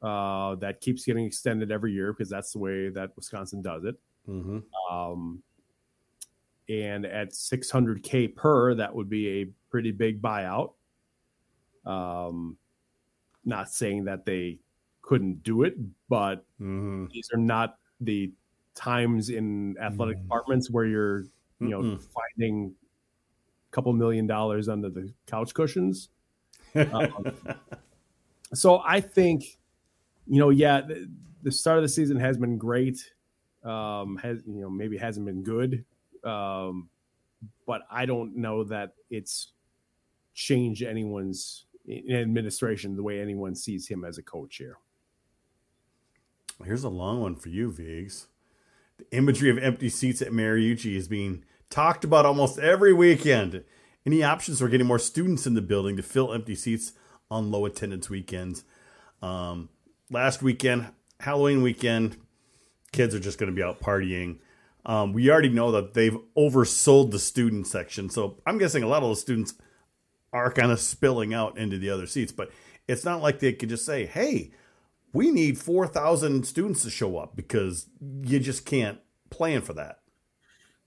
uh, 0.00 0.54
that 0.56 0.80
keeps 0.80 1.04
getting 1.04 1.24
extended 1.24 1.70
every 1.70 1.92
year 1.92 2.12
because 2.12 2.28
that's 2.28 2.52
the 2.52 2.58
way 2.58 2.88
that 2.88 3.14
Wisconsin 3.16 3.62
does 3.62 3.84
it. 3.84 3.96
Mm-hmm. 4.28 4.58
Um, 4.92 5.42
and 6.68 7.04
at 7.04 7.30
600k 7.30 8.34
per, 8.34 8.74
that 8.74 8.94
would 8.94 9.08
be 9.08 9.42
a 9.42 9.44
pretty 9.70 9.90
big 9.90 10.22
buyout. 10.22 10.72
Um, 11.84 12.56
not 13.44 13.70
saying 13.70 14.04
that 14.04 14.24
they 14.24 14.58
couldn't 15.02 15.42
do 15.42 15.64
it, 15.64 15.76
but 16.08 16.44
mm-hmm. 16.60 17.06
these 17.12 17.28
are 17.34 17.38
not 17.38 17.78
the 18.00 18.32
times 18.74 19.30
in 19.30 19.76
athletic 19.80 20.18
mm. 20.18 20.22
departments 20.22 20.70
where 20.70 20.84
you're 20.84 21.20
you 21.60 21.68
know 21.68 21.80
Mm-mm. 21.80 22.02
finding 22.14 22.74
a 23.70 23.74
couple 23.74 23.92
million 23.92 24.26
dollars 24.26 24.68
under 24.68 24.88
the 24.88 25.12
couch 25.26 25.54
cushions 25.54 26.08
um, 26.74 27.26
so 28.54 28.82
i 28.84 29.00
think 29.00 29.58
you 30.26 30.38
know 30.38 30.50
yeah 30.50 30.80
the, 30.80 31.08
the, 31.42 31.52
start 31.52 31.78
of 31.78 31.82
the 31.82 31.88
season 31.88 32.18
has 32.18 32.38
been 32.38 32.56
great 32.56 33.12
um 33.64 34.16
has 34.16 34.38
you 34.46 34.60
know 34.60 34.70
maybe 34.70 34.96
hasn't 34.96 35.26
been 35.26 35.42
good 35.42 35.84
um 36.24 36.88
but 37.66 37.82
i 37.90 38.06
don't 38.06 38.36
know 38.36 38.64
that 38.64 38.94
it's 39.10 39.52
changed 40.34 40.82
anyone's 40.82 41.66
administration 42.10 42.96
the 42.96 43.02
way 43.02 43.20
anyone 43.20 43.54
sees 43.54 43.86
him 43.86 44.04
as 44.04 44.18
a 44.18 44.22
coach 44.22 44.56
here 44.56 44.78
Here's 46.64 46.84
a 46.84 46.88
long 46.88 47.20
one 47.20 47.36
for 47.36 47.48
you, 47.48 47.72
Vigs. 47.72 48.28
The 49.10 49.16
imagery 49.16 49.50
of 49.50 49.58
empty 49.58 49.88
seats 49.88 50.22
at 50.22 50.30
Mariucci 50.30 50.94
is 50.94 51.08
being 51.08 51.44
talked 51.70 52.04
about 52.04 52.24
almost 52.24 52.58
every 52.58 52.92
weekend. 52.92 53.64
Any 54.06 54.22
options 54.22 54.60
for 54.60 54.68
getting 54.68 54.86
more 54.86 54.98
students 54.98 55.44
in 55.44 55.54
the 55.54 55.60
building 55.60 55.96
to 55.96 56.02
fill 56.04 56.32
empty 56.32 56.54
seats 56.54 56.92
on 57.28 57.50
low 57.50 57.64
attendance 57.66 58.08
weekends? 58.08 58.64
Um, 59.20 59.70
last 60.08 60.40
weekend, 60.40 60.88
Halloween 61.18 61.62
weekend, 61.62 62.16
kids 62.92 63.12
are 63.12 63.20
just 63.20 63.38
going 63.38 63.50
to 63.50 63.56
be 63.56 63.62
out 63.62 63.80
partying. 63.80 64.38
Um, 64.86 65.12
we 65.12 65.30
already 65.30 65.48
know 65.48 65.72
that 65.72 65.94
they've 65.94 66.18
oversold 66.36 67.10
the 67.10 67.18
student 67.18 67.66
section, 67.66 68.08
so 68.08 68.40
I'm 68.46 68.58
guessing 68.58 68.84
a 68.84 68.88
lot 68.88 69.02
of 69.02 69.08
those 69.08 69.20
students 69.20 69.54
are 70.32 70.52
kind 70.52 70.70
of 70.70 70.78
spilling 70.78 71.34
out 71.34 71.58
into 71.58 71.78
the 71.78 71.90
other 71.90 72.06
seats. 72.06 72.30
But 72.30 72.52
it's 72.86 73.04
not 73.04 73.20
like 73.20 73.40
they 73.40 73.52
could 73.52 73.68
just 73.68 73.84
say, 73.84 74.06
"Hey, 74.06 74.52
we 75.12 75.30
need 75.30 75.58
4,000 75.58 76.46
students 76.46 76.82
to 76.82 76.90
show 76.90 77.18
up 77.18 77.36
because 77.36 77.86
you 78.00 78.38
just 78.40 78.64
can't 78.64 78.98
plan 79.30 79.60
for 79.62 79.74
that. 79.74 80.00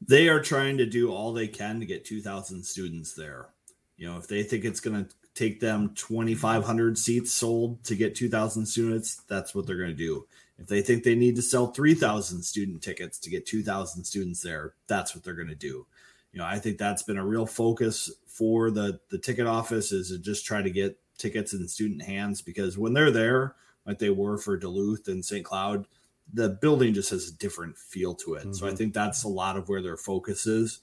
They 0.01 0.27
are 0.27 0.41
trying 0.41 0.77
to 0.77 0.85
do 0.85 1.11
all 1.11 1.33
they 1.33 1.47
can 1.47 1.79
to 1.79 1.85
get 1.85 2.05
2,000 2.05 2.63
students 2.63 3.13
there. 3.13 3.49
You 3.97 4.07
know, 4.07 4.17
if 4.17 4.27
they 4.27 4.43
think 4.43 4.65
it's 4.65 4.79
going 4.81 5.05
to 5.05 5.15
take 5.33 5.59
them 5.59 5.91
2,500 5.95 6.97
seats 6.97 7.31
sold 7.31 7.83
to 7.85 7.95
get 7.95 8.15
2,000 8.15 8.65
students, 8.65 9.21
that's 9.27 9.55
what 9.55 9.65
they're 9.65 9.77
going 9.77 9.89
to 9.89 9.95
do. 9.95 10.27
If 10.57 10.67
they 10.67 10.81
think 10.81 11.03
they 11.03 11.15
need 11.15 11.35
to 11.35 11.41
sell 11.41 11.67
3,000 11.67 12.41
student 12.41 12.81
tickets 12.81 13.19
to 13.19 13.29
get 13.29 13.45
2,000 13.45 14.03
students 14.03 14.41
there, 14.41 14.73
that's 14.88 15.13
what 15.13 15.23
they're 15.23 15.33
going 15.33 15.49
to 15.49 15.55
do. 15.55 15.85
You 16.31 16.39
know, 16.39 16.45
I 16.45 16.59
think 16.59 16.77
that's 16.77 17.03
been 17.03 17.17
a 17.17 17.25
real 17.25 17.45
focus 17.45 18.11
for 18.27 18.69
the 18.69 18.99
the 19.09 19.17
ticket 19.17 19.47
office 19.47 19.93
is 19.93 20.09
to 20.09 20.19
just 20.19 20.45
try 20.45 20.61
to 20.61 20.69
get 20.69 20.99
tickets 21.17 21.53
in 21.53 21.65
student 21.67 22.01
hands 22.01 22.41
because 22.41 22.77
when 22.77 22.93
they're 22.93 23.11
there, 23.11 23.55
like 23.85 23.99
they 23.99 24.09
were 24.09 24.37
for 24.37 24.57
Duluth 24.57 25.07
and 25.07 25.23
St. 25.23 25.45
Cloud, 25.45 25.85
the 26.33 26.49
building 26.49 26.93
just 26.93 27.11
has 27.11 27.29
a 27.29 27.33
different 27.33 27.77
feel 27.77 28.15
to 28.15 28.35
it. 28.35 28.41
Mm-hmm. 28.43 28.53
So 28.53 28.65
I 28.65 28.69
mm-hmm. 28.69 28.77
think 28.77 28.93
that's 28.93 29.23
a 29.23 29.29
lot 29.29 29.57
of 29.57 29.69
where 29.69 29.81
their 29.81 29.97
focus 29.97 30.47
is. 30.47 30.79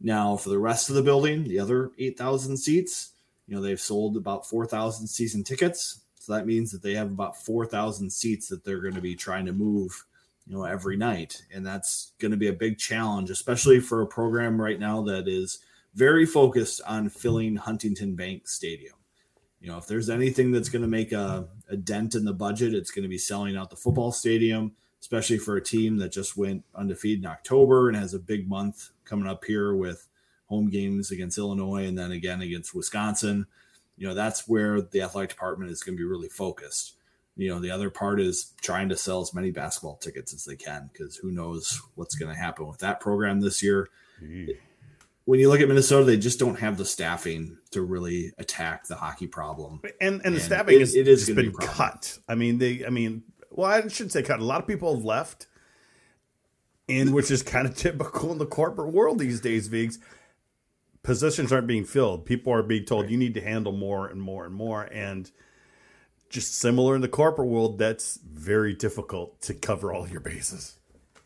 Now, 0.00 0.36
for 0.36 0.48
the 0.48 0.58
rest 0.58 0.88
of 0.88 0.94
the 0.94 1.02
building, 1.02 1.44
the 1.44 1.58
other 1.58 1.90
8,000 1.98 2.56
seats, 2.56 3.12
you 3.46 3.54
know, 3.54 3.62
they've 3.62 3.80
sold 3.80 4.16
about 4.16 4.46
4,000 4.46 5.06
season 5.06 5.42
tickets. 5.42 6.00
So 6.20 6.34
that 6.34 6.46
means 6.46 6.70
that 6.72 6.82
they 6.82 6.94
have 6.94 7.10
about 7.10 7.42
4,000 7.42 8.10
seats 8.10 8.48
that 8.48 8.64
they're 8.64 8.80
going 8.80 8.94
to 8.94 9.00
be 9.00 9.16
trying 9.16 9.46
to 9.46 9.52
move, 9.52 10.04
you 10.46 10.54
know, 10.54 10.64
every 10.64 10.96
night. 10.96 11.42
And 11.52 11.66
that's 11.66 12.12
going 12.18 12.30
to 12.30 12.36
be 12.36 12.48
a 12.48 12.52
big 12.52 12.78
challenge, 12.78 13.30
especially 13.30 13.80
for 13.80 14.02
a 14.02 14.06
program 14.06 14.60
right 14.60 14.78
now 14.78 15.02
that 15.02 15.26
is 15.26 15.58
very 15.94 16.26
focused 16.26 16.80
on 16.86 17.08
filling 17.08 17.56
Huntington 17.56 18.14
Bank 18.14 18.46
Stadium 18.46 18.97
you 19.60 19.68
know, 19.68 19.78
if 19.78 19.86
there's 19.86 20.08
anything 20.08 20.52
that's 20.52 20.68
going 20.68 20.82
to 20.82 20.88
make 20.88 21.12
a, 21.12 21.48
a 21.68 21.76
dent 21.76 22.14
in 22.14 22.24
the 22.24 22.32
budget, 22.32 22.74
it's 22.74 22.90
going 22.90 23.02
to 23.02 23.08
be 23.08 23.18
selling 23.18 23.56
out 23.56 23.70
the 23.70 23.76
football 23.76 24.12
stadium, 24.12 24.72
especially 25.00 25.38
for 25.38 25.56
a 25.56 25.62
team 25.62 25.96
that 25.98 26.12
just 26.12 26.36
went 26.36 26.64
undefeated 26.74 27.24
in 27.24 27.30
October 27.30 27.88
and 27.88 27.96
has 27.96 28.14
a 28.14 28.18
big 28.18 28.48
month 28.48 28.90
coming 29.04 29.26
up 29.26 29.44
here 29.44 29.74
with 29.74 30.06
home 30.46 30.70
games 30.70 31.10
against 31.10 31.38
Illinois 31.38 31.86
and 31.86 31.98
then 31.98 32.12
again 32.12 32.40
against 32.40 32.74
Wisconsin. 32.74 33.46
You 33.96 34.06
know, 34.06 34.14
that's 34.14 34.46
where 34.46 34.80
the 34.80 35.02
athletic 35.02 35.30
department 35.30 35.72
is 35.72 35.82
going 35.82 35.96
to 35.96 36.00
be 36.00 36.08
really 36.08 36.28
focused. 36.28 36.94
You 37.34 37.50
know, 37.50 37.60
the 37.60 37.70
other 37.70 37.90
part 37.90 38.20
is 38.20 38.52
trying 38.60 38.88
to 38.88 38.96
sell 38.96 39.20
as 39.20 39.34
many 39.34 39.50
basketball 39.50 39.96
tickets 39.96 40.32
as 40.32 40.44
they 40.44 40.56
can 40.56 40.90
because 40.92 41.16
who 41.16 41.30
knows 41.30 41.80
what's 41.94 42.14
going 42.14 42.32
to 42.32 42.40
happen 42.40 42.66
with 42.66 42.78
that 42.78 43.00
program 43.00 43.40
this 43.40 43.62
year 43.62 43.88
mm. 44.22 44.56
When 45.28 45.38
you 45.38 45.50
look 45.50 45.60
at 45.60 45.68
Minnesota, 45.68 46.06
they 46.06 46.16
just 46.16 46.38
don't 46.38 46.58
have 46.58 46.78
the 46.78 46.86
staffing 46.86 47.58
to 47.72 47.82
really 47.82 48.32
attack 48.38 48.86
the 48.86 48.94
hockey 48.94 49.26
problem. 49.26 49.82
And 49.84 49.92
and, 50.00 50.22
and 50.24 50.36
the 50.36 50.40
staffing 50.40 50.80
is 50.80 50.94
it, 50.94 51.06
is, 51.06 51.28
it 51.28 51.32
is 51.32 51.36
been 51.36 51.50
be 51.50 51.66
cut. 51.66 52.18
I 52.26 52.34
mean, 52.34 52.56
they. 52.56 52.86
I 52.86 52.88
mean, 52.88 53.24
well, 53.50 53.70
I 53.70 53.86
shouldn't 53.88 54.12
say 54.12 54.22
cut. 54.22 54.40
A 54.40 54.44
lot 54.44 54.62
of 54.62 54.66
people 54.66 54.94
have 54.94 55.04
left, 55.04 55.46
and 56.88 57.12
which 57.12 57.30
is 57.30 57.42
kind 57.42 57.66
of 57.66 57.74
typical 57.76 58.32
in 58.32 58.38
the 58.38 58.46
corporate 58.46 58.90
world 58.90 59.18
these 59.18 59.42
days. 59.42 59.68
Vigs 59.68 59.98
positions 61.02 61.52
aren't 61.52 61.66
being 61.66 61.84
filled. 61.84 62.24
People 62.24 62.50
are 62.54 62.62
being 62.62 62.86
told 62.86 63.02
right. 63.02 63.10
you 63.10 63.18
need 63.18 63.34
to 63.34 63.42
handle 63.42 63.72
more 63.72 64.08
and 64.08 64.22
more 64.22 64.46
and 64.46 64.54
more, 64.54 64.84
and 64.84 65.30
just 66.30 66.54
similar 66.54 66.94
in 66.94 67.02
the 67.02 67.08
corporate 67.08 67.48
world, 67.48 67.76
that's 67.76 68.18
very 68.24 68.72
difficult 68.72 69.42
to 69.42 69.52
cover 69.52 69.92
all 69.92 70.08
your 70.08 70.20
bases. 70.20 70.77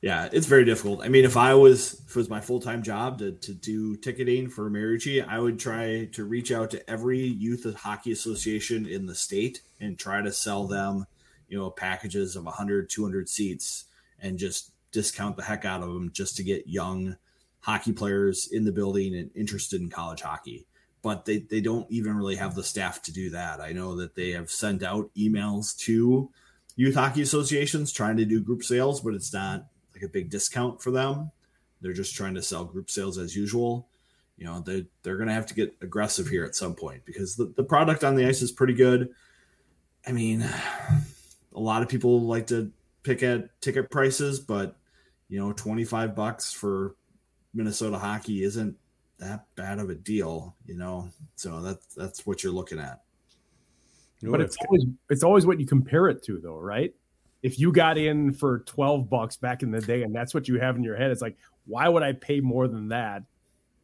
Yeah, 0.03 0.29
it's 0.33 0.49
very 0.49 0.65
difficult. 0.65 1.05
I 1.05 1.09
mean, 1.09 1.25
if 1.25 1.37
I 1.37 1.55
was 1.55 1.95
if 1.95 2.11
it 2.11 2.17
was 2.17 2.29
my 2.29 2.41
full 2.41 2.59
time 2.59 2.83
job 2.83 3.21
to, 3.21 3.31
to 3.31 3.55
do 3.55 3.97
ticketing 3.97 4.49
for 4.49 4.69
Mariucci, 4.69 5.27
I 5.27 5.39
would 5.39 5.61
try 5.61 6.09
to 6.13 6.25
reach 6.25 6.51
out 6.51 6.73
to 6.73 6.91
every 6.91 7.21
youth 7.21 7.73
hockey 7.77 8.11
association 8.11 8.85
in 8.85 9.07
the 9.07 9.15
state 9.15 9.61
and 9.81 9.97
try 9.97 10.21
to 10.21 10.33
sell 10.33 10.67
them, 10.67 11.07
you 11.49 11.57
know, 11.57 11.71
packages 11.71 12.35
of 12.35 12.45
100, 12.45 12.91
200 12.91 13.29
seats 13.29 13.85
and 14.19 14.41
just 14.41 14.73
discount 14.91 15.37
the 15.37 15.45
heck 15.45 15.65
out 15.65 15.85
of 15.85 15.95
them 15.95 16.11
just 16.13 16.37
to 16.37 16.43
get 16.43 16.67
young 16.67 17.17
hockey 17.61 17.93
players 17.93 18.49
in 18.51 18.65
the 18.65 18.73
building 18.73 19.15
and 19.15 19.31
interested 19.37 19.81
in 19.81 19.89
college 19.89 20.23
hockey. 20.23 20.67
But 21.03 21.27
they, 21.27 21.39
they 21.39 21.61
don't 21.61 21.89
even 21.91 22.17
really 22.17 22.37
have 22.37 22.57
the 22.57 22.65
staff 22.65 23.03
to 23.03 23.13
do 23.13 23.31
that. 23.31 23.61
I 23.61 23.71
know 23.71 23.97
that 23.97 24.17
they 24.17 24.33
have 24.33 24.51
sent 24.51 24.83
out 24.83 25.11
emails 25.17 25.77
to 25.79 26.29
youth 26.75 26.97
hockey 26.97 27.23
associations 27.23 27.93
trying 27.93 28.17
to 28.17 28.25
do 28.25 28.43
group 28.43 28.65
sales, 28.65 29.01
but 29.01 29.15
it's 29.15 29.33
not 29.33 29.67
like 30.03 30.09
a 30.09 30.13
big 30.13 30.31
discount 30.31 30.83
for 30.83 30.91
them. 30.91 31.31
They're 31.81 31.93
just 31.93 32.15
trying 32.15 32.35
to 32.35 32.43
sell 32.43 32.65
group 32.65 32.91
sales 32.91 33.19
as 33.19 33.37
usual. 33.37 33.89
You 34.37 34.47
know, 34.47 34.61
they 34.61 34.87
they're 35.03 35.17
going 35.17 35.29
to 35.29 35.35
have 35.35 35.47
to 35.47 35.55
get 35.55 35.77
aggressive 35.81 36.29
here 36.29 36.45
at 36.45 36.55
some 36.55 36.75
point 36.75 37.05
because 37.05 37.37
the, 37.37 37.53
the 37.57 37.65
product 37.65 38.03
on 38.05 38.15
the 38.15 38.27
ice 38.27 38.43
is 38.43 38.53
pretty 38.53 38.75
good. 38.75 39.11
I 40.07 40.13
mean, 40.13 40.43
a 40.43 41.61
lot 41.61 41.83
of 41.83 41.89
people 41.89 42.21
like 42.23 42.49
to 42.49 42.71
pick 43.03 43.23
at 43.23 43.61
ticket 43.61 43.91
prices, 43.91 44.41
but 44.41 44.77
you 45.29 45.39
know, 45.39 45.53
25 45.53 46.15
bucks 46.15 46.53
for 46.53 46.97
Minnesota 47.55 47.99
hockey 47.99 48.43
isn't 48.43 48.77
that 49.19 49.47
bad 49.55 49.79
of 49.79 49.91
a 49.91 49.95
deal, 49.95 50.57
you 50.67 50.77
know. 50.77 51.09
So 51.37 51.61
that's 51.61 51.95
that's 51.95 52.27
what 52.27 52.43
you're 52.43 52.53
looking 52.53 52.79
at. 52.79 53.03
But 54.23 54.41
it's 54.41 54.57
always 54.67 54.85
it's 55.11 55.23
always 55.25 55.47
what 55.47 55.61
you 55.61 55.67
compare 55.67 56.09
it 56.09 56.23
to 56.25 56.39
though, 56.39 56.59
right? 56.59 56.95
If 57.43 57.59
you 57.59 57.73
got 57.73 57.99
in 57.99 58.33
for 58.33 58.61
12 58.61 59.11
bucks 59.11 59.37
back 59.37 59.63
in 59.63 59.71
the 59.71 59.81
day 59.81 60.03
and 60.03 60.15
that's 60.15 60.33
what 60.33 60.49
you 60.49 60.61
have 60.61 60.77
in 60.77 60.85
your 60.85 60.97
head, 60.97 61.11
it's 61.11 61.23
like, 61.23 61.37
why 61.67 61.89
would 61.89 62.03
I 62.03 62.13
pay 62.13 62.41
more 62.41 62.69
than 62.69 62.89
that 62.89 63.23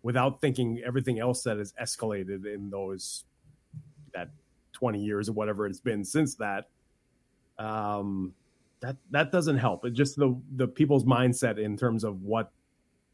without 0.03 0.41
thinking 0.41 0.81
everything 0.87 1.19
else 1.19 1.43
that 1.43 1.59
has 1.59 1.73
escalated 1.81 2.47
in 2.47 2.71
those 2.71 3.25
that 4.15 4.31
20 4.73 5.03
years 5.03 5.29
or 5.29 5.33
whatever 5.33 5.67
it's 5.67 5.81
been 5.81 6.05
since 6.05 6.37
that? 6.37 6.69
Um 7.59 8.35
that 8.81 8.97
that 9.11 9.33
doesn't 9.33 9.59
help. 9.59 9.85
It 9.85 9.93
just 9.93 10.17
the 10.17 10.41
the 10.57 10.69
people's 10.69 11.05
mindset 11.05 11.59
in 11.59 11.77
terms 11.77 12.05
of 12.05 12.23
what 12.23 12.53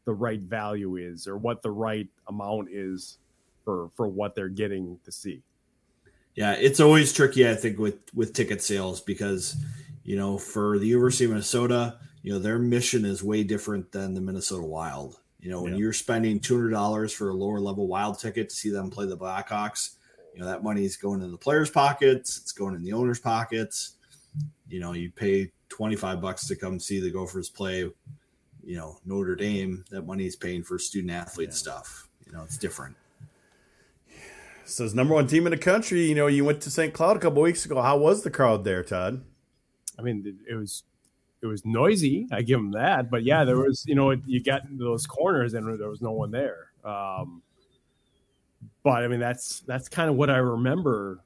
the 0.05 0.13
right 0.13 0.39
value 0.39 0.97
is 0.97 1.27
or 1.27 1.37
what 1.37 1.63
the 1.63 1.71
right 1.71 2.07
amount 2.27 2.69
is 2.71 3.17
for 3.63 3.89
for 3.95 4.07
what 4.07 4.35
they're 4.35 4.47
getting 4.47 4.99
to 5.03 5.11
see. 5.11 5.41
Yeah, 6.35 6.53
it's 6.53 6.79
always 6.79 7.13
tricky, 7.13 7.49
I 7.49 7.55
think, 7.55 7.79
with 7.79 7.97
with 8.13 8.33
ticket 8.33 8.61
sales 8.61 9.01
because 9.01 9.55
you 10.05 10.15
know 10.15 10.37
for 10.37 10.79
the 10.79 10.87
University 10.87 11.25
of 11.25 11.31
Minnesota, 11.31 11.99
you 12.23 12.31
know 12.31 12.39
their 12.39 12.57
mission 12.57 13.03
is 13.03 13.21
way 13.21 13.43
different 13.43 13.91
than 13.91 14.13
the 14.13 14.21
Minnesota 14.21 14.63
Wild. 14.63 15.19
You 15.41 15.51
know, 15.51 15.61
when 15.61 15.73
yeah. 15.73 15.79
you're 15.79 15.93
spending 15.93 16.39
two 16.39 16.55
hundred 16.55 16.71
dollars 16.71 17.11
for 17.11 17.29
a 17.29 17.33
lower 17.33 17.59
level 17.59 17.87
Wild 17.87 18.19
ticket 18.19 18.49
to 18.49 18.55
see 18.55 18.69
them 18.69 18.89
play 18.89 19.05
the 19.05 19.17
Blackhawks, 19.17 19.95
you 20.33 20.39
know 20.39 20.45
that 20.45 20.63
money 20.63 20.85
is 20.85 20.95
going 20.95 21.21
in 21.21 21.31
the 21.31 21.37
players' 21.37 21.69
pockets, 21.69 22.37
it's 22.37 22.53
going 22.53 22.75
in 22.75 22.83
the 22.83 22.93
owners' 22.93 23.19
pockets. 23.19 23.97
You 24.69 24.79
know, 24.79 24.93
you 24.93 25.11
pay 25.11 25.51
twenty 25.67 25.97
five 25.97 26.21
bucks 26.21 26.47
to 26.47 26.55
come 26.55 26.79
see 26.79 27.01
the 27.01 27.11
Gophers 27.11 27.49
play 27.49 27.89
you 28.65 28.75
know 28.75 28.97
Notre 29.05 29.35
Dame, 29.35 29.85
that 29.91 30.05
money 30.05 30.25
is 30.25 30.35
paying 30.35 30.63
for 30.63 30.79
student 30.79 31.11
athlete 31.11 31.49
yeah. 31.49 31.55
stuff. 31.55 32.09
You 32.25 32.33
know, 32.33 32.43
it's 32.43 32.57
different. 32.57 32.95
So, 34.65 34.83
as 34.83 34.95
number 34.95 35.13
one 35.13 35.27
team 35.27 35.45
in 35.45 35.51
the 35.51 35.57
country, 35.57 36.05
you 36.05 36.15
know, 36.15 36.25
you 36.25 36.43
went 36.43 36.59
to 36.61 36.71
St. 36.71 36.91
Cloud 36.91 37.17
a 37.17 37.19
couple 37.19 37.43
weeks 37.43 37.65
ago. 37.65 37.81
How 37.81 37.97
was 37.97 38.23
the 38.23 38.31
crowd 38.31 38.63
there, 38.63 38.83
Todd? 38.83 39.23
I 39.97 40.01
mean, 40.01 40.37
it 40.49 40.55
was 40.55 40.83
it 41.41 41.47
was 41.47 41.65
noisy. 41.65 42.27
I 42.31 42.41
give 42.41 42.59
them 42.59 42.71
that, 42.71 43.09
but 43.09 43.23
yeah, 43.23 43.43
there 43.43 43.57
was 43.57 43.85
you 43.87 43.95
know 43.95 44.11
you 44.11 44.41
got 44.41 44.63
those 44.71 45.05
corners 45.05 45.53
and 45.53 45.79
there 45.79 45.89
was 45.89 46.01
no 46.01 46.11
one 46.11 46.31
there. 46.31 46.71
Um, 46.83 47.41
but 48.83 49.03
I 49.03 49.07
mean, 49.07 49.19
that's 49.19 49.61
that's 49.61 49.89
kind 49.89 50.09
of 50.09 50.15
what 50.15 50.29
I 50.29 50.37
remember 50.37 51.19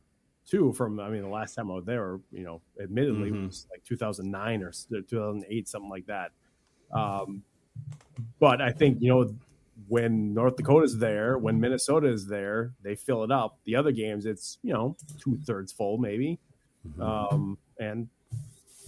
too 0.46 0.74
from 0.74 1.00
I 1.00 1.10
mean 1.10 1.22
the 1.22 1.30
last 1.30 1.56
time 1.56 1.72
I 1.72 1.76
was 1.76 1.86
there. 1.86 2.20
You 2.32 2.44
know, 2.44 2.62
admittedly, 2.82 3.32
mm-hmm. 3.32 3.44
it 3.44 3.48
was 3.48 3.68
like 3.72 3.84
2009 3.84 4.64
or 4.64 4.72
2008, 4.72 5.68
something 5.68 5.90
like 5.90 6.06
that. 6.08 6.32
Um, 6.92 7.44
but 8.40 8.62
I 8.62 8.72
think 8.72 9.02
you 9.02 9.10
know 9.10 9.34
when 9.88 10.34
North 10.34 10.58
Dakota's 10.58 10.98
there, 10.98 11.38
when 11.38 11.60
Minnesota 11.60 12.08
is 12.08 12.28
there, 12.28 12.74
they 12.84 12.96
fill 12.96 13.24
it 13.24 13.32
up. 13.32 13.58
The 13.66 13.76
other 13.76 13.92
games, 13.92 14.26
it's 14.26 14.58
you 14.64 14.74
know 14.74 14.96
two 15.22 15.38
thirds 15.46 15.72
full 15.72 15.98
maybe, 15.98 16.40
mm-hmm. 16.88 17.02
um, 17.02 17.58
and 17.80 18.08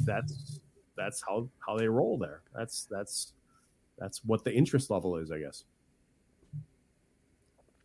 that's 0.06 0.60
that's 0.98 1.22
how 1.28 1.50
how 1.66 1.78
they 1.78 1.88
roll 1.88 2.18
there. 2.18 2.42
That's 2.56 2.88
that's 2.90 3.34
that's 3.98 4.24
what 4.26 4.44
the 4.44 4.54
interest 4.54 4.90
level 4.90 5.18
is, 5.18 5.32
I 5.32 5.40
guess. 5.40 5.64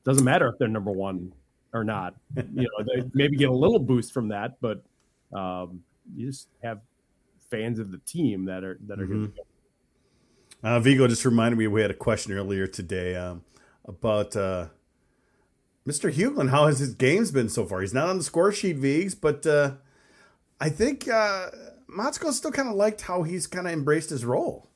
Doesn't 0.04 0.24
matter 0.24 0.48
if 0.48 0.58
they're 0.58 0.68
number 0.68 0.92
one 0.92 1.32
or 1.72 1.84
not. 1.84 2.14
You 2.36 2.62
know, 2.62 2.84
they 2.84 3.08
maybe 3.14 3.36
get 3.36 3.48
a 3.48 3.54
little 3.54 3.78
boost 3.78 4.12
from 4.12 4.28
that, 4.28 4.56
but 4.60 4.82
um, 5.32 5.82
you 6.14 6.26
just 6.26 6.48
have 6.62 6.80
fans 7.50 7.78
of 7.78 7.90
the 7.92 7.98
team 7.98 8.44
that 8.46 8.64
are 8.64 8.78
that 8.86 9.00
are 9.00 9.06
mm-hmm. 9.06 10.66
uh, 10.66 10.80
Vigo 10.80 11.06
just 11.06 11.24
reminded 11.24 11.58
me 11.58 11.66
we 11.66 11.82
had 11.82 11.90
a 11.90 11.94
question 11.94 12.32
earlier 12.32 12.66
today 12.66 13.14
um, 13.16 13.42
about 13.84 14.36
uh, 14.36 14.66
Mr. 15.86 16.12
Huglen. 16.12 16.50
How 16.50 16.66
has 16.66 16.78
his 16.78 16.94
games 16.94 17.30
been 17.30 17.48
so 17.48 17.64
far? 17.64 17.80
He's 17.80 17.94
not 17.94 18.08
on 18.08 18.18
the 18.18 18.24
score 18.24 18.52
sheet, 18.52 18.76
Vigs, 18.76 19.14
but 19.14 19.46
uh, 19.46 19.72
I 20.60 20.68
think 20.68 21.08
Motzko 21.96 22.32
still 22.32 22.52
kind 22.52 22.68
of 22.68 22.74
liked 22.74 23.00
how 23.00 23.22
he's 23.22 23.46
kind 23.46 23.66
of 23.66 23.72
embraced 23.72 24.10
his 24.10 24.24
role. 24.24 24.70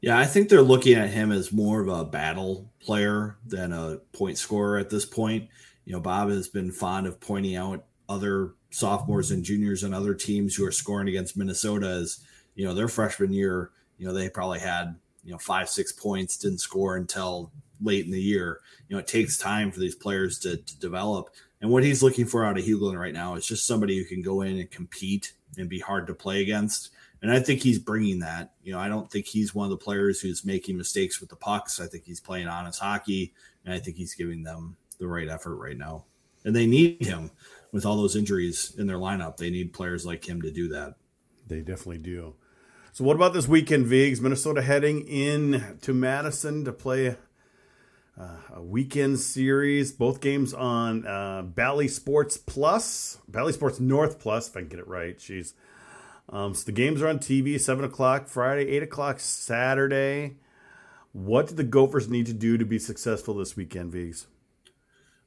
Yeah, 0.00 0.18
I 0.18 0.24
think 0.24 0.48
they're 0.48 0.62
looking 0.62 0.94
at 0.94 1.10
him 1.10 1.30
as 1.30 1.52
more 1.52 1.80
of 1.80 1.88
a 1.88 2.04
battle 2.04 2.70
player 2.80 3.36
than 3.46 3.72
a 3.72 3.98
point 4.12 4.38
scorer 4.38 4.78
at 4.78 4.90
this 4.90 5.04
point. 5.04 5.48
You 5.84 5.92
know, 5.92 6.00
Bob 6.00 6.30
has 6.30 6.48
been 6.48 6.72
fond 6.72 7.06
of 7.06 7.20
pointing 7.20 7.56
out 7.56 7.84
other 8.08 8.54
sophomores 8.70 9.30
and 9.30 9.44
juniors 9.44 9.82
and 9.82 9.94
other 9.94 10.14
teams 10.14 10.54
who 10.54 10.64
are 10.66 10.72
scoring 10.72 11.08
against 11.08 11.36
Minnesota 11.36 11.88
as, 11.88 12.20
you 12.54 12.64
know, 12.64 12.74
their 12.74 12.88
freshman 12.88 13.32
year, 13.32 13.70
you 13.98 14.06
know, 14.06 14.12
they 14.12 14.30
probably 14.30 14.60
had 14.60 14.96
you 15.24 15.32
know 15.32 15.38
five 15.38 15.68
six 15.68 15.92
points 15.92 16.36
didn't 16.36 16.58
score 16.58 16.96
until 16.96 17.52
late 17.80 18.04
in 18.04 18.10
the 18.10 18.20
year 18.20 18.60
you 18.88 18.94
know 18.94 19.00
it 19.00 19.06
takes 19.06 19.38
time 19.38 19.70
for 19.70 19.80
these 19.80 19.94
players 19.94 20.38
to, 20.38 20.56
to 20.56 20.78
develop 20.78 21.30
and 21.60 21.70
what 21.70 21.84
he's 21.84 22.02
looking 22.02 22.26
for 22.26 22.44
out 22.44 22.58
of 22.58 22.64
Huglen 22.64 22.98
right 22.98 23.12
now 23.12 23.34
is 23.34 23.46
just 23.46 23.66
somebody 23.66 23.98
who 23.98 24.04
can 24.04 24.22
go 24.22 24.40
in 24.42 24.58
and 24.58 24.70
compete 24.70 25.34
and 25.58 25.68
be 25.68 25.78
hard 25.78 26.06
to 26.06 26.14
play 26.14 26.42
against 26.42 26.90
and 27.22 27.30
I 27.30 27.40
think 27.40 27.60
he's 27.60 27.78
bringing 27.78 28.20
that. 28.20 28.52
You 28.62 28.72
know, 28.72 28.78
I 28.78 28.88
don't 28.88 29.10
think 29.10 29.26
he's 29.26 29.54
one 29.54 29.64
of 29.64 29.70
the 29.70 29.84
players 29.84 30.20
who's 30.20 30.44
making 30.44 30.76
mistakes 30.76 31.20
with 31.20 31.28
the 31.28 31.36
pucks. 31.36 31.80
I 31.80 31.86
think 31.86 32.04
he's 32.04 32.20
playing 32.20 32.48
honest 32.48 32.80
hockey, 32.80 33.34
and 33.64 33.74
I 33.74 33.78
think 33.78 33.96
he's 33.96 34.14
giving 34.14 34.42
them 34.42 34.76
the 34.98 35.06
right 35.06 35.28
effort 35.28 35.56
right 35.56 35.76
now. 35.76 36.04
And 36.44 36.56
they 36.56 36.66
need 36.66 37.04
him 37.04 37.30
with 37.72 37.84
all 37.84 37.96
those 37.96 38.16
injuries 38.16 38.74
in 38.78 38.86
their 38.86 38.96
lineup. 38.96 39.36
They 39.36 39.50
need 39.50 39.74
players 39.74 40.06
like 40.06 40.26
him 40.26 40.40
to 40.42 40.50
do 40.50 40.68
that. 40.68 40.94
They 41.46 41.60
definitely 41.60 41.98
do. 41.98 42.34
So, 42.92 43.04
what 43.04 43.16
about 43.16 43.34
this 43.34 43.46
weekend, 43.46 43.86
Vigs? 43.86 44.20
Minnesota 44.20 44.62
heading 44.62 45.06
in 45.06 45.78
to 45.82 45.92
Madison 45.92 46.64
to 46.64 46.72
play 46.72 47.16
a 48.54 48.62
weekend 48.62 49.18
series. 49.18 49.92
Both 49.92 50.20
games 50.20 50.52
on 50.52 51.06
uh, 51.06 51.42
Bally 51.42 51.88
Sports 51.88 52.36
Plus, 52.36 53.18
Bally 53.28 53.52
Sports 53.52 53.80
North 53.80 54.18
Plus, 54.18 54.48
if 54.48 54.56
I 54.56 54.60
can 54.60 54.68
get 54.68 54.78
it 54.78 54.88
right. 54.88 55.18
Jeez. 55.18 55.54
Um, 56.28 56.54
so 56.54 56.64
the 56.64 56.72
games 56.72 57.02
are 57.02 57.08
on 57.08 57.18
TV, 57.18 57.60
seven 57.60 57.84
o'clock 57.84 58.28
Friday, 58.28 58.68
eight 58.68 58.82
o'clock 58.82 59.20
Saturday. 59.20 60.36
What 61.12 61.48
do 61.48 61.54
the 61.54 61.64
Gophers 61.64 62.08
need 62.08 62.26
to 62.26 62.32
do 62.32 62.56
to 62.56 62.64
be 62.64 62.78
successful 62.78 63.34
this 63.34 63.56
weekend, 63.56 63.92
Vigs? 63.92 64.26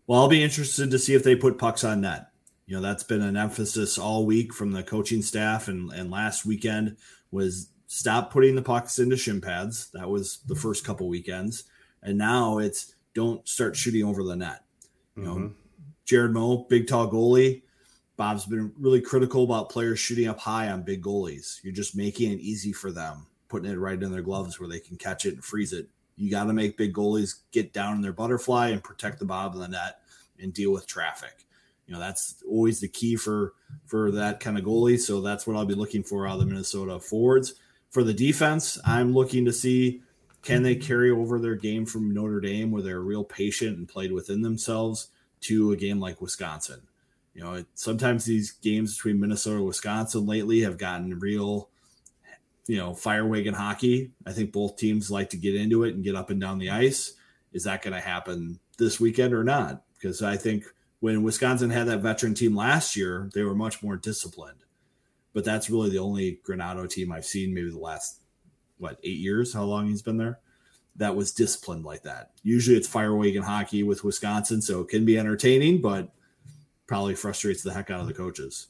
Well, 0.08 0.22
I'll 0.22 0.30
be 0.30 0.44
interested 0.44 0.92
to 0.92 1.00
see 1.00 1.14
if 1.14 1.24
they 1.24 1.36
put 1.36 1.58
pucks 1.58 1.84
on 1.84 2.02
net. 2.02 2.28
You 2.66 2.76
know, 2.76 2.82
that's 2.82 3.04
been 3.04 3.22
an 3.22 3.36
emphasis 3.36 3.98
all 3.98 4.26
week 4.26 4.54
from 4.54 4.72
the 4.72 4.84
coaching 4.84 5.22
staff 5.22 5.68
and, 5.68 5.92
and 5.92 6.10
last 6.10 6.46
weekend 6.46 6.96
was 7.32 7.70
stop 7.88 8.32
putting 8.32 8.56
the 8.56 8.62
pucks 8.62 9.00
into 9.00 9.18
shin 9.18 9.42
pads. 9.42 9.90
That 9.94 10.10
was 10.10 10.40
the 10.48 10.56
first 10.56 10.86
couple 10.86 11.10
weekends. 11.10 11.66
And 12.04 12.18
now 12.18 12.60
it's 12.60 12.94
don't 13.14 13.48
start 13.48 13.76
shooting 13.76 14.04
over 14.04 14.24
the 14.24 14.36
net. 14.36 14.64
You 15.16 15.24
mm-hmm. 15.24 15.42
know, 15.44 15.52
Jared 16.06 16.34
Moe, 16.34 16.66
big 16.70 16.88
tall 16.88 17.10
goalie. 17.10 17.64
Bob's 18.16 18.46
been 18.46 18.72
really 18.80 19.02
critical 19.02 19.44
about 19.44 19.70
players 19.70 20.00
shooting 20.00 20.28
up 20.28 20.40
high 20.40 20.70
on 20.70 20.84
big 20.84 21.02
goalies. 21.02 21.64
You're 21.64 21.74
just 21.74 21.96
making 21.96 22.32
it 22.32 22.40
easy 22.40 22.72
for 22.72 22.92
them, 22.92 23.26
putting 23.50 23.72
it 23.72 23.80
right 23.80 24.02
in 24.02 24.12
their 24.12 24.22
gloves 24.22 24.60
where 24.60 24.70
they 24.70 24.80
can 24.80 24.98
catch 24.98 25.26
it 25.26 25.34
and 25.34 25.44
freeze 25.44 25.74
it. 25.74 25.88
You 26.16 26.30
got 26.30 26.44
to 26.46 26.54
make 26.54 26.78
big 26.78 26.94
goalies 26.94 27.40
get 27.52 27.74
down 27.74 27.96
in 27.96 28.02
their 28.02 28.14
butterfly 28.14 28.70
and 28.70 28.84
protect 28.84 29.18
the 29.18 29.26
bob 29.26 29.56
of 29.56 29.62
the 29.62 29.68
net 29.68 30.00
and 30.40 30.54
deal 30.54 30.72
with 30.72 30.86
traffic. 30.86 31.48
You 31.88 31.94
know, 31.94 32.00
that's 32.00 32.36
always 32.48 32.80
the 32.80 32.88
key 32.88 33.16
for 33.16 33.54
for 33.88 34.12
that 34.12 34.40
kind 34.40 34.58
of 34.58 34.64
goalie. 34.64 35.00
So 35.00 35.22
that's 35.22 35.48
what 35.48 35.58
I'll 35.58 35.66
be 35.66 35.74
looking 35.74 36.04
for 36.04 36.28
out 36.28 36.36
of 36.36 36.40
the 36.40 36.46
Minnesota 36.46 37.00
forwards. 37.00 37.56
For 37.90 38.04
the 38.04 38.14
defense, 38.14 38.80
I'm 38.86 39.14
looking 39.14 39.46
to 39.46 39.54
see 39.54 40.03
can 40.44 40.62
they 40.62 40.76
carry 40.76 41.10
over 41.10 41.40
their 41.40 41.56
game 41.56 41.86
from 41.86 42.14
Notre 42.14 42.42
Dame 42.42 42.70
where 42.70 42.84
they're 42.84 43.02
real 43.02 43.24
patient 43.24 43.78
and 43.78 43.88
played 43.88 44.12
within 44.12 44.42
themselves 44.42 45.08
to 45.42 45.72
a 45.72 45.78
game 45.78 46.00
like 46.00 46.22
Wisconsin. 46.22 46.82
You 47.34 47.44
know, 47.44 47.66
sometimes 47.74 48.26
these 48.26 48.52
games 48.52 48.96
between 48.96 49.20
Minnesota 49.20 49.58
and 49.58 49.66
Wisconsin 49.66 50.28
lately 50.28 50.62
have 50.62 50.78
gotten 50.78 51.20
real 51.20 51.70
you 52.68 52.78
know, 52.78 52.94
fire 52.94 53.26
wagon 53.26 53.54
hockey. 53.54 54.12
I 54.26 54.32
think 54.32 54.52
both 54.52 54.78
teams 54.78 55.12
like 55.12 55.30
to 55.32 55.38
get 55.38 55.56
into 55.56 55.84
it 55.84 55.96
and 55.96 56.04
get 56.04 56.16
up 56.16 56.30
and 56.30 56.40
down 56.40 56.60
the 56.60 56.70
ice. 56.70 57.14
Is 57.52 57.66
that 57.66 57.82
going 57.82 57.94
to 57.94 58.00
happen 58.00 58.60
this 58.78 59.00
weekend 59.00 59.34
or 59.34 59.44
not? 59.44 59.84
Because 59.96 60.22
I 60.22 60.38
think 60.38 60.66
when 61.00 61.24
Wisconsin 61.24 61.70
had 61.70 61.88
that 61.88 62.00
veteran 62.00 62.34
team 62.34 62.56
last 62.56 62.96
year, 62.96 63.30
they 63.34 63.44
were 63.44 63.56
much 63.56 63.84
more 63.84 63.98
disciplined. 63.98 64.60
But 65.34 65.44
that's 65.44 65.70
really 65.70 65.90
the 65.90 66.00
only 66.00 66.40
Granato 66.48 66.90
team 66.90 67.12
I've 67.12 67.26
seen 67.26 67.54
maybe 67.54 67.70
the 67.70 67.80
last 67.80 68.20
what 68.84 69.00
eight 69.04 69.18
years, 69.18 69.54
how 69.54 69.64
long 69.64 69.88
he's 69.88 70.02
been 70.02 70.18
there, 70.18 70.40
that 70.98 71.16
was 71.16 71.32
disciplined 71.32 71.86
like 71.86 72.04
that. 72.04 72.32
Usually 72.44 72.78
it's 72.78 72.88
fire 72.88 73.16
wagon 73.16 73.42
hockey 73.42 73.82
with 73.82 74.04
Wisconsin, 74.04 74.62
so 74.62 74.82
it 74.82 74.90
can 74.90 75.06
be 75.06 75.18
entertaining, 75.18 75.82
but 75.82 76.10
probably 76.86 77.16
frustrates 77.16 77.64
the 77.64 77.74
heck 77.74 77.90
out 77.90 78.02
of 78.02 78.08
the 78.08 78.14
coaches. 78.14 78.68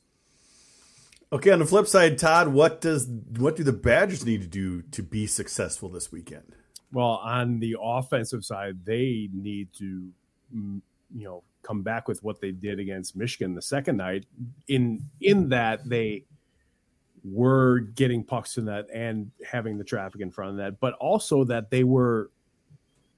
Okay, 1.34 1.49
on 1.49 1.59
the 1.59 1.66
flip 1.66 1.88
side, 1.88 2.20
Todd, 2.20 2.49
what 2.49 2.80
does 2.80 3.07
what 3.38 3.55
do 3.55 3.64
the 3.64 3.74
Badgers 3.74 4.24
need 4.26 4.41
to 4.41 4.47
do 4.47 4.84
to 4.91 5.01
be 5.01 5.26
successful 5.26 5.89
this 5.89 6.11
weekend? 6.11 6.55
Well, 6.91 7.20
on 7.24 7.59
the 7.59 7.76
offensive 7.82 8.45
side, 8.45 8.86
they 8.86 9.30
need 9.34 9.70
to 9.80 10.09
mm, 10.55 10.82
you 11.14 11.24
know 11.26 11.43
come 11.64 11.82
back 11.82 12.07
with 12.07 12.22
what 12.24 12.39
they 12.39 12.51
did 12.51 12.80
against 12.80 13.16
Michigan 13.16 13.55
the 13.55 13.64
second 13.64 13.97
night. 13.97 14.28
In 14.68 15.09
in 15.22 15.49
that 15.49 15.89
they 15.89 16.26
were 17.24 17.80
getting 17.80 18.24
pucks 18.24 18.57
in 18.57 18.65
that 18.65 18.88
and 18.93 19.32
having 19.49 19.78
the 19.78 19.84
traffic 19.84 20.21
in 20.21 20.32
front 20.32 20.51
of 20.51 20.57
that, 20.57 20.80
but 20.80 20.93
also 20.95 21.43
that 21.45 21.69
they 21.69 21.84
were 21.84 22.32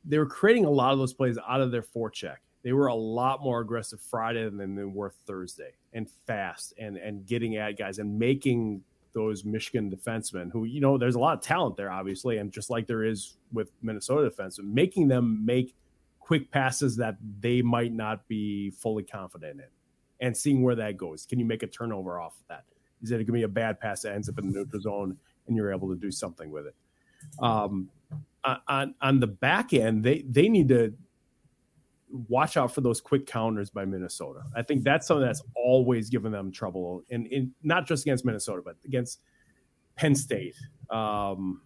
they 0.03 0.19
were 0.19 0.27
creating 0.27 0.65
a 0.65 0.69
lot 0.69 0.93
of 0.93 0.99
those 0.99 1.13
plays 1.13 1.37
out 1.47 1.61
of 1.61 1.71
their 1.71 1.81
forecheck. 1.81 2.37
They 2.63 2.73
were 2.73 2.87
a 2.87 2.95
lot 2.95 3.41
more 3.41 3.61
aggressive 3.61 3.99
Friday 3.99 4.47
than 4.49 4.75
they 4.75 4.83
were 4.83 5.11
Thursday 5.25 5.73
and 5.93 6.09
fast 6.27 6.73
and 6.77 6.97
and 6.97 7.25
getting 7.25 7.57
at 7.57 7.77
guys 7.77 7.99
and 7.99 8.17
making 8.19 8.83
those 9.13 9.45
Michigan 9.45 9.89
defensemen 9.89 10.51
who 10.51 10.65
you 10.65 10.81
know 10.81 10.97
there's 10.97 11.15
a 11.15 11.19
lot 11.19 11.37
of 11.37 11.41
talent 11.41 11.77
there 11.77 11.89
obviously 11.89 12.37
and 12.37 12.51
just 12.51 12.69
like 12.69 12.85
there 12.85 13.03
is 13.03 13.37
with 13.53 13.71
Minnesota 13.81 14.29
defensemen 14.29 14.73
making 14.73 15.07
them 15.07 15.45
make 15.45 15.73
quick 16.19 16.51
passes 16.51 16.97
that 16.97 17.15
they 17.39 17.61
might 17.61 17.93
not 17.93 18.27
be 18.27 18.71
fully 18.71 19.03
confident 19.03 19.61
in 19.61 19.67
and 20.19 20.35
seeing 20.35 20.63
where 20.63 20.75
that 20.75 20.97
goes. 20.97 21.25
Can 21.25 21.39
you 21.39 21.45
make 21.45 21.63
a 21.63 21.67
turnover 21.67 22.19
off 22.19 22.33
of 22.33 22.47
that 22.49 22.65
it 23.11 23.25
going 23.25 23.27
to 23.27 23.31
be 23.33 23.43
a 23.43 23.47
bad 23.47 23.79
pass 23.79 24.01
that 24.01 24.13
ends 24.13 24.29
up 24.29 24.37
in 24.39 24.47
the 24.47 24.59
neutral 24.59 24.81
zone 24.81 25.17
and 25.47 25.55
you're 25.55 25.73
able 25.73 25.89
to 25.89 25.95
do 25.95 26.11
something 26.11 26.51
with 26.51 26.67
it 26.67 26.75
um, 27.39 27.89
on 28.67 28.93
on 29.01 29.19
the 29.19 29.27
back 29.27 29.73
end 29.73 30.03
they 30.03 30.23
they 30.29 30.49
need 30.49 30.67
to 30.67 30.93
watch 32.27 32.57
out 32.57 32.73
for 32.73 32.81
those 32.81 33.01
quick 33.01 33.25
counters 33.25 33.69
by 33.69 33.85
Minnesota. 33.85 34.41
I 34.55 34.61
think 34.61 34.83
that's 34.83 35.07
something 35.07 35.25
that's 35.25 35.43
always 35.55 36.09
given 36.09 36.31
them 36.31 36.51
trouble, 36.51 37.03
and, 37.09 37.27
in 37.27 37.53
not 37.63 37.85
just 37.87 38.05
against 38.05 38.25
Minnesota, 38.25 38.61
but 38.63 38.75
against 38.85 39.21
Penn 39.95 40.15
State. 40.15 40.55
Um, 40.89 41.61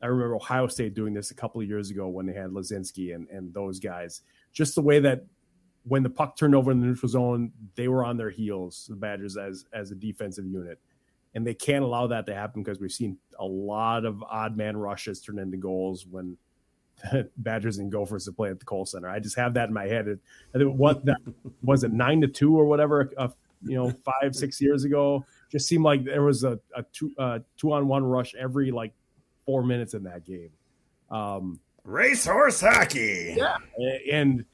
I 0.00 0.06
remember 0.06 0.34
Ohio 0.34 0.66
State 0.66 0.94
doing 0.94 1.14
this 1.14 1.30
a 1.30 1.34
couple 1.34 1.60
of 1.60 1.68
years 1.68 1.90
ago 1.90 2.08
when 2.08 2.26
they 2.26 2.32
had 2.32 2.50
Laczynski 2.50 3.14
and, 3.14 3.28
and 3.28 3.52
those 3.54 3.78
guys. 3.78 4.22
Just 4.52 4.74
the 4.74 4.82
way 4.82 4.98
that 5.00 5.24
when 5.84 6.02
the 6.02 6.10
puck 6.10 6.36
turned 6.36 6.54
over 6.54 6.70
in 6.70 6.80
the 6.80 6.86
neutral 6.86 7.08
zone, 7.08 7.52
they 7.74 7.88
were 7.88 8.04
on 8.04 8.16
their 8.16 8.30
heels, 8.30 8.86
the 8.88 8.96
Badgers 8.96 9.36
as 9.36 9.66
as 9.72 9.90
a 9.90 9.94
defensive 9.94 10.46
unit. 10.46 10.78
And 11.34 11.46
they 11.46 11.54
can't 11.54 11.82
allow 11.82 12.06
that 12.08 12.26
to 12.26 12.34
happen 12.34 12.62
because 12.62 12.78
we've 12.78 12.92
seen 12.92 13.16
a 13.38 13.44
lot 13.44 14.04
of 14.04 14.22
odd 14.22 14.56
man 14.56 14.76
rushes 14.76 15.20
turn 15.20 15.38
into 15.38 15.56
goals 15.56 16.06
when 16.06 16.36
Badgers 17.38 17.78
and 17.78 17.90
Gophers 17.90 18.26
to 18.26 18.32
play 18.32 18.50
at 18.50 18.58
the 18.58 18.66
Kohl 18.66 18.84
Center. 18.84 19.08
I 19.08 19.18
just 19.18 19.36
have 19.36 19.54
that 19.54 19.68
in 19.68 19.74
my 19.74 19.86
head. 19.86 20.18
I 20.54 20.58
think 20.58 20.76
what 20.76 21.04
that 21.06 21.16
was 21.62 21.84
it 21.84 21.92
nine 21.92 22.20
to 22.20 22.28
two 22.28 22.58
or 22.58 22.66
whatever, 22.66 23.10
uh, 23.16 23.28
you 23.64 23.76
know, 23.76 23.90
five 24.04 24.34
six 24.34 24.60
years 24.60 24.84
ago. 24.84 25.24
Just 25.50 25.66
seemed 25.68 25.84
like 25.84 26.04
there 26.04 26.22
was 26.22 26.44
a, 26.44 26.58
a 26.76 26.82
two 26.92 27.12
uh, 27.18 27.40
two 27.56 27.72
on 27.72 27.88
one 27.88 28.04
rush 28.04 28.34
every 28.34 28.70
like 28.70 28.92
four 29.44 29.62
minutes 29.62 29.94
in 29.94 30.04
that 30.04 30.24
game. 30.24 30.50
Um, 31.10 31.60
Racehorse 31.84 32.60
hockey, 32.60 33.34
yeah, 33.36 33.56
and 34.10 34.44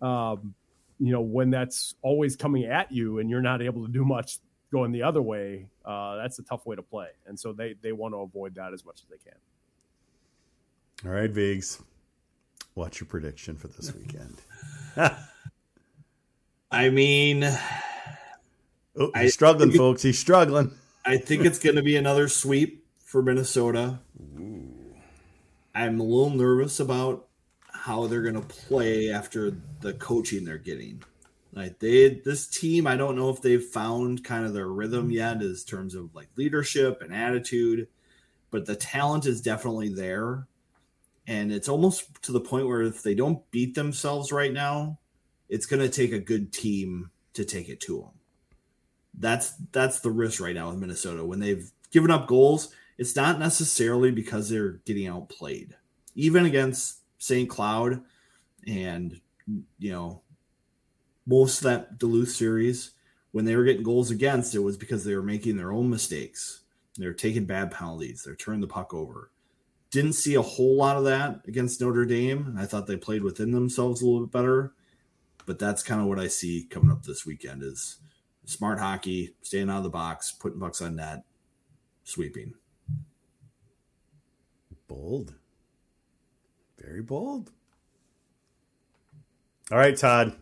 um, 0.00 0.54
you 0.98 1.12
know 1.12 1.20
when 1.20 1.50
that's 1.50 1.94
always 2.02 2.36
coming 2.36 2.64
at 2.64 2.92
you 2.92 3.18
and 3.18 3.30
you're 3.30 3.42
not 3.42 3.62
able 3.62 3.86
to 3.86 3.92
do 3.92 4.04
much 4.04 4.38
going 4.70 4.92
the 4.92 5.02
other 5.02 5.22
way, 5.22 5.68
uh, 5.84 6.16
that's 6.16 6.38
a 6.38 6.42
tough 6.42 6.66
way 6.66 6.76
to 6.76 6.82
play. 6.82 7.08
And 7.26 7.38
so 7.38 7.52
they 7.52 7.74
they 7.80 7.92
want 7.92 8.14
to 8.14 8.18
avoid 8.18 8.54
that 8.56 8.72
as 8.72 8.84
much 8.84 9.00
as 9.02 9.08
they 9.08 9.18
can. 9.18 9.38
All 11.06 11.12
right, 11.12 11.30
Vigs. 11.30 11.80
What's 12.74 13.00
your 13.00 13.06
prediction 13.06 13.56
for 13.56 13.68
this 13.68 13.94
weekend? 13.94 14.36
I 16.70 16.90
mean, 16.90 17.44
oh, 17.44 17.50
he's 18.96 19.12
I 19.14 19.28
struggling, 19.28 19.72
folks. 19.72 20.02
He's 20.02 20.18
struggling. 20.18 20.72
I 21.04 21.16
think 21.16 21.44
it's 21.44 21.58
going 21.58 21.76
to 21.76 21.82
be 21.82 21.96
another 21.96 22.28
sweep 22.28 22.84
for 22.98 23.22
Minnesota. 23.22 24.00
Ooh. 24.20 24.68
I'm 25.74 25.98
a 25.98 26.02
little 26.02 26.30
nervous 26.30 26.80
about 26.80 27.27
how 27.78 28.06
they're 28.06 28.22
going 28.22 28.34
to 28.34 28.40
play 28.40 29.10
after 29.10 29.52
the 29.80 29.94
coaching 29.94 30.44
they're 30.44 30.58
getting. 30.58 31.02
Like 31.52 31.78
they, 31.78 32.20
this 32.24 32.46
team, 32.46 32.86
I 32.86 32.96
don't 32.96 33.16
know 33.16 33.30
if 33.30 33.40
they've 33.40 33.62
found 33.62 34.24
kind 34.24 34.44
of 34.44 34.52
their 34.52 34.68
rhythm 34.68 35.10
yet, 35.10 35.40
in 35.40 35.56
terms 35.66 35.94
of 35.94 36.14
like 36.14 36.28
leadership 36.36 37.00
and 37.00 37.14
attitude, 37.14 37.88
but 38.50 38.66
the 38.66 38.76
talent 38.76 39.26
is 39.26 39.40
definitely 39.40 39.88
there 39.88 40.46
and 41.28 41.52
it's 41.52 41.68
almost 41.68 42.22
to 42.22 42.32
the 42.32 42.40
point 42.40 42.66
where 42.66 42.80
if 42.82 43.02
they 43.02 43.14
don't 43.14 43.48
beat 43.50 43.74
themselves 43.74 44.32
right 44.32 44.52
now, 44.52 44.98
it's 45.50 45.66
going 45.66 45.82
to 45.82 45.90
take 45.90 46.12
a 46.12 46.18
good 46.18 46.52
team 46.52 47.10
to 47.34 47.44
take 47.44 47.68
it 47.68 47.80
to 47.80 47.98
them. 47.98 48.10
That's 49.12 49.52
that's 49.72 50.00
the 50.00 50.10
risk 50.10 50.40
right 50.40 50.54
now 50.54 50.70
with 50.70 50.78
Minnesota 50.78 51.24
when 51.24 51.38
they've 51.38 51.70
given 51.90 52.10
up 52.10 52.28
goals. 52.28 52.72
It's 52.96 53.14
not 53.14 53.38
necessarily 53.38 54.10
because 54.10 54.48
they're 54.48 54.80
getting 54.86 55.06
outplayed, 55.06 55.76
even 56.14 56.46
against 56.46 56.97
St. 57.18 57.48
Cloud, 57.48 58.02
and 58.66 59.20
you 59.78 59.92
know 59.92 60.22
most 61.26 61.58
of 61.58 61.64
that 61.64 61.98
Duluth 61.98 62.30
series 62.30 62.92
when 63.32 63.44
they 63.44 63.56
were 63.56 63.64
getting 63.64 63.82
goals 63.82 64.10
against, 64.10 64.54
it 64.54 64.60
was 64.60 64.78
because 64.78 65.04
they 65.04 65.14
were 65.14 65.22
making 65.22 65.56
their 65.56 65.72
own 65.72 65.90
mistakes. 65.90 66.60
They're 66.96 67.12
taking 67.12 67.44
bad 67.44 67.70
penalties. 67.70 68.22
They're 68.24 68.34
turning 68.34 68.62
the 68.62 68.66
puck 68.66 68.94
over 68.94 69.30
didn't 69.90 70.12
see 70.14 70.34
a 70.34 70.42
whole 70.42 70.76
lot 70.76 70.96
of 70.96 71.04
that 71.04 71.40
against 71.46 71.80
Notre 71.80 72.04
Dame. 72.04 72.54
I 72.58 72.66
thought 72.66 72.86
they 72.86 72.96
played 72.96 73.22
within 73.22 73.52
themselves 73.52 74.02
a 74.02 74.06
little 74.06 74.26
bit 74.26 74.32
better. 74.32 74.72
But 75.46 75.58
that's 75.58 75.82
kind 75.82 76.00
of 76.00 76.08
what 76.08 76.18
I 76.18 76.28
see 76.28 76.66
coming 76.68 76.90
up 76.90 77.04
this 77.04 77.24
weekend 77.24 77.62
is 77.62 77.98
smart 78.44 78.78
hockey, 78.78 79.34
staying 79.40 79.70
out 79.70 79.78
of 79.78 79.82
the 79.84 79.88
box, 79.88 80.30
putting 80.30 80.58
bucks 80.58 80.82
on 80.82 80.96
net, 80.96 81.24
sweeping. 82.04 82.52
Bold. 84.86 85.34
Very 86.80 87.02
bold. 87.02 87.50
All 89.70 89.78
right, 89.78 89.96
Todd. 89.96 90.36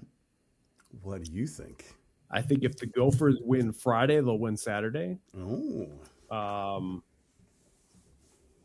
What 1.02 1.24
do 1.24 1.32
you 1.32 1.46
think? 1.46 1.84
I 2.30 2.42
think 2.42 2.64
if 2.64 2.76
the 2.76 2.86
Gophers 2.86 3.38
win 3.40 3.72
Friday, 3.72 4.16
they'll 4.16 4.38
win 4.38 4.56
Saturday. 4.56 5.18
Oh. 5.36 5.88
Um, 6.30 7.02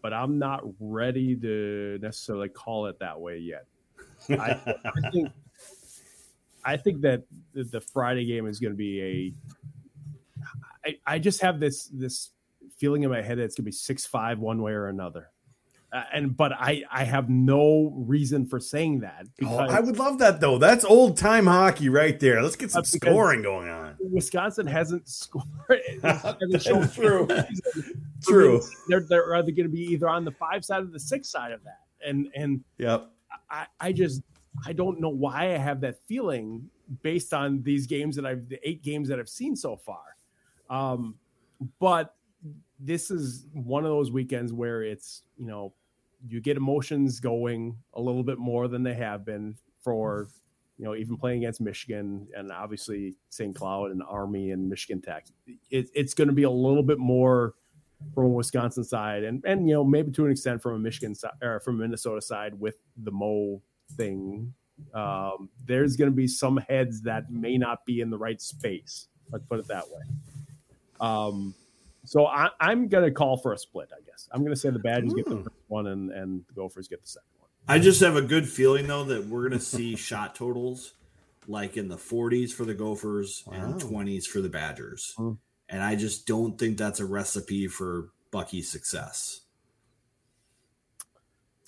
but 0.01 0.13
I'm 0.13 0.39
not 0.39 0.63
ready 0.79 1.35
to 1.35 1.99
necessarily 2.01 2.49
call 2.49 2.87
it 2.87 2.99
that 2.99 3.19
way 3.19 3.37
yet. 3.37 3.65
I, 4.29 4.59
I 4.85 5.09
think 5.11 5.29
I 6.63 6.77
think 6.77 7.01
that 7.01 7.23
the, 7.53 7.63
the 7.63 7.81
Friday 7.81 8.25
game 8.25 8.45
is 8.47 8.59
going 8.59 8.73
to 8.73 8.77
be 8.77 9.01
a. 9.01 9.33
I, 10.85 11.15
I 11.15 11.19
just 11.19 11.41
have 11.41 11.59
this 11.59 11.85
this 11.93 12.31
feeling 12.77 13.03
in 13.03 13.09
my 13.09 13.21
head 13.21 13.37
that 13.37 13.43
it's 13.43 13.55
going 13.55 13.63
to 13.63 13.67
be 13.67 13.71
six 13.71 14.05
five 14.05 14.39
one 14.39 14.61
way 14.61 14.71
or 14.71 14.87
another. 14.87 15.29
Uh, 15.93 16.03
and 16.13 16.37
but 16.37 16.53
I 16.53 16.83
I 16.89 17.03
have 17.03 17.29
no 17.29 17.91
reason 17.93 18.45
for 18.45 18.61
saying 18.61 19.01
that. 19.01 19.27
Oh, 19.43 19.57
I 19.57 19.81
would 19.81 19.97
love 19.97 20.19
that 20.19 20.39
though. 20.39 20.57
That's 20.57 20.85
old 20.85 21.17
time 21.17 21.47
hockey 21.47 21.89
right 21.89 22.17
there. 22.17 22.41
Let's 22.41 22.55
get 22.55 22.71
some 22.71 22.85
scoring 22.85 23.41
going 23.41 23.67
on. 23.67 23.97
Wisconsin 23.99 24.65
hasn't 24.67 25.09
scored. 25.09 25.45
true. 26.93 27.27
true. 28.23 28.61
They're 28.87 29.01
they're 29.01 29.35
either 29.35 29.51
going 29.51 29.67
to 29.67 29.69
be 29.69 29.81
either 29.81 30.07
on 30.07 30.23
the 30.23 30.31
five 30.31 30.63
side 30.63 30.83
or 30.83 30.85
the 30.85 30.99
six 30.99 31.27
side 31.27 31.51
of 31.51 31.61
that. 31.65 31.81
And 32.05 32.29
and 32.35 32.63
yep. 32.77 33.09
I 33.49 33.65
I 33.81 33.91
just 33.91 34.21
I 34.65 34.71
don't 34.71 35.01
know 35.01 35.09
why 35.09 35.53
I 35.53 35.57
have 35.57 35.81
that 35.81 35.97
feeling 36.07 36.69
based 37.01 37.33
on 37.33 37.63
these 37.63 37.85
games 37.85 38.15
that 38.15 38.25
I've 38.25 38.47
the 38.47 38.59
eight 38.67 38.81
games 38.81 39.09
that 39.09 39.19
I've 39.19 39.29
seen 39.29 39.57
so 39.57 39.75
far. 39.75 40.15
Um, 40.69 41.15
but 41.79 42.15
this 42.83 43.11
is 43.11 43.45
one 43.53 43.85
of 43.85 43.91
those 43.91 44.11
weekends 44.11 44.51
where 44.51 44.83
it's 44.83 45.23
you 45.37 45.47
know 45.47 45.73
you 46.27 46.41
get 46.41 46.57
emotions 46.57 47.19
going 47.19 47.77
a 47.93 48.01
little 48.01 48.23
bit 48.23 48.37
more 48.37 48.67
than 48.67 48.83
they 48.83 48.93
have 48.93 49.25
been 49.25 49.55
for 49.79 50.27
you 50.77 50.85
know 50.85 50.95
even 50.95 51.17
playing 51.17 51.39
against 51.39 51.61
Michigan 51.61 52.27
and 52.35 52.51
obviously 52.51 53.15
St. 53.29 53.55
Cloud 53.55 53.91
and 53.91 54.01
Army 54.07 54.51
and 54.51 54.67
Michigan 54.67 55.01
Tech. 55.01 55.27
It, 55.69 55.89
it's 55.93 56.13
going 56.13 56.27
to 56.27 56.33
be 56.33 56.43
a 56.43 56.51
little 56.51 56.83
bit 56.83 56.97
more 56.97 57.53
from 58.15 58.25
a 58.25 58.29
Wisconsin 58.29 58.83
side 58.83 59.23
and 59.23 59.43
and 59.45 59.67
you 59.67 59.75
know 59.75 59.83
maybe 59.83 60.11
to 60.11 60.25
an 60.25 60.31
extent 60.31 60.61
from 60.61 60.75
a 60.75 60.79
Michigan 60.79 61.13
side 61.13 61.31
or 61.41 61.59
from 61.59 61.77
Minnesota 61.77 62.21
side 62.21 62.59
with 62.59 62.75
the 62.97 63.11
Moe 63.11 63.61
thing. 63.95 64.53
Um, 64.95 65.49
there's 65.63 65.95
going 65.95 66.09
to 66.09 66.15
be 66.15 66.27
some 66.27 66.57
heads 66.57 67.03
that 67.03 67.31
may 67.31 67.57
not 67.59 67.85
be 67.85 68.01
in 68.01 68.09
the 68.09 68.17
right 68.17 68.41
space. 68.41 69.07
Let's 69.31 69.45
put 69.45 69.59
it 69.59 69.67
that 69.67 69.83
way. 69.87 70.01
Um, 70.99 71.53
So 72.05 72.25
I, 72.25 72.49
am 72.59 72.87
going 72.87 73.03
to 73.03 73.11
call 73.11 73.37
for 73.37 73.53
a 73.53 73.57
split. 73.57 73.89
I 73.95 74.01
guess 74.01 74.27
I'm 74.31 74.41
going 74.41 74.53
to 74.53 74.59
say 74.59 74.69
the 74.69 74.79
Badgers 74.79 75.13
Ooh. 75.13 75.15
get 75.15 75.25
the 75.25 75.37
first 75.37 75.55
one 75.67 75.87
and 75.87 76.11
and 76.11 76.43
the 76.47 76.53
Gophers 76.53 76.87
get 76.87 77.01
the 77.01 77.07
second 77.07 77.29
one. 77.39 77.49
I 77.67 77.79
just 77.79 78.01
have 78.01 78.15
a 78.15 78.21
good 78.21 78.47
feeling 78.47 78.87
though 78.87 79.03
that 79.05 79.27
we're 79.27 79.47
going 79.47 79.59
to 79.59 79.65
see 79.65 79.95
shot 79.97 80.35
totals 80.35 80.93
like 81.47 81.77
in 81.77 81.87
the 81.87 81.97
40s 81.97 82.51
for 82.51 82.65
the 82.65 82.73
Gophers 82.73 83.43
wow. 83.47 83.53
and 83.55 83.81
20s 83.81 84.25
for 84.25 84.41
the 84.41 84.49
Badgers, 84.49 85.15
mm. 85.17 85.37
and 85.69 85.83
I 85.83 85.95
just 85.95 86.27
don't 86.27 86.57
think 86.57 86.77
that's 86.77 86.99
a 86.99 87.05
recipe 87.05 87.67
for 87.67 88.09
Bucky's 88.29 88.69
success. 88.69 89.41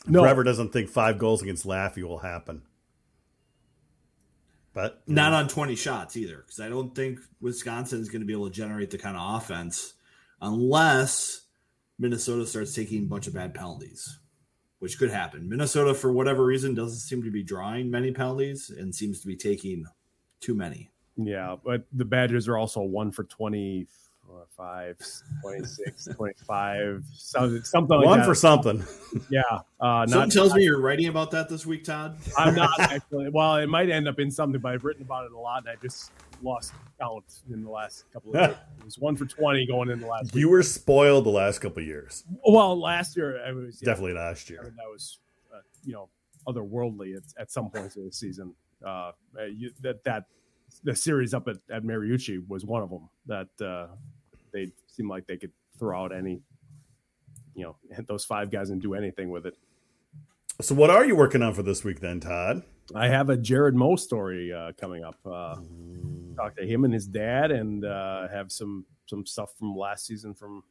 No. 0.06 0.22
Trevor 0.22 0.44
doesn't 0.44 0.74
think 0.74 0.90
five 0.90 1.18
goals 1.18 1.42
against 1.42 1.66
Laffy 1.66 2.04
will 2.04 2.20
happen. 2.20 2.64
But 4.74 5.04
not 5.08 5.34
on 5.34 5.48
20 5.48 5.76
shots 5.76 6.18
either, 6.18 6.38
because 6.38 6.60
I 6.60 6.68
don't 6.68 6.96
think 6.96 7.20
Wisconsin 7.40 8.02
is 8.02 8.10
going 8.10 8.22
to 8.22 8.26
be 8.26 8.34
able 8.34 8.48
to 8.48 8.54
generate 8.54 8.90
the 8.90 8.98
kind 8.98 9.16
of 9.16 9.36
offense 9.36 9.94
unless 10.44 11.42
Minnesota 11.98 12.46
starts 12.46 12.76
taking 12.76 13.04
a 13.04 13.08
bunch 13.08 13.26
of 13.26 13.34
bad 13.34 13.56
penalties, 13.56 14.20
which 14.80 15.00
could 15.00 15.10
happen. 15.10 15.50
Minnesota, 15.50 15.96
for 15.96 16.12
whatever 16.12 16.46
reason, 16.46 16.76
doesn't 16.76 17.00
seem 17.00 17.24
to 17.24 17.32
be 17.32 17.42
drawing 17.44 17.90
many 17.90 18.12
penalties 18.12 18.70
and 18.70 18.94
seems 18.94 19.22
to 19.22 19.28
be 19.28 19.36
taking 19.36 19.86
too 20.42 20.54
many. 20.54 20.92
Yeah, 21.16 21.56
but 21.64 21.86
the 21.94 22.06
Badgers 22.06 22.48
are 22.48 22.58
also 22.58 22.82
one 22.82 23.12
for 23.12 23.24
20 23.24 23.88
5, 24.58 24.98
26, 25.42 26.06
25, 26.16 27.04
something, 27.14 27.64
something 27.64 27.98
like 27.98 28.06
One 28.06 28.20
that. 28.20 28.26
for 28.26 28.36
something. 28.36 28.84
Yeah. 29.30 29.42
Uh, 29.80 30.06
something 30.08 30.30
tells 30.30 30.54
me 30.54 30.64
you're 30.64 30.82
writing 30.82 31.08
about 31.08 31.32
that 31.32 31.50
this 31.50 31.66
week, 31.66 31.84
Todd. 31.84 32.18
I'm 32.38 32.56
not 32.56 32.72
actually. 32.80 33.30
Well, 33.30 33.58
it 33.58 33.68
might 33.68 33.90
end 33.90 34.08
up 34.08 34.20
in 34.20 34.32
something, 34.32 34.60
but 34.60 34.74
I've 34.74 34.84
written 34.84 35.04
about 35.04 35.26
it 35.26 35.32
a 35.32 35.40
lot, 35.40 35.64
and 35.66 35.70
I 35.70 35.76
just 35.82 36.12
lost 36.44 36.74
count 37.00 37.24
in 37.52 37.64
the 37.64 37.70
last 37.70 38.06
couple 38.12 38.32
of 38.36 38.36
years. 38.50 38.58
It 38.80 38.86
was 38.86 39.00
one 39.00 39.16
for 39.16 39.26
20 39.26 39.66
going 39.68 39.90
in 39.90 40.00
the 40.00 40.08
last 40.08 40.36
You 40.36 40.48
week. 40.48 40.52
were 40.52 40.64
spoiled 40.64 41.26
the 41.26 41.30
last 41.30 41.60
couple 41.60 41.82
of 41.82 41.88
years. 41.88 42.24
Well, 42.48 42.80
last 42.80 43.16
year, 43.18 43.44
I 43.46 43.52
was. 43.52 43.80
Yeah, 43.82 43.88
Definitely 43.88 44.14
last 44.14 44.50
year. 44.50 44.60
I 44.62 44.66
mean, 44.66 44.76
that 44.76 44.92
was, 44.92 45.20
uh, 45.54 45.60
you 45.84 45.94
know, 45.94 46.10
otherworldly 46.48 47.16
at, 47.16 47.24
at 47.40 47.52
some 47.52 47.70
points 47.70 47.96
of 47.96 48.04
the 48.04 48.12
season. 48.12 48.54
Uh, 48.86 49.12
you, 49.56 49.72
that, 49.82 50.04
that, 50.04 50.26
the 50.84 50.96
series 50.96 51.34
up 51.34 51.48
at, 51.48 51.58
at 51.72 51.84
Mariucci 51.84 52.46
was 52.48 52.66
one 52.66 52.82
of 52.82 52.90
them 52.90 53.08
that 53.28 53.66
uh, 53.66 53.88
they 54.52 54.72
seemed 54.88 55.10
like 55.10 55.26
they 55.28 55.38
could 55.38 55.52
throw 55.80 56.04
out 56.04 56.14
any, 56.14 56.42
you 57.56 57.64
know, 57.64 57.76
hit 57.92 58.08
those 58.08 58.26
five 58.26 58.50
guys 58.52 58.72
and 58.72 58.82
do 58.82 58.94
anything 58.94 59.30
with 59.30 59.46
it. 59.46 59.56
So, 60.62 60.76
what 60.76 60.90
are 60.90 61.06
you 61.06 61.16
working 61.16 61.42
on 61.42 61.54
for 61.54 61.64
this 61.64 61.84
week, 61.84 62.00
then, 62.00 62.20
Todd? 62.20 62.64
I 62.94 63.08
have 63.08 63.30
a 63.30 63.38
Jared 63.38 63.76
Moe 63.76 63.96
story 63.96 64.52
uh, 64.54 64.72
coming 64.80 65.04
up. 65.04 65.16
Uh. 65.26 65.56
Talk 66.36 66.56
to 66.58 66.66
him 66.66 66.86
and 66.86 66.94
his 66.94 67.08
dad, 67.08 67.52
and 67.52 67.86
uh, 67.86 68.28
have 68.30 68.52
some 68.52 68.86
some 69.06 69.26
stuff 69.26 69.52
from 69.58 69.76
last 69.76 70.06
season 70.06 70.34
from 70.34 70.64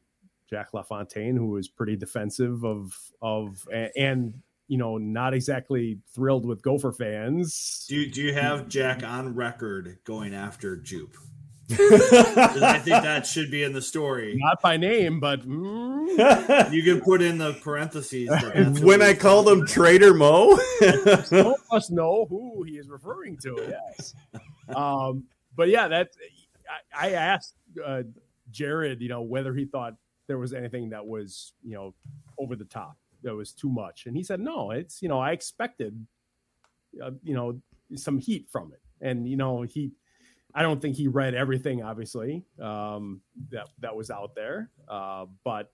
Jack 0.49 0.73
LaFontaine, 0.73 1.35
who 1.35 1.47
was 1.47 1.67
pretty 1.67 1.95
defensive 1.95 2.63
of 2.63 2.93
of 3.21 3.67
and 3.95 4.41
you 4.67 4.77
know 4.77 4.97
not 4.97 5.33
exactly 5.33 5.99
thrilled 6.13 6.45
with 6.45 6.61
Gopher 6.61 6.91
fans. 6.91 7.85
Do 7.87 7.95
you, 7.95 8.11
do 8.11 8.21
you 8.21 8.33
have 8.33 8.67
Jack 8.67 9.03
on 9.03 9.35
record 9.35 9.99
going 10.03 10.33
after 10.33 10.75
Jupe? 10.77 11.17
I 11.71 12.79
think 12.79 13.03
that 13.03 13.25
should 13.25 13.49
be 13.49 13.63
in 13.63 13.71
the 13.71 13.81
story. 13.81 14.35
Not 14.37 14.61
by 14.61 14.75
name, 14.75 15.19
but 15.19 15.41
mm. 15.47 16.71
you 16.71 16.83
can 16.83 16.99
put 17.01 17.21
in 17.21 17.37
the 17.37 17.53
parentheses. 17.53 18.29
when 18.81 19.01
I 19.01 19.13
call 19.13 19.43
them 19.43 19.65
Trader 19.65 20.13
Moe, 20.13 20.57
some 21.23 21.55
us 21.71 21.89
know 21.89 22.25
who 22.29 22.63
he 22.63 22.73
is 22.73 22.89
referring 22.89 23.37
to. 23.37 23.75
Yes, 23.97 24.13
um, 24.75 25.23
but 25.55 25.69
yeah, 25.69 25.87
that 25.87 26.09
I, 26.95 27.07
I 27.07 27.11
asked 27.11 27.55
uh, 27.83 28.03
Jared, 28.51 29.01
you 29.01 29.09
know, 29.09 29.21
whether 29.21 29.53
he 29.53 29.65
thought 29.65 29.95
there 30.27 30.37
was 30.37 30.53
anything 30.53 30.89
that 30.89 31.05
was, 31.05 31.53
you 31.63 31.73
know, 31.73 31.93
over 32.37 32.55
the 32.55 32.65
top, 32.65 32.97
that 33.23 33.33
was 33.35 33.51
too 33.51 33.69
much, 33.69 34.05
and 34.05 34.15
he 34.15 34.23
said 34.23 34.39
no. 34.39 34.71
It's 34.71 35.01
you 35.01 35.09
know, 35.09 35.19
I 35.19 35.31
expected, 35.31 36.05
uh, 37.03 37.11
you 37.23 37.33
know, 37.33 37.59
some 37.95 38.19
heat 38.19 38.47
from 38.51 38.73
it, 38.73 38.81
and 39.05 39.27
you 39.27 39.37
know, 39.37 39.61
he 39.63 39.91
I 40.55 40.61
don't 40.61 40.81
think 40.81 40.95
he 40.95 41.07
read 41.07 41.33
everything, 41.33 41.81
obviously, 41.81 42.45
um, 42.61 43.21
that 43.49 43.67
that 43.79 43.95
was 43.95 44.11
out 44.11 44.35
there. 44.35 44.69
Uh, 44.87 45.25
but 45.43 45.71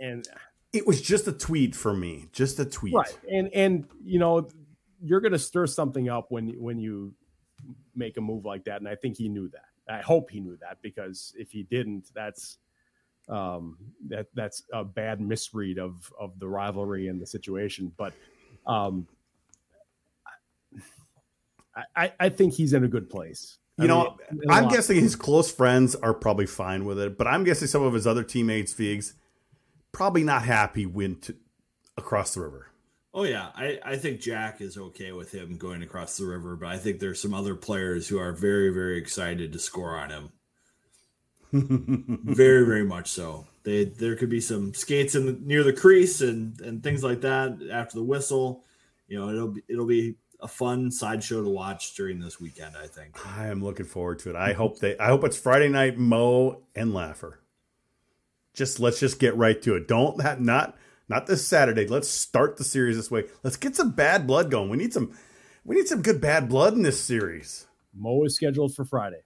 and 0.00 0.26
it 0.72 0.86
was 0.86 1.00
just 1.00 1.28
a 1.28 1.32
tweet 1.32 1.74
for 1.74 1.94
me, 1.94 2.28
just 2.32 2.58
a 2.58 2.64
tweet, 2.64 2.94
right? 2.94 3.18
And 3.30 3.48
and 3.54 3.86
you 4.04 4.18
know, 4.18 4.48
you're 5.02 5.20
going 5.20 5.32
to 5.32 5.38
stir 5.38 5.66
something 5.66 6.08
up 6.08 6.26
when 6.30 6.48
when 6.60 6.78
you 6.78 7.14
make 8.00 8.16
a 8.16 8.20
move 8.20 8.44
like 8.44 8.64
that, 8.64 8.80
and 8.80 8.88
I 8.88 8.96
think 8.96 9.16
he 9.16 9.28
knew 9.28 9.48
that. 9.50 9.66
I 9.88 10.00
hope 10.00 10.30
he 10.30 10.40
knew 10.40 10.56
that 10.60 10.78
because 10.82 11.32
if 11.36 11.50
he 11.50 11.62
didn't, 11.64 12.10
that's 12.14 12.58
um, 13.28 13.76
that 14.08 14.26
that's 14.34 14.64
a 14.72 14.82
bad 14.84 15.20
misread 15.20 15.78
of 15.78 16.12
of 16.18 16.38
the 16.40 16.48
rivalry 16.48 17.06
and 17.06 17.20
the 17.20 17.26
situation. 17.26 17.92
But 17.96 18.14
um, 18.66 19.06
I, 21.96 22.12
I 22.18 22.28
think 22.28 22.54
he's 22.54 22.72
in 22.72 22.84
a 22.84 22.88
good 22.88 23.08
place. 23.08 23.58
You 23.78 23.84
I 23.84 23.86
know, 23.86 24.16
mean, 24.32 24.50
I'm 24.50 24.68
guessing 24.68 25.00
his 25.00 25.16
close 25.16 25.50
friends 25.50 25.94
are 25.94 26.12
probably 26.12 26.46
fine 26.46 26.84
with 26.84 26.98
it, 26.98 27.16
but 27.16 27.26
I'm 27.26 27.44
guessing 27.44 27.68
some 27.68 27.82
of 27.82 27.94
his 27.94 28.06
other 28.06 28.24
teammates, 28.24 28.74
Vigs, 28.74 29.14
probably 29.92 30.22
not 30.22 30.42
happy 30.42 30.84
went 30.84 31.30
across 31.96 32.34
the 32.34 32.40
river. 32.40 32.69
Oh 33.12 33.24
yeah, 33.24 33.48
I, 33.56 33.78
I 33.84 33.96
think 33.96 34.20
Jack 34.20 34.60
is 34.60 34.78
okay 34.78 35.10
with 35.10 35.32
him 35.32 35.56
going 35.56 35.82
across 35.82 36.16
the 36.16 36.26
river, 36.26 36.54
but 36.54 36.68
I 36.68 36.78
think 36.78 37.00
there's 37.00 37.20
some 37.20 37.34
other 37.34 37.56
players 37.56 38.06
who 38.06 38.18
are 38.18 38.32
very 38.32 38.72
very 38.72 38.98
excited 38.98 39.52
to 39.52 39.58
score 39.58 39.96
on 39.96 40.10
him. 40.10 40.32
very 41.52 42.64
very 42.64 42.84
much 42.84 43.10
so. 43.10 43.46
They 43.64 43.84
there 43.84 44.14
could 44.14 44.30
be 44.30 44.40
some 44.40 44.74
skates 44.74 45.16
in 45.16 45.26
the, 45.26 45.32
near 45.32 45.64
the 45.64 45.72
crease 45.72 46.20
and 46.20 46.60
and 46.60 46.82
things 46.82 47.02
like 47.02 47.22
that 47.22 47.58
after 47.72 47.96
the 47.96 48.04
whistle. 48.04 48.64
You 49.08 49.18
know, 49.18 49.30
it'll 49.30 49.48
be, 49.48 49.62
it'll 49.68 49.86
be 49.86 50.14
a 50.38 50.46
fun 50.46 50.92
sideshow 50.92 51.42
to 51.42 51.50
watch 51.50 51.94
during 51.96 52.20
this 52.20 52.40
weekend. 52.40 52.76
I 52.76 52.86
think 52.86 53.18
I 53.26 53.48
am 53.48 53.62
looking 53.62 53.86
forward 53.86 54.20
to 54.20 54.30
it. 54.30 54.36
I 54.36 54.52
hope 54.52 54.78
they. 54.78 54.96
I 54.98 55.08
hope 55.08 55.24
it's 55.24 55.36
Friday 55.36 55.68
night. 55.68 55.98
Moe 55.98 56.62
and 56.76 56.92
Laffer. 56.92 57.34
Just 58.54 58.78
let's 58.78 59.00
just 59.00 59.18
get 59.18 59.36
right 59.36 59.60
to 59.62 59.74
it. 59.74 59.88
Don't 59.88 60.20
have, 60.22 60.40
not 60.40 60.76
not 61.10 61.26
this 61.26 61.46
Saturday. 61.46 61.86
Let's 61.88 62.08
start 62.08 62.56
the 62.56 62.64
series 62.64 62.96
this 62.96 63.10
way. 63.10 63.24
Let's 63.42 63.56
get 63.56 63.74
some 63.74 63.90
bad 63.90 64.28
blood 64.28 64.48
going. 64.50 64.70
We 64.70 64.76
need 64.76 64.94
some. 64.94 65.12
We 65.64 65.74
need 65.74 65.88
some 65.88 66.02
good 66.02 66.20
bad 66.20 66.48
blood 66.48 66.72
in 66.72 66.82
this 66.82 67.00
series. 67.00 67.66
Moe 67.92 68.24
is 68.24 68.36
scheduled 68.36 68.74
for 68.74 68.84
Friday. 68.84 69.22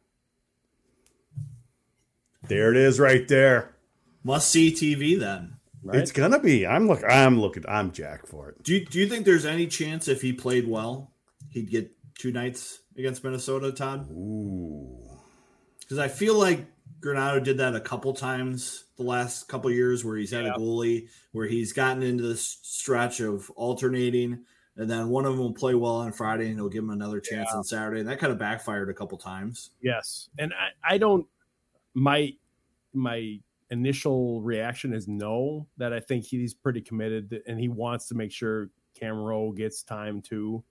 There 2.49 2.71
it 2.71 2.77
is, 2.77 2.99
right 2.99 3.29
there. 3.29 3.77
Must 4.25 4.51
see 4.51 4.73
TV 4.73 5.21
then. 5.21 5.57
Right? 5.83 5.99
It's 5.99 6.11
gonna 6.11 6.41
be. 6.41 6.67
I'm 6.67 6.89
look. 6.89 7.03
I'm 7.07 7.39
looking. 7.39 7.65
I'm 7.69 7.93
Jack 7.93 8.27
for 8.27 8.49
it. 8.49 8.63
Do 8.65 8.73
you, 8.73 8.87
Do 8.87 8.99
you 8.99 9.07
think 9.07 9.27
there's 9.27 9.45
any 9.45 9.67
chance 9.67 10.09
if 10.09 10.23
he 10.23 10.33
played 10.33 10.67
well, 10.67 11.13
he'd 11.51 11.71
get 11.71 11.93
two 12.19 12.33
nights 12.33 12.81
against 12.97 13.23
Minnesota, 13.23 13.71
Todd? 13.71 14.09
Ooh. 14.11 14.99
Because 15.81 15.99
I 15.99 16.09
feel 16.09 16.39
like 16.39 16.65
Granato 17.05 17.43
did 17.43 17.59
that 17.59 17.75
a 17.75 17.81
couple 17.81 18.15
times 18.15 18.85
the 18.97 19.03
last 19.03 19.47
couple 19.49 19.71
years, 19.71 20.05
where 20.05 20.17
he's 20.17 20.31
had 20.31 20.45
yeah. 20.45 20.55
a 20.55 20.59
goalie 20.59 21.09
where 21.33 21.47
he's 21.47 21.73
gotten 21.73 22.03
into 22.03 22.23
this 22.23 22.59
stretch 22.63 23.21
of 23.21 23.51
alternating, 23.51 24.45
and 24.77 24.91
then 24.91 25.09
one 25.09 25.27
of 25.27 25.33
them 25.33 25.41
will 25.41 25.53
play 25.53 25.75
well 25.75 25.97
on 25.97 26.13
Friday, 26.13 26.47
and 26.47 26.55
he'll 26.55 26.69
give 26.69 26.83
him 26.83 26.91
another 26.91 27.21
chance 27.21 27.49
yeah. 27.53 27.59
on 27.59 27.65
Saturday, 27.65 28.01
and 28.01 28.09
that 28.09 28.19
kind 28.19 28.33
of 28.33 28.39
backfired 28.39 28.89
a 28.89 28.95
couple 28.95 29.19
times. 29.19 29.71
Yes, 29.83 30.31
and 30.39 30.53
I, 30.55 30.95
I 30.95 30.99
don't 30.99 31.27
my 31.93 32.33
my 32.93 33.39
initial 33.71 34.41
reaction 34.41 34.95
is 34.95 35.07
no. 35.07 35.67
That 35.77 35.93
I 35.93 36.01
think 36.01 36.25
he's 36.25 36.55
pretty 36.55 36.81
committed 36.81 37.43
and 37.47 37.61
he 37.61 37.69
wants 37.69 38.09
to 38.09 38.15
make 38.15 38.33
sure 38.33 38.71
Cam 38.99 39.17
Rowe 39.17 39.53
gets 39.53 39.83
time 39.83 40.23
too, 40.23 40.65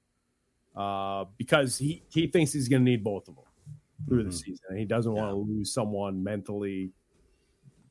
uh, 0.76 1.26
because 1.38 1.78
he 1.78 2.04
he 2.10 2.28
thinks 2.28 2.54
he's 2.54 2.68
going 2.68 2.84
to 2.84 2.90
need 2.90 3.04
both 3.04 3.28
of 3.28 3.36
them 3.36 3.46
through 4.08 4.20
mm-hmm. 4.20 4.30
the 4.30 4.36
season. 4.36 4.66
And 4.70 4.80
he 4.80 4.86
doesn't 4.86 5.16
yeah. 5.16 5.22
want 5.22 5.32
to 5.32 5.36
lose 5.36 5.74
someone 5.74 6.24
mentally 6.24 6.91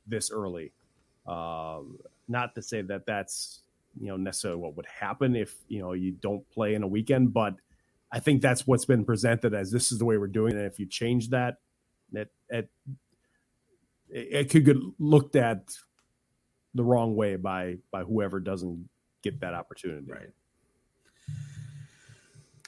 this 0.06 0.30
early. 0.30 0.72
Um, 1.26 1.98
not 2.28 2.54
to 2.54 2.62
say 2.62 2.82
that 2.82 3.06
that's 3.06 3.60
you 4.00 4.08
know 4.08 4.16
necessarily 4.16 4.60
what 4.60 4.76
would 4.76 4.86
happen 4.86 5.36
if 5.36 5.54
you 5.68 5.80
know 5.80 5.92
you 5.92 6.12
don't 6.12 6.48
play 6.50 6.74
in 6.74 6.82
a 6.82 6.88
weekend, 6.88 7.32
but 7.32 7.54
I 8.10 8.20
think 8.20 8.42
that's 8.42 8.66
what's 8.66 8.84
been 8.84 9.04
presented 9.04 9.54
as 9.54 9.70
this 9.70 9.92
is 9.92 9.98
the 9.98 10.04
way 10.04 10.18
we're 10.18 10.26
doing 10.26 10.54
it. 10.54 10.58
And 10.58 10.66
if 10.66 10.78
you 10.78 10.86
change 10.86 11.30
that, 11.30 11.56
that 12.12 12.28
it, 12.48 12.68
it 14.08 14.50
could 14.50 14.64
get 14.64 14.76
looked 14.98 15.36
at 15.36 15.74
the 16.74 16.84
wrong 16.84 17.16
way 17.16 17.36
by 17.36 17.76
by 17.90 18.02
whoever 18.02 18.40
doesn't 18.40 18.88
get 19.22 19.40
that 19.40 19.54
opportunity. 19.54 20.10
Right. 20.10 20.30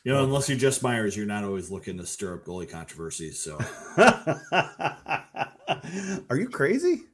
You 0.05 0.13
know, 0.13 0.23
unless 0.23 0.51
you're 0.51 0.59
Jess 0.59 0.83
Myers, 0.83 1.17
you're 1.17 1.25
not 1.25 1.45
always 1.45 1.71
looking 1.71 1.97
to 1.97 2.05
stir 2.05 2.35
up 2.35 2.45
goalie 2.45 2.69
controversies. 2.71 3.41
So, 3.41 3.59
are 6.29 6.37
you 6.37 6.51
crazy? 6.51 7.05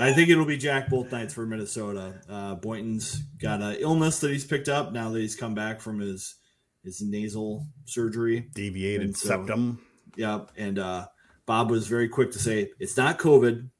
I 0.00 0.12
think 0.12 0.28
it'll 0.28 0.44
be 0.44 0.56
Jack 0.56 0.88
both 0.88 1.12
nights 1.12 1.32
for 1.32 1.46
Minnesota. 1.46 2.20
Uh, 2.28 2.56
Boynton's 2.56 3.22
got 3.40 3.62
an 3.62 3.76
illness 3.78 4.18
that 4.20 4.32
he's 4.32 4.44
picked 4.44 4.68
up 4.68 4.92
now 4.92 5.10
that 5.10 5.20
he's 5.20 5.36
come 5.36 5.54
back 5.54 5.80
from 5.80 6.00
his 6.00 6.34
his 6.82 7.00
nasal 7.00 7.64
surgery, 7.84 8.48
deviated 8.52 9.16
so, 9.16 9.28
septum. 9.28 9.80
Yeah, 10.16 10.46
and 10.56 10.80
uh, 10.80 11.06
Bob 11.46 11.70
was 11.70 11.86
very 11.86 12.08
quick 12.08 12.32
to 12.32 12.40
say 12.40 12.70
it's 12.80 12.96
not 12.96 13.20
COVID. 13.20 13.70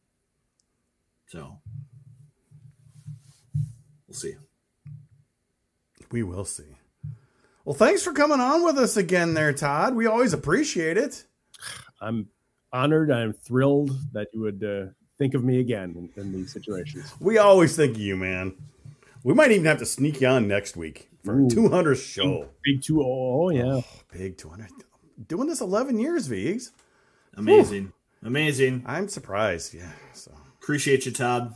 So 1.26 1.58
we'll 4.06 4.14
see. 4.14 4.36
We 6.12 6.22
will 6.22 6.44
see. 6.44 6.76
Well, 7.66 7.74
thanks 7.74 8.04
for 8.04 8.12
coming 8.12 8.38
on 8.38 8.64
with 8.64 8.78
us 8.78 8.96
again 8.96 9.34
there, 9.34 9.52
Todd. 9.52 9.96
We 9.96 10.06
always 10.06 10.32
appreciate 10.32 10.96
it. 10.96 11.24
I'm 12.00 12.28
honored. 12.72 13.10
I'm 13.10 13.32
thrilled 13.32 13.90
that 14.12 14.28
you 14.32 14.42
would 14.42 14.62
uh, 14.62 14.92
think 15.18 15.34
of 15.34 15.42
me 15.42 15.58
again 15.58 16.10
in, 16.16 16.22
in, 16.22 16.32
these 16.32 16.52
situations. 16.52 17.12
We 17.18 17.38
always 17.38 17.74
think 17.74 17.96
of 17.96 18.00
you, 18.00 18.14
man. 18.14 18.54
We 19.24 19.34
might 19.34 19.50
even 19.50 19.64
have 19.64 19.78
to 19.78 19.84
sneak 19.84 20.20
you 20.20 20.28
on 20.28 20.46
next 20.46 20.76
week 20.76 21.10
for 21.24 21.40
Ooh, 21.40 21.50
200 21.50 21.96
show. 21.96 22.48
Big 22.62 22.82
200. 22.82 23.04
Oh, 23.04 23.50
yeah. 23.50 23.64
Oh, 23.64 23.84
big 24.12 24.38
200. 24.38 24.68
Doing 25.26 25.48
this 25.48 25.60
11 25.60 25.98
years, 25.98 26.28
Vigs. 26.28 26.70
Amazing. 27.36 27.92
Whew. 28.20 28.28
Amazing. 28.28 28.84
I'm 28.86 29.08
surprised. 29.08 29.74
Yeah. 29.74 29.90
So 30.12 30.30
appreciate 30.62 31.04
you, 31.04 31.10
Todd. 31.10 31.52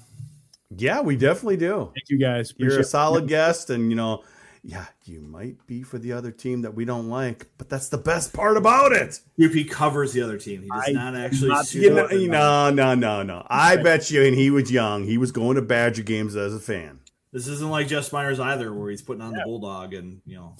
Yeah, 0.76 1.02
we 1.02 1.14
definitely 1.14 1.58
do. 1.58 1.92
Thank 1.94 2.08
you 2.08 2.18
guys. 2.18 2.50
Appreciate 2.50 2.72
You're 2.72 2.80
a 2.80 2.84
solid 2.84 3.28
guest, 3.28 3.70
and 3.70 3.90
you 3.90 3.96
know, 3.96 4.24
yeah, 4.62 4.86
you 5.04 5.20
might 5.20 5.66
be 5.66 5.82
for 5.82 5.98
the 5.98 6.12
other 6.12 6.30
team 6.30 6.62
that 6.62 6.74
we 6.74 6.84
don't 6.84 7.08
like, 7.08 7.46
but 7.56 7.68
that's 7.68 7.88
the 7.88 7.98
best 7.98 8.32
part 8.32 8.56
about 8.56 8.92
it. 8.92 9.20
If 9.38 9.54
he 9.54 9.64
covers 9.64 10.12
the 10.12 10.22
other 10.22 10.36
team, 10.36 10.62
he 10.62 10.68
does 10.68 10.88
I, 10.88 10.92
not 10.92 11.16
actually. 11.16 11.48
Not, 11.48 11.74
you 11.74 11.90
know, 11.90 12.06
no, 12.06 12.70
no, 12.70 12.94
no, 12.94 13.22
no. 13.22 13.46
I 13.48 13.76
bet 13.76 14.10
you, 14.10 14.22
and 14.22 14.34
he 14.34 14.50
was 14.50 14.70
young. 14.70 15.04
He 15.04 15.16
was 15.16 15.32
going 15.32 15.56
to 15.56 15.62
Badger 15.62 16.02
games 16.02 16.36
as 16.36 16.54
a 16.54 16.60
fan. 16.60 17.00
This 17.32 17.46
isn't 17.46 17.70
like 17.70 17.88
Jess 17.88 18.12
Myers 18.12 18.40
either, 18.40 18.72
where 18.74 18.90
he's 18.90 19.02
putting 19.02 19.22
on 19.22 19.32
yeah. 19.32 19.38
the 19.38 19.44
bulldog 19.44 19.94
and 19.94 20.20
you 20.26 20.36
know. 20.36 20.56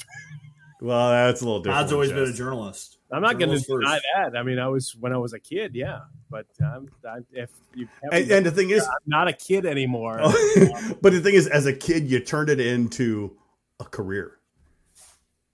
Well, 0.81 1.11
that's 1.11 1.43
a 1.43 1.45
little 1.45 1.61
different. 1.61 1.83
Todd's 1.83 1.93
always 1.93 2.11
been 2.11 2.25
a 2.25 2.33
journalist. 2.33 2.97
I'm 3.13 3.21
not 3.21 3.39
going 3.39 3.51
to 3.51 3.59
deny 3.59 4.01
that. 4.17 4.37
I 4.37 4.43
mean, 4.43 4.59
I 4.59 4.69
was 4.69 4.97
when 4.99 5.13
I 5.13 5.19
was 5.19 5.35
a 5.35 5.39
kid, 5.39 5.75
yeah. 5.75 6.01
But 6.31 6.47
um, 6.63 6.89
I, 7.07 7.19
if 7.33 7.51
you 7.75 7.87
and, 8.11 8.31
and, 8.31 8.47
the 8.47 8.51
thing 8.51 8.71
is, 8.71 8.83
I'm 8.85 8.97
not 9.07 9.29
a 9.29 9.33
kid 9.33 9.67
anymore. 9.67 10.19
but 11.03 11.13
the 11.13 11.21
thing 11.21 11.35
is, 11.35 11.49
as 11.49 11.67
a 11.67 11.73
kid, 11.73 12.09
you 12.09 12.21
turned 12.21 12.49
it 12.49 12.61
into 12.61 13.37
a 13.81 13.85
career. 13.85 14.37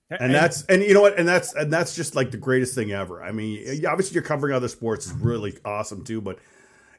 And, 0.09 0.33
that's 0.33 0.63
and 0.67 0.83
you 0.85 0.95
know 0.95 1.01
what 1.01 1.19
and 1.19 1.27
that's 1.27 1.53
and 1.55 1.73
that's 1.73 1.97
just 1.97 2.15
like 2.15 2.31
the 2.31 2.37
greatest 2.37 2.77
thing 2.77 2.93
ever. 2.93 3.25
I 3.25 3.33
mean, 3.33 3.85
obviously 3.87 4.15
you're 4.15 4.23
covering 4.23 4.55
other 4.55 4.69
sports 4.69 5.07
is 5.07 5.13
really 5.13 5.59
awesome 5.65 6.05
too, 6.05 6.21
but 6.21 6.39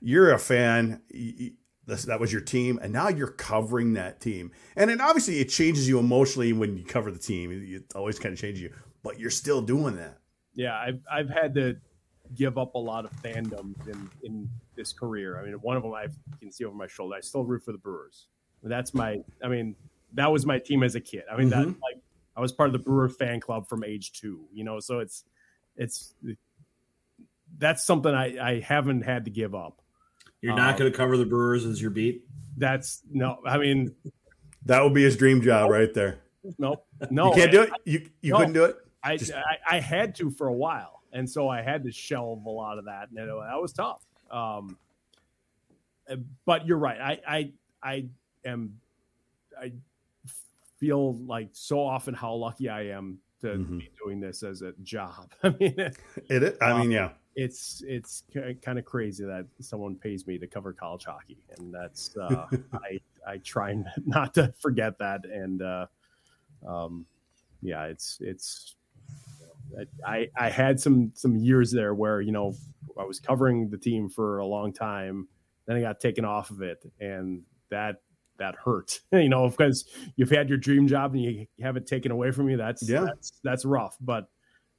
you're 0.01 0.33
a 0.33 0.39
fan. 0.39 1.01
that 1.85 2.19
was 2.19 2.33
your 2.33 2.41
team, 2.41 2.79
and 2.81 2.91
now 2.91 3.07
you're 3.07 3.31
covering 3.31 3.93
that 3.93 4.19
team. 4.19 4.51
And 4.75 4.89
then 4.89 4.99
obviously 4.99 5.39
it 5.39 5.45
changes 5.45 5.87
you 5.87 5.99
emotionally 5.99 6.51
when 6.51 6.75
you 6.75 6.83
cover 6.83 7.09
the 7.09 7.19
team. 7.19 7.49
It 7.53 7.95
always 7.95 8.19
kind 8.19 8.33
of 8.33 8.39
changes 8.39 8.61
you, 8.61 8.73
but 9.03 9.21
you're 9.21 9.29
still 9.29 9.61
doing 9.61 9.95
that 9.95 10.17
yeah, 10.57 10.75
I've 10.75 10.99
I've 11.09 11.29
had 11.29 11.53
to 11.55 11.77
give 12.35 12.57
up 12.57 12.75
a 12.75 12.79
lot 12.79 13.05
of 13.05 13.11
fandoms 13.21 13.87
in 13.87 14.09
in 14.23 14.49
this 14.75 14.91
career. 14.91 15.39
I 15.39 15.45
mean, 15.45 15.53
one 15.61 15.77
of 15.77 15.83
them 15.83 15.93
I 15.93 16.07
can 16.39 16.51
see 16.51 16.65
over 16.65 16.75
my 16.75 16.87
shoulder. 16.87 17.15
I 17.15 17.21
still 17.21 17.45
root 17.45 17.63
for 17.63 17.71
the 17.71 17.77
Brewers. 17.77 18.27
That's 18.63 18.93
my. 18.93 19.19
I 19.41 19.47
mean, 19.47 19.75
that 20.13 20.31
was 20.31 20.45
my 20.45 20.59
team 20.59 20.83
as 20.83 20.95
a 20.95 21.01
kid. 21.01 21.23
I 21.31 21.37
mean, 21.37 21.49
mm-hmm. 21.49 21.71
that 21.71 21.81
like 21.81 22.01
I 22.35 22.41
was 22.41 22.51
part 22.51 22.69
of 22.69 22.73
the 22.73 22.79
Brewer 22.79 23.09
fan 23.09 23.39
club 23.39 23.67
from 23.67 23.83
age 23.83 24.13
two. 24.13 24.45
You 24.53 24.63
know, 24.63 24.79
so 24.79 24.99
it's 24.99 25.23
it's 25.75 26.13
that's 27.57 27.83
something 27.83 28.13
I 28.13 28.37
I 28.39 28.59
haven't 28.59 29.01
had 29.01 29.25
to 29.25 29.31
give 29.31 29.55
up. 29.55 29.81
You're 30.41 30.55
not 30.55 30.73
um, 30.73 30.79
going 30.79 30.91
to 30.91 30.97
cover 30.97 31.17
the 31.17 31.25
Brewers 31.25 31.65
as 31.65 31.81
your 31.81 31.91
beat. 31.91 32.23
That's 32.57 33.01
no. 33.11 33.39
I 33.45 33.57
mean, 33.57 33.95
that 34.65 34.83
would 34.83 34.93
be 34.93 35.03
his 35.03 35.17
dream 35.17 35.41
job 35.41 35.69
right 35.69 35.93
there. 35.93 36.19
No, 36.57 36.83
no, 37.09 37.29
you 37.29 37.41
can't 37.41 37.51
do 37.51 37.61
it. 37.63 37.71
You 37.85 38.09
you 38.21 38.31
no. 38.31 38.37
couldn't 38.37 38.53
do 38.53 38.63
it. 38.65 38.77
I, 39.03 39.17
Just... 39.17 39.33
I, 39.33 39.77
I 39.77 39.79
had 39.79 40.15
to 40.15 40.29
for 40.29 40.47
a 40.47 40.53
while, 40.53 41.01
and 41.11 41.29
so 41.29 41.49
I 41.49 41.61
had 41.61 41.83
to 41.83 41.91
shelve 41.91 42.45
a 42.45 42.49
lot 42.49 42.77
of 42.77 42.85
that, 42.85 43.09
and 43.09 43.19
it, 43.19 43.25
that 43.25 43.61
was 43.61 43.73
tough. 43.73 44.05
Um, 44.31 44.77
but 46.45 46.65
you're 46.65 46.77
right. 46.77 46.99
I 46.99 47.19
I 47.27 47.51
I 47.83 48.05
am 48.45 48.79
I 49.59 49.73
feel 50.79 51.17
like 51.19 51.49
so 51.53 51.79
often 51.79 52.13
how 52.13 52.33
lucky 52.33 52.69
I 52.69 52.87
am 52.87 53.19
to 53.41 53.47
mm-hmm. 53.47 53.77
be 53.79 53.89
doing 54.03 54.19
this 54.19 54.43
as 54.43 54.61
a 54.61 54.73
job. 54.83 55.31
I 55.43 55.49
mean, 55.59 55.75
it. 56.29 56.57
I 56.61 56.79
mean, 56.79 56.91
yeah. 56.91 57.11
It's 57.35 57.83
it's 57.85 58.23
kind 58.63 58.79
of 58.79 58.85
crazy 58.85 59.23
that 59.23 59.45
someone 59.61 59.95
pays 59.95 60.25
me 60.25 60.39
to 60.39 60.47
cover 60.47 60.73
college 60.73 61.05
hockey, 61.05 61.37
and 61.57 61.71
that's 61.71 62.17
uh, 62.17 62.47
I 62.73 62.99
I 63.27 63.37
try 63.37 63.75
not 64.05 64.33
to 64.35 64.51
forget 64.59 64.97
that, 64.97 65.23
and 65.25 65.61
uh, 65.61 65.85
um, 66.67 67.05
yeah, 67.61 67.83
it's 67.83 68.17
it's 68.21 68.75
I, 70.03 70.29
I 70.35 70.49
had 70.49 70.79
some 70.79 71.11
some 71.13 71.35
years 71.35 71.71
there 71.71 71.93
where 71.93 72.21
you 72.21 72.31
know 72.31 72.55
I 72.99 73.03
was 73.03 73.19
covering 73.19 73.69
the 73.69 73.77
team 73.77 74.09
for 74.09 74.39
a 74.39 74.45
long 74.45 74.73
time, 74.73 75.27
then 75.67 75.77
I 75.77 75.81
got 75.81 75.99
taken 75.99 76.25
off 76.25 76.49
of 76.49 76.63
it, 76.63 76.83
and 76.99 77.43
that 77.69 78.01
that 78.39 78.55
hurt. 78.55 78.99
you 79.11 79.29
know, 79.29 79.49
because 79.49 79.85
you've 80.15 80.29
had 80.29 80.49
your 80.49 80.57
dream 80.57 80.87
job 80.87 81.13
and 81.13 81.23
you 81.23 81.47
have 81.61 81.77
it 81.77 81.87
taken 81.87 82.11
away 82.11 82.31
from 82.31 82.49
you. 82.49 82.57
That's 82.57 82.87
yeah, 82.87 83.01
that's, 83.01 83.33
that's 83.43 83.65
rough. 83.65 83.95
But 83.99 84.27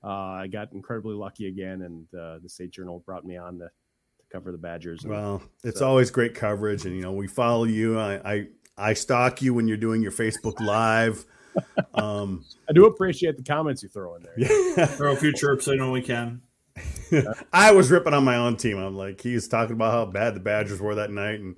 uh, 0.04 0.09
I 0.09 0.46
got 0.46 0.72
incredibly 0.72 1.14
lucky 1.14 1.48
again, 1.48 1.82
and 1.82 2.06
uh, 2.18 2.38
the 2.42 2.48
State 2.48 2.70
Journal 2.70 3.02
brought 3.04 3.24
me 3.24 3.36
on 3.36 3.59
to, 3.59 3.64
to 3.64 4.24
cover 4.32 4.52
the 4.52 4.59
Badgers. 4.59 5.02
And, 5.02 5.12
well, 5.12 5.42
it's 5.64 5.80
so. 5.80 5.88
always 5.88 6.11
great 6.11 6.34
coverage, 6.34 6.84
and 6.84 6.94
you 6.94 7.02
know 7.02 7.12
we 7.12 7.26
follow 7.26 7.64
you. 7.64 7.98
I, 7.98 8.32
I 8.32 8.46
I 8.76 8.94
stalk 8.94 9.42
you 9.42 9.54
when 9.54 9.66
you're 9.66 9.76
doing 9.76 10.02
your 10.02 10.12
Facebook 10.12 10.61
Live. 10.61 11.24
Um, 11.94 12.44
I 12.68 12.72
do 12.72 12.86
appreciate 12.86 13.36
the 13.36 13.42
comments 13.42 13.82
you 13.82 13.88
throw 13.88 14.14
in 14.14 14.22
there. 14.22 14.34
Yeah. 14.76 14.86
throw 14.86 15.12
a 15.12 15.16
few 15.16 15.32
chirps 15.32 15.66
I 15.66 15.74
know 15.74 15.90
we 15.90 16.02
can. 16.02 16.40
I 17.53 17.72
was 17.72 17.91
ripping 17.91 18.14
on 18.14 18.24
my 18.24 18.37
own 18.37 18.57
team. 18.57 18.79
I'm 18.79 18.97
like, 18.97 19.20
he's 19.20 19.49
talking 19.49 19.74
about 19.74 19.93
how 19.93 20.07
bad 20.07 20.35
the 20.35 20.41
Badgers 20.41 20.81
were 20.81 20.95
that 20.97 21.11
night, 21.11 21.41
and 21.41 21.57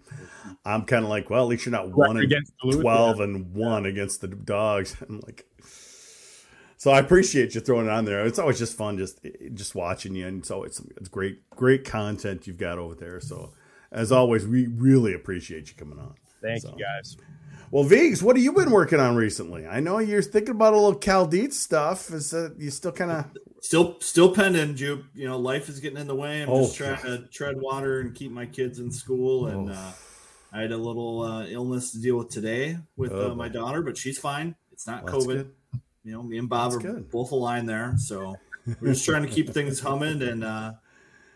I'm 0.65 0.85
kind 0.85 1.05
of 1.05 1.11
like, 1.11 1.31
well, 1.31 1.43
at 1.43 1.49
least 1.49 1.67
you're 1.67 1.73
not 1.73 1.91
one 1.91 2.17
against 2.17 2.53
twelve 2.61 3.19
yeah. 3.19 3.25
and 3.25 3.55
one 3.55 3.87
against 3.87 4.21
the 4.21 4.29
dogs. 4.29 4.97
I'm 5.09 5.21
like, 5.21 5.47
so 6.77 6.91
I 6.91 6.99
appreciate 6.99 7.55
you 7.55 7.61
throwing 7.61 7.87
it 7.87 7.93
on 7.93 8.05
there. 8.05 8.25
It's 8.25 8.39
always 8.39 8.59
just 8.59 8.77
fun, 8.77 8.99
just 8.99 9.21
just 9.55 9.75
watching 9.75 10.15
you, 10.15 10.27
and 10.27 10.45
so 10.45 10.63
it's 10.63 10.81
it's 10.97 11.09
great 11.09 11.49
great 11.51 11.85
content 11.85 12.47
you've 12.47 12.59
got 12.59 12.79
over 12.79 12.95
there. 12.95 13.21
So 13.21 13.53
as 13.93 14.13
always, 14.13 14.47
we 14.47 14.67
really 14.67 15.15
appreciate 15.15 15.69
you 15.69 15.75
coming 15.77 15.99
on. 15.99 16.15
Thank 16.43 16.63
so. 16.63 16.75
you 16.77 16.85
guys. 16.85 17.17
Well, 17.71 17.85
Vigs, 17.85 18.21
what 18.21 18.37
have 18.37 18.43
you 18.43 18.53
been 18.53 18.73
working 18.73 18.99
on 18.99 19.15
recently? 19.15 19.65
I 19.65 19.79
know 19.79 19.99
you're 19.99 20.23
thinking 20.23 20.57
about 20.57 20.73
a 20.73 20.77
little 20.77 20.99
Cal 20.99 21.25
Dietz 21.25 21.57
stuff. 21.57 22.11
Is 22.11 22.31
that 22.31 22.57
you 22.59 22.69
still 22.71 22.91
kind 22.91 23.13
of 23.13 23.27
still 23.61 23.97
still 24.01 24.35
pending? 24.35 24.77
You 24.77 25.05
you 25.15 25.29
know, 25.29 25.39
life 25.39 25.69
is 25.69 25.79
getting 25.79 25.99
in 25.99 26.09
the 26.09 26.15
way. 26.17 26.43
I'm 26.43 26.51
oh, 26.51 26.63
just 26.63 26.77
trying 26.77 26.97
God. 26.97 27.05
to 27.05 27.19
tread 27.29 27.61
water 27.61 28.01
and 28.01 28.13
keep 28.13 28.33
my 28.33 28.47
kids 28.47 28.81
in 28.81 28.91
school. 28.91 29.47
And 29.47 29.71
oh. 29.71 29.75
uh, 29.75 29.93
I 30.53 30.63
had 30.63 30.73
a 30.73 30.77
little 30.77 31.23
uh, 31.23 31.47
illness 31.47 31.93
to 31.93 32.01
deal 32.01 32.17
with 32.17 32.31
today 32.31 32.77
with 32.97 33.13
oh, 33.13 33.31
uh, 33.31 33.35
my 33.37 33.49
daughter, 33.49 33.83
but 33.83 33.97
she's 33.97 34.19
fine. 34.19 34.57
It's 34.73 34.89
not 34.89 35.05
well, 35.05 35.21
COVID. 35.21 35.51
You 36.03 36.13
know, 36.13 36.25
me 36.25 36.39
and 36.39 36.49
Bob 36.49 36.73
that's 36.73 36.85
are 36.85 36.95
good. 36.95 37.11
both 37.11 37.31
aligned 37.31 37.69
there, 37.69 37.95
so 37.99 38.35
we're 38.81 38.95
just 38.95 39.05
trying 39.05 39.23
to 39.23 39.29
keep 39.29 39.51
things 39.51 39.79
humming. 39.79 40.23
And 40.23 40.43
uh, 40.43 40.73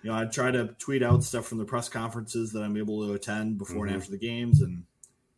you 0.03 0.11
know, 0.11 0.16
I 0.16 0.24
try 0.24 0.51
to 0.51 0.74
tweet 0.80 1.05
out 1.05 1.22
stuff 1.22 1.47
from 1.47 1.59
the 1.59 1.64
press 1.64 1.89
conferences 1.89 2.51
that 2.55 2.62
I'm 2.64 2.76
able 2.76 3.07
to 3.07 3.12
attend 3.12 3.57
before 3.57 3.85
mm-hmm. 3.85 3.95
and 3.95 3.97
after 4.03 4.11
the 4.11 4.18
games, 4.18 4.62
and 4.62 4.82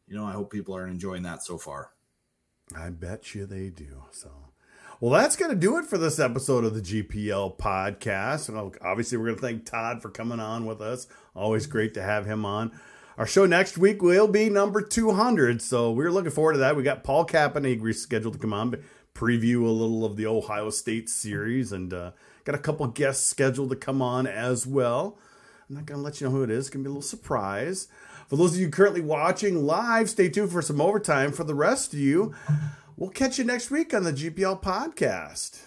you 0.07 0.17
know, 0.17 0.25
I 0.25 0.33
hope 0.33 0.53
people 0.53 0.77
are 0.77 0.87
enjoying 0.87 1.23
that 1.23 1.43
so 1.43 1.59
far. 1.59 1.91
I 2.75 2.91
bet 2.91 3.35
you 3.35 3.47
they 3.47 3.71
do. 3.71 4.05
So, 4.11 4.31
well, 5.01 5.13
that's 5.13 5.37
going 5.37 5.51
to 5.51 5.57
do 5.57 5.79
it 5.79 5.85
for 5.85 5.99
this 5.99 6.19
episode 6.19 6.65
of 6.65 6.75
the 6.75 6.81
GPL 6.81 7.59
podcast. 7.59 8.49
And 8.49 8.77
obviously, 8.83 9.19
we're 9.19 9.27
going 9.27 9.37
to 9.37 9.43
thank 9.43 9.67
Todd 9.67 10.03
for 10.03 10.11
coming 10.11 10.41
on 10.41 10.67
with 10.67 10.81
us. 10.81 11.07
Always 11.35 11.67
great 11.67 11.95
to 11.95 12.03
have 12.03 12.27
him 12.27 12.45
on. 12.45 12.73
Our 13.19 13.27
show 13.27 13.47
next 13.47 13.79
week 13.79 14.03
will 14.03 14.29
be 14.29 14.51
number 14.51 14.81
200. 14.81 15.63
So, 15.63 15.93
we're 15.93 16.11
looking 16.11 16.33
forward 16.33 16.55
to 16.55 16.59
that. 16.61 16.77
We 16.77 16.83
got 16.83 17.05
Paul 17.05 17.27
Caponegri 17.27 17.95
scheduled 17.95 18.35
to 18.35 18.41
come 18.41 18.53
on, 18.53 18.71
but 18.71 18.81
preview 19.15 19.65
a 19.65 19.71
little 19.71 20.05
of 20.05 20.17
the 20.17 20.27
Ohio 20.27 20.71
State 20.71 21.09
series, 21.09 21.73
and 21.73 21.93
uh, 21.93 22.13
got 22.45 22.55
a 22.55 22.59
couple 22.59 22.87
guests 22.89 23.27
scheduled 23.27 23.71
to 23.71 23.77
come 23.77 24.03
on 24.03 24.27
as 24.27 24.67
well. 24.67 25.19
I'm 25.69 25.77
not 25.77 25.87
going 25.87 25.99
to 25.99 26.05
let 26.05 26.21
you 26.21 26.27
know 26.27 26.33
who 26.33 26.43
it 26.43 26.51
is. 26.51 26.67
It's 26.67 26.71
going 26.71 26.85
to 26.85 26.89
be 26.89 26.91
a 26.91 26.95
little 26.95 27.03
surprise. 27.03 27.89
For 28.29 28.37
those 28.37 28.55
of 28.55 28.61
you 28.61 28.69
currently 28.69 29.01
watching 29.01 29.67
live, 29.67 30.11
stay 30.11 30.29
tuned 30.29 30.51
for 30.51 30.63
some 30.63 30.81
overtime. 30.81 31.33
For 31.33 31.45
the 31.45 31.55
rest 31.55 31.93
of 31.93 32.01
you, 32.01 32.35
we'll 32.97 33.11
catch 33.11 33.39
you 33.39 33.45
next 33.45 33.71
week 33.71 33.95
on 33.95 34.03
the 34.03 34.13
GPL 34.13 34.61
podcast. 34.63 35.61